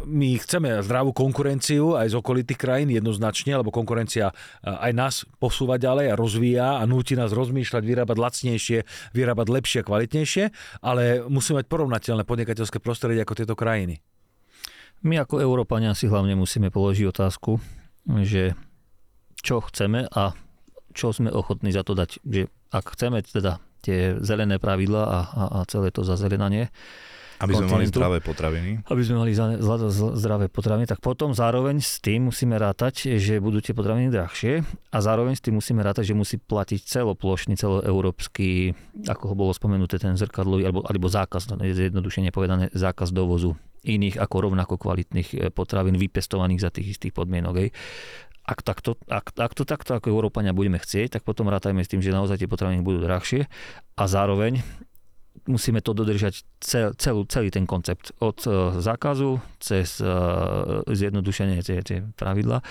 my 0.06 0.38
chceme 0.38 0.86
zdravú 0.86 1.12
konkurenciu 1.18 1.98
aj 1.98 2.14
z 2.14 2.16
okolitých 2.22 2.60
krajín 2.62 2.90
jednoznačne, 2.94 3.58
lebo 3.58 3.74
konkurencia 3.74 4.30
aj 4.62 4.92
nás 4.94 5.16
posúva 5.42 5.82
ďalej 5.82 6.14
a 6.14 6.20
rozvíja 6.20 6.68
a 6.78 6.84
núti 6.86 7.18
nás 7.18 7.34
rozmýšľať, 7.34 7.84
vyrábať 7.84 8.18
lacnejšie, 8.22 8.80
vyrábať 9.18 9.48
lepšie 9.50 9.80
a 9.82 9.88
kvalitnejšie, 9.88 10.44
ale 10.86 11.26
musíme 11.26 11.60
mať 11.60 11.68
porovnateľné 11.74 12.24
podnikateľské 12.24 12.78
prostredie 12.78 13.26
ako 13.26 13.34
tieto 13.34 13.56
krajiny. 13.58 13.98
My 15.06 15.22
ako 15.22 15.42
Európania 15.42 15.94
si 15.94 16.10
hlavne 16.10 16.34
musíme 16.38 16.74
položiť 16.74 17.06
otázku, 17.10 17.62
že 18.26 18.58
čo 19.42 19.62
chceme 19.62 20.10
a 20.10 20.34
čo 20.98 21.14
sme 21.14 21.30
ochotní 21.30 21.70
za 21.70 21.86
to 21.86 21.94
dať. 21.94 22.22
Že 22.26 22.50
ak 22.74 22.86
chceme 22.98 23.22
teda 23.22 23.62
tie 23.86 24.18
zelené 24.22 24.58
pravidla 24.58 25.04
a, 25.06 25.20
a, 25.30 25.44
a 25.62 25.70
celé 25.70 25.94
to 25.94 26.02
zazelenanie, 26.02 26.74
aby 27.38 27.54
sme 27.54 27.68
mali 27.70 27.86
zdravé 27.86 28.18
potraviny. 28.20 28.82
Aby 28.90 29.02
sme 29.06 29.16
mali 29.22 29.32
zdravé 29.34 30.50
potraviny, 30.50 30.90
tak 30.90 31.00
potom 31.02 31.38
zároveň 31.38 31.78
s 31.78 32.02
tým 32.02 32.30
musíme 32.30 32.58
rátať, 32.58 33.18
že 33.22 33.38
budú 33.38 33.62
tie 33.62 33.78
potraviny 33.78 34.10
drahšie 34.10 34.66
a 34.94 34.98
zároveň 34.98 35.38
s 35.38 35.44
tým 35.46 35.58
musíme 35.62 35.86
rátať, 35.86 36.12
že 36.12 36.16
musí 36.18 36.42
platiť 36.42 36.82
celoplošný, 36.82 37.54
celoeurópsky, 37.54 38.74
ako 39.06 39.24
ho 39.32 39.36
bolo 39.38 39.52
spomenuté, 39.54 40.02
ten 40.02 40.18
zrkadlový, 40.18 40.66
alebo, 40.66 40.82
alebo 40.82 41.06
zákaz, 41.06 41.54
zjednodušene 41.62 42.34
povedané, 42.34 42.74
zákaz 42.74 43.14
dovozu 43.14 43.54
iných 43.88 44.20
ako 44.20 44.52
rovnako 44.52 44.76
kvalitných 44.76 45.30
e, 45.32 45.38
potravín 45.54 45.96
vypestovaných 45.96 46.60
za 46.60 46.70
tých 46.74 46.98
istých 46.98 47.16
podmienok. 47.16 47.56
Hej 47.56 47.70
ak, 48.48 48.64
takto, 48.64 48.96
ak, 49.12 49.36
ak 49.36 49.52
to 49.52 49.68
takto 49.68 49.92
ako 50.00 50.08
Európania 50.08 50.56
budeme 50.56 50.80
chcieť, 50.80 51.20
tak 51.20 51.28
potom 51.28 51.52
rátajme 51.52 51.84
s 51.84 51.92
tým, 51.92 52.00
že 52.00 52.16
naozaj 52.16 52.40
tie 52.40 52.48
potraviny 52.48 52.80
budú 52.80 53.04
drahšie 53.04 53.44
a 54.00 54.04
zároveň 54.08 54.64
musíme 55.48 55.80
to 55.82 55.96
dodržať 55.96 56.44
cel, 56.60 56.94
celú, 56.96 57.24
celý 57.28 57.52
ten 57.52 57.64
koncept. 57.64 58.12
Od 58.20 58.38
uh, 58.48 58.76
zákazu 58.80 59.40
cez 59.60 60.00
uh, 60.00 60.84
zjednodušenie 60.88 61.64
tie, 61.64 61.82
tie 61.82 62.04
pravidla. 62.16 62.62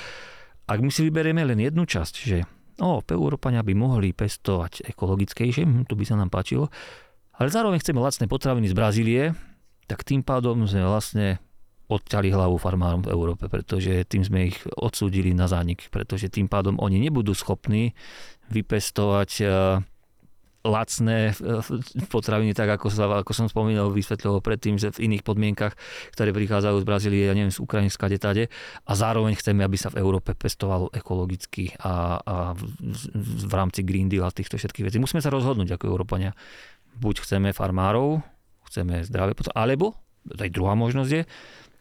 Ak 0.66 0.78
my 0.82 0.90
si 0.90 1.06
vyberieme 1.06 1.42
len 1.46 1.62
jednu 1.62 1.86
časť, 1.86 2.14
že 2.26 2.42
o, 2.82 3.00
Európania 3.00 3.62
by 3.62 3.72
mohli 3.72 4.10
pestovať 4.10 4.90
ekologickejšie, 4.90 5.62
hm, 5.62 5.84
to 5.86 5.94
by 5.94 6.04
sa 6.04 6.18
nám 6.18 6.28
páčilo, 6.28 6.68
ale 7.36 7.48
zároveň 7.52 7.78
chceme 7.80 8.00
lacné 8.00 8.26
potraviny 8.26 8.66
z 8.66 8.74
Brazílie, 8.74 9.22
tak 9.86 10.02
tým 10.02 10.26
pádom 10.26 10.66
sme 10.66 10.82
vlastne 10.82 11.38
odťali 11.86 12.34
hlavu 12.34 12.58
farmárom 12.58 13.06
v 13.06 13.14
Európe, 13.14 13.46
pretože 13.46 14.02
tým 14.10 14.26
sme 14.26 14.50
ich 14.50 14.58
odsúdili 14.74 15.30
na 15.30 15.46
zánik, 15.46 15.86
pretože 15.94 16.26
tým 16.26 16.50
pádom 16.50 16.82
oni 16.82 16.98
nebudú 16.98 17.30
schopní 17.30 17.94
vypestovať 18.50 19.30
uh, 19.46 19.78
lacné 20.66 21.32
potraviny, 22.10 22.52
tak 22.52 22.76
ako, 22.76 22.90
sa, 22.90 23.06
ako 23.22 23.32
som 23.32 23.46
spomínal, 23.46 23.94
vysvetľoval 23.94 24.42
predtým, 24.42 24.76
že 24.76 24.90
v 24.94 25.10
iných 25.10 25.22
podmienkach, 25.22 25.78
ktoré 26.12 26.34
prichádzajú 26.34 26.76
z 26.82 26.86
Brazílie, 26.86 27.22
ja 27.24 27.34
neviem, 27.34 27.54
z 27.54 27.62
Ukrajiny, 27.62 27.90
z 27.90 27.98
tade, 28.18 28.44
a 28.82 28.92
zároveň 28.92 29.38
chceme, 29.38 29.62
aby 29.62 29.78
sa 29.78 29.94
v 29.94 30.02
Európe 30.02 30.34
pestovalo 30.34 30.90
ekologicky 30.90 31.70
a, 31.80 32.18
a 32.18 32.34
v, 32.52 32.62
v 33.46 33.52
rámci 33.54 33.86
Green 33.86 34.10
Deal 34.10 34.26
a 34.26 34.34
týchto 34.34 34.58
všetkých 34.58 34.90
vecí. 34.90 34.96
Musíme 34.98 35.22
sa 35.22 35.30
rozhodnúť 35.30 35.78
ako 35.78 35.84
Európania. 35.86 36.34
Buď 36.96 37.22
chceme 37.22 37.54
farmárov, 37.54 38.24
chceme 38.66 39.06
zdravé 39.06 39.38
potraviny, 39.38 39.56
alebo, 39.56 39.86
aj 40.26 40.50
druhá 40.50 40.74
možnosť 40.74 41.10
je, 41.12 41.22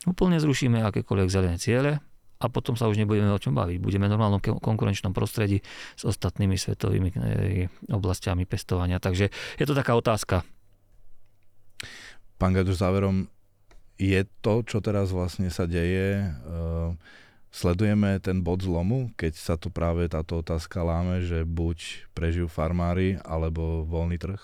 Úplne 0.06 0.38
zrušíme 0.38 0.86
akékoľvek 0.86 1.30
zelené 1.34 1.58
ciele 1.58 1.98
a 2.36 2.46
potom 2.52 2.76
sa 2.76 2.92
už 2.92 3.00
nebudeme 3.00 3.32
o 3.32 3.40
čom 3.40 3.56
baviť. 3.56 3.78
Budeme 3.80 4.12
v 4.12 4.14
normálnom 4.16 4.42
konkurenčnom 4.44 5.16
prostredí 5.16 5.64
s 5.96 6.04
ostatnými 6.04 6.60
svetovými 6.60 7.10
e, 7.16 7.16
oblastiami 7.88 8.44
pestovania. 8.44 9.00
Takže 9.00 9.32
je 9.32 9.66
to 9.66 9.72
taká 9.72 9.96
otázka. 9.96 10.44
Pán 12.36 12.52
Gajdor, 12.52 12.76
záverom, 12.76 13.32
je 13.96 14.28
to, 14.44 14.68
čo 14.68 14.84
teraz 14.84 15.16
vlastne 15.16 15.48
sa 15.48 15.64
deje, 15.64 16.28
uh, 16.28 16.92
sledujeme 17.48 18.20
ten 18.20 18.44
bod 18.44 18.60
zlomu, 18.60 19.16
keď 19.16 19.34
sa 19.40 19.56
tu 19.56 19.72
práve 19.72 20.04
táto 20.12 20.44
otázka 20.44 20.84
láme, 20.84 21.24
že 21.24 21.48
buď 21.48 22.12
prežijú 22.12 22.52
farmári, 22.52 23.16
alebo 23.24 23.88
voľný 23.88 24.20
trh? 24.20 24.42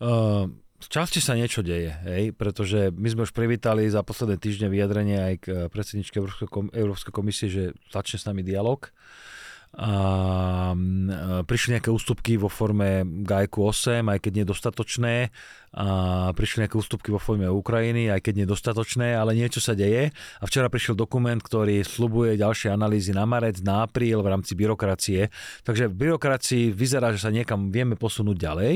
Uh, 0.00 0.48
v 0.80 0.88
časti 0.88 1.20
sa 1.20 1.36
niečo 1.36 1.60
deje, 1.60 1.92
hej, 2.08 2.24
pretože 2.32 2.88
my 2.96 3.08
sme 3.12 3.24
už 3.28 3.36
privítali 3.36 3.84
za 3.86 4.00
posledné 4.00 4.40
týždne 4.40 4.72
vyjadrenie 4.72 5.18
aj 5.20 5.34
k 5.44 5.46
predsedničke 5.68 6.16
Európskej 6.72 7.12
komisie, 7.12 7.52
že 7.52 7.76
začne 7.92 8.16
s 8.16 8.24
nami 8.24 8.40
dialog. 8.40 8.88
A 9.70 10.74
prišli 11.46 11.78
nejaké 11.78 11.94
ústupky 11.94 12.34
vo 12.34 12.50
forme 12.50 13.06
GAEKu 13.06 13.62
8, 13.62 14.02
aj 14.02 14.18
keď 14.18 14.32
nedostatočné 14.42 15.30
a 15.70 16.34
prišli 16.34 16.66
nejaké 16.66 16.74
ústupky 16.74 17.14
vo 17.14 17.22
forme 17.22 17.46
Ukrajiny, 17.46 18.10
aj 18.10 18.26
keď 18.26 18.42
nedostatočné, 18.42 19.14
ale 19.14 19.38
niečo 19.38 19.62
sa 19.62 19.78
deje 19.78 20.10
a 20.10 20.44
včera 20.50 20.66
prišiel 20.66 20.98
dokument, 20.98 21.38
ktorý 21.38 21.86
slubuje 21.86 22.34
ďalšie 22.34 22.74
analýzy 22.74 23.14
na 23.14 23.22
marec, 23.22 23.62
na 23.62 23.86
apríl 23.86 24.18
v 24.18 24.34
rámci 24.34 24.58
byrokracie. 24.58 25.30
Takže 25.62 25.86
v 25.86 25.94
byrokracii 25.94 26.74
vyzerá, 26.74 27.14
že 27.14 27.22
sa 27.22 27.30
niekam 27.30 27.70
vieme 27.70 27.94
posunúť 27.94 28.34
ďalej. 28.34 28.74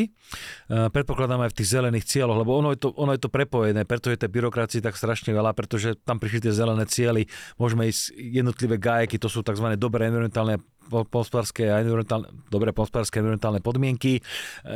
Predpokladám 0.70 1.42
aj 1.42 1.50
v 1.50 1.58
tých 1.58 1.72
zelených 1.74 2.06
cieľoch, 2.06 2.38
lebo 2.46 2.54
ono 2.54 2.70
je 2.70 2.78
to, 2.78 2.94
ono 2.94 3.10
je 3.10 3.20
to 3.26 3.30
prepojené, 3.30 3.82
preto 3.82 4.14
je 4.14 4.18
tej 4.22 4.30
byrokracii 4.30 4.78
tak 4.78 4.94
strašne 4.94 5.34
veľa, 5.34 5.50
pretože 5.50 5.98
tam 6.06 6.22
prišli 6.22 6.46
tie 6.46 6.54
zelené 6.54 6.86
cieľy, 6.86 7.26
môžeme 7.58 7.90
ísť 7.90 8.14
jednotlivé 8.14 8.78
gajeky, 8.78 9.18
to 9.18 9.26
sú 9.26 9.42
tzv. 9.42 9.66
dobré 9.74 10.06
environmentálne 10.06 10.62
polnospodárske 10.84 11.64
a 11.64 11.80
environmentálne, 11.80 12.28
dobré 12.52 12.68
environmentálne 12.76 13.64
podmienky. 13.64 14.20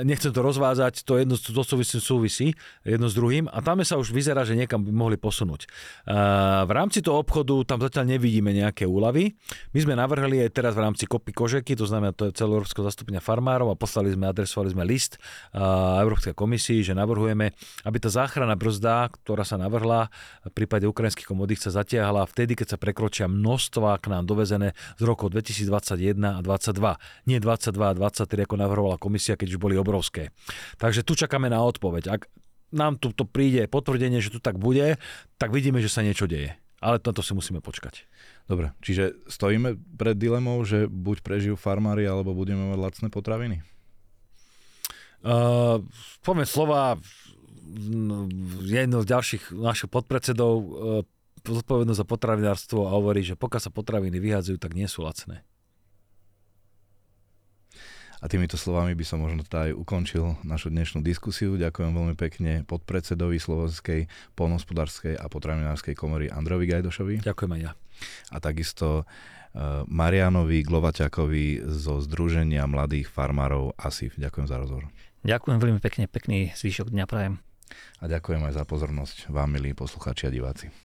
Nechcem 0.08 0.32
to 0.32 0.40
rozvázať, 0.40 1.04
to 1.04 1.20
jedno 1.20 1.36
to 1.36 1.60
súvisí, 1.60 2.00
súvisí 2.08 2.56
jedno 2.84 3.12
s 3.12 3.14
druhým 3.18 3.52
a 3.52 3.60
tam 3.60 3.84
sa 3.84 4.00
už 4.00 4.16
vyzerá, 4.16 4.48
že 4.48 4.56
niekam 4.56 4.80
by 4.80 4.92
mohli 4.92 5.16
posunúť. 5.20 5.68
V 6.64 6.72
rámci 6.72 7.04
toho 7.04 7.20
obchodu 7.20 7.68
tam 7.68 7.84
zatiaľ 7.84 8.16
nevidíme 8.16 8.56
nejaké 8.56 8.88
úlavy. 8.88 9.36
My 9.76 9.78
sme 9.84 9.94
navrhli 9.98 10.40
aj 10.48 10.50
teraz 10.56 10.72
v 10.72 10.88
rámci 10.88 11.04
kopy 11.04 11.36
kožeky, 11.36 11.76
to 11.76 11.84
znamená 11.84 12.16
to 12.16 12.30
je 12.30 12.36
celoeurópskeho 12.36 12.88
zastupenia 12.88 13.20
farmárov 13.20 13.68
a 13.68 13.76
poslali 13.76 14.08
sme, 14.14 14.32
adresovali 14.32 14.72
sme 14.72 14.88
list 14.88 15.20
Európskej 16.00 16.32
komisii, 16.32 16.80
že 16.80 16.96
navrhujeme, 16.96 17.52
aby 17.84 17.96
tá 18.00 18.08
záchrana 18.08 18.56
brzda, 18.56 19.12
ktorá 19.12 19.44
sa 19.44 19.60
navrhla 19.60 20.08
v 20.48 20.52
prípade 20.54 20.88
ukrajinských 20.88 21.28
komodít 21.28 21.60
sa 21.60 21.74
zatiahla 21.74 22.24
vtedy, 22.24 22.54
keď 22.54 22.74
sa 22.74 22.78
prekročia 22.80 23.26
množstva 23.28 23.98
k 24.00 24.06
nám 24.14 24.24
dovezené 24.24 24.72
z 24.96 25.02
rokov 25.04 25.34
2020 25.34 25.98
21 25.98 26.38
a 26.38 26.40
22. 26.42 26.96
Nie 27.26 27.38
22 27.42 27.90
a 27.90 27.94
23, 27.94 28.46
ako 28.46 28.54
navrhovala 28.54 28.96
komisia, 29.02 29.34
keď 29.34 29.56
už 29.56 29.58
boli 29.58 29.74
obrovské. 29.74 30.30
Takže 30.78 31.02
tu 31.02 31.18
čakáme 31.18 31.50
na 31.50 31.58
odpoveď. 31.66 31.97
Ak 32.06 32.30
nám 32.70 33.00
tu 33.00 33.10
to 33.10 33.24
príde 33.24 33.64
potvrdenie, 33.66 34.20
že 34.20 34.30
tu 34.30 34.38
tak 34.38 34.60
bude, 34.60 35.00
tak 35.40 35.50
vidíme, 35.50 35.80
že 35.80 35.90
sa 35.90 36.04
niečo 36.04 36.28
deje. 36.28 36.54
Ale 36.78 37.02
toto 37.02 37.26
si 37.26 37.34
musíme 37.34 37.58
počkať. 37.58 38.06
Dobre, 38.46 38.70
čiže 38.86 39.18
stojíme 39.26 39.74
pred 39.98 40.14
dilemou, 40.14 40.62
že 40.62 40.86
buď 40.86 41.26
prežijú 41.26 41.54
farmári, 41.58 42.06
alebo 42.06 42.38
budeme 42.38 42.70
mať 42.70 42.78
lacné 42.78 43.08
potraviny? 43.10 43.56
Uh, 45.26 45.82
poviem 46.22 46.46
slova, 46.46 46.94
jedno 48.62 49.02
z 49.02 49.06
ďalších 49.10 49.50
našich 49.50 49.90
podpredsedov 49.90 50.52
uh, 50.54 51.02
zodpovednosť 51.42 51.98
za 51.98 52.06
potravinárstvo 52.06 52.86
a 52.86 52.94
hovorí, 52.94 53.26
že 53.26 53.34
pokiaľ 53.34 53.60
sa 53.62 53.74
potraviny 53.74 54.22
vyhádzajú, 54.22 54.56
tak 54.62 54.78
nie 54.78 54.86
sú 54.86 55.02
lacné. 55.02 55.47
A 58.18 58.26
týmito 58.26 58.58
slovami 58.58 58.98
by 58.98 59.04
som 59.06 59.22
možno 59.22 59.46
teda 59.46 59.70
aj 59.70 59.78
ukončil 59.78 60.34
našu 60.42 60.74
dnešnú 60.74 61.06
diskusiu. 61.06 61.54
Ďakujem 61.54 61.94
veľmi 61.94 62.14
pekne 62.18 62.66
podpredsedovi 62.66 63.38
Slovenskej 63.38 64.10
polnospodárskej 64.34 65.14
a 65.14 65.30
potravinárskej 65.30 65.94
komory 65.94 66.26
Androvi 66.26 66.66
Gajdošovi. 66.66 67.22
Ďakujem 67.22 67.52
aj 67.54 67.60
ja. 67.62 67.72
A 68.34 68.42
takisto 68.42 69.06
uh, 69.06 69.86
Marianovi 69.86 70.66
Glovaťakovi 70.66 71.62
zo 71.70 72.02
Združenia 72.02 72.66
mladých 72.66 73.06
farmárov 73.06 73.78
ASIF. 73.78 74.18
Ďakujem 74.18 74.46
za 74.50 74.56
rozhovor. 74.58 74.90
Ďakujem 75.22 75.58
veľmi 75.62 75.80
pekne, 75.82 76.10
pekný 76.10 76.50
zvyšok 76.58 76.90
dňa 76.90 77.06
prajem. 77.06 77.38
A 78.02 78.10
ďakujem 78.10 78.42
aj 78.50 78.54
za 78.58 78.64
pozornosť 78.66 79.30
vám, 79.30 79.54
milí 79.54 79.78
poslucháči 79.78 80.26
a 80.26 80.34
diváci. 80.34 80.74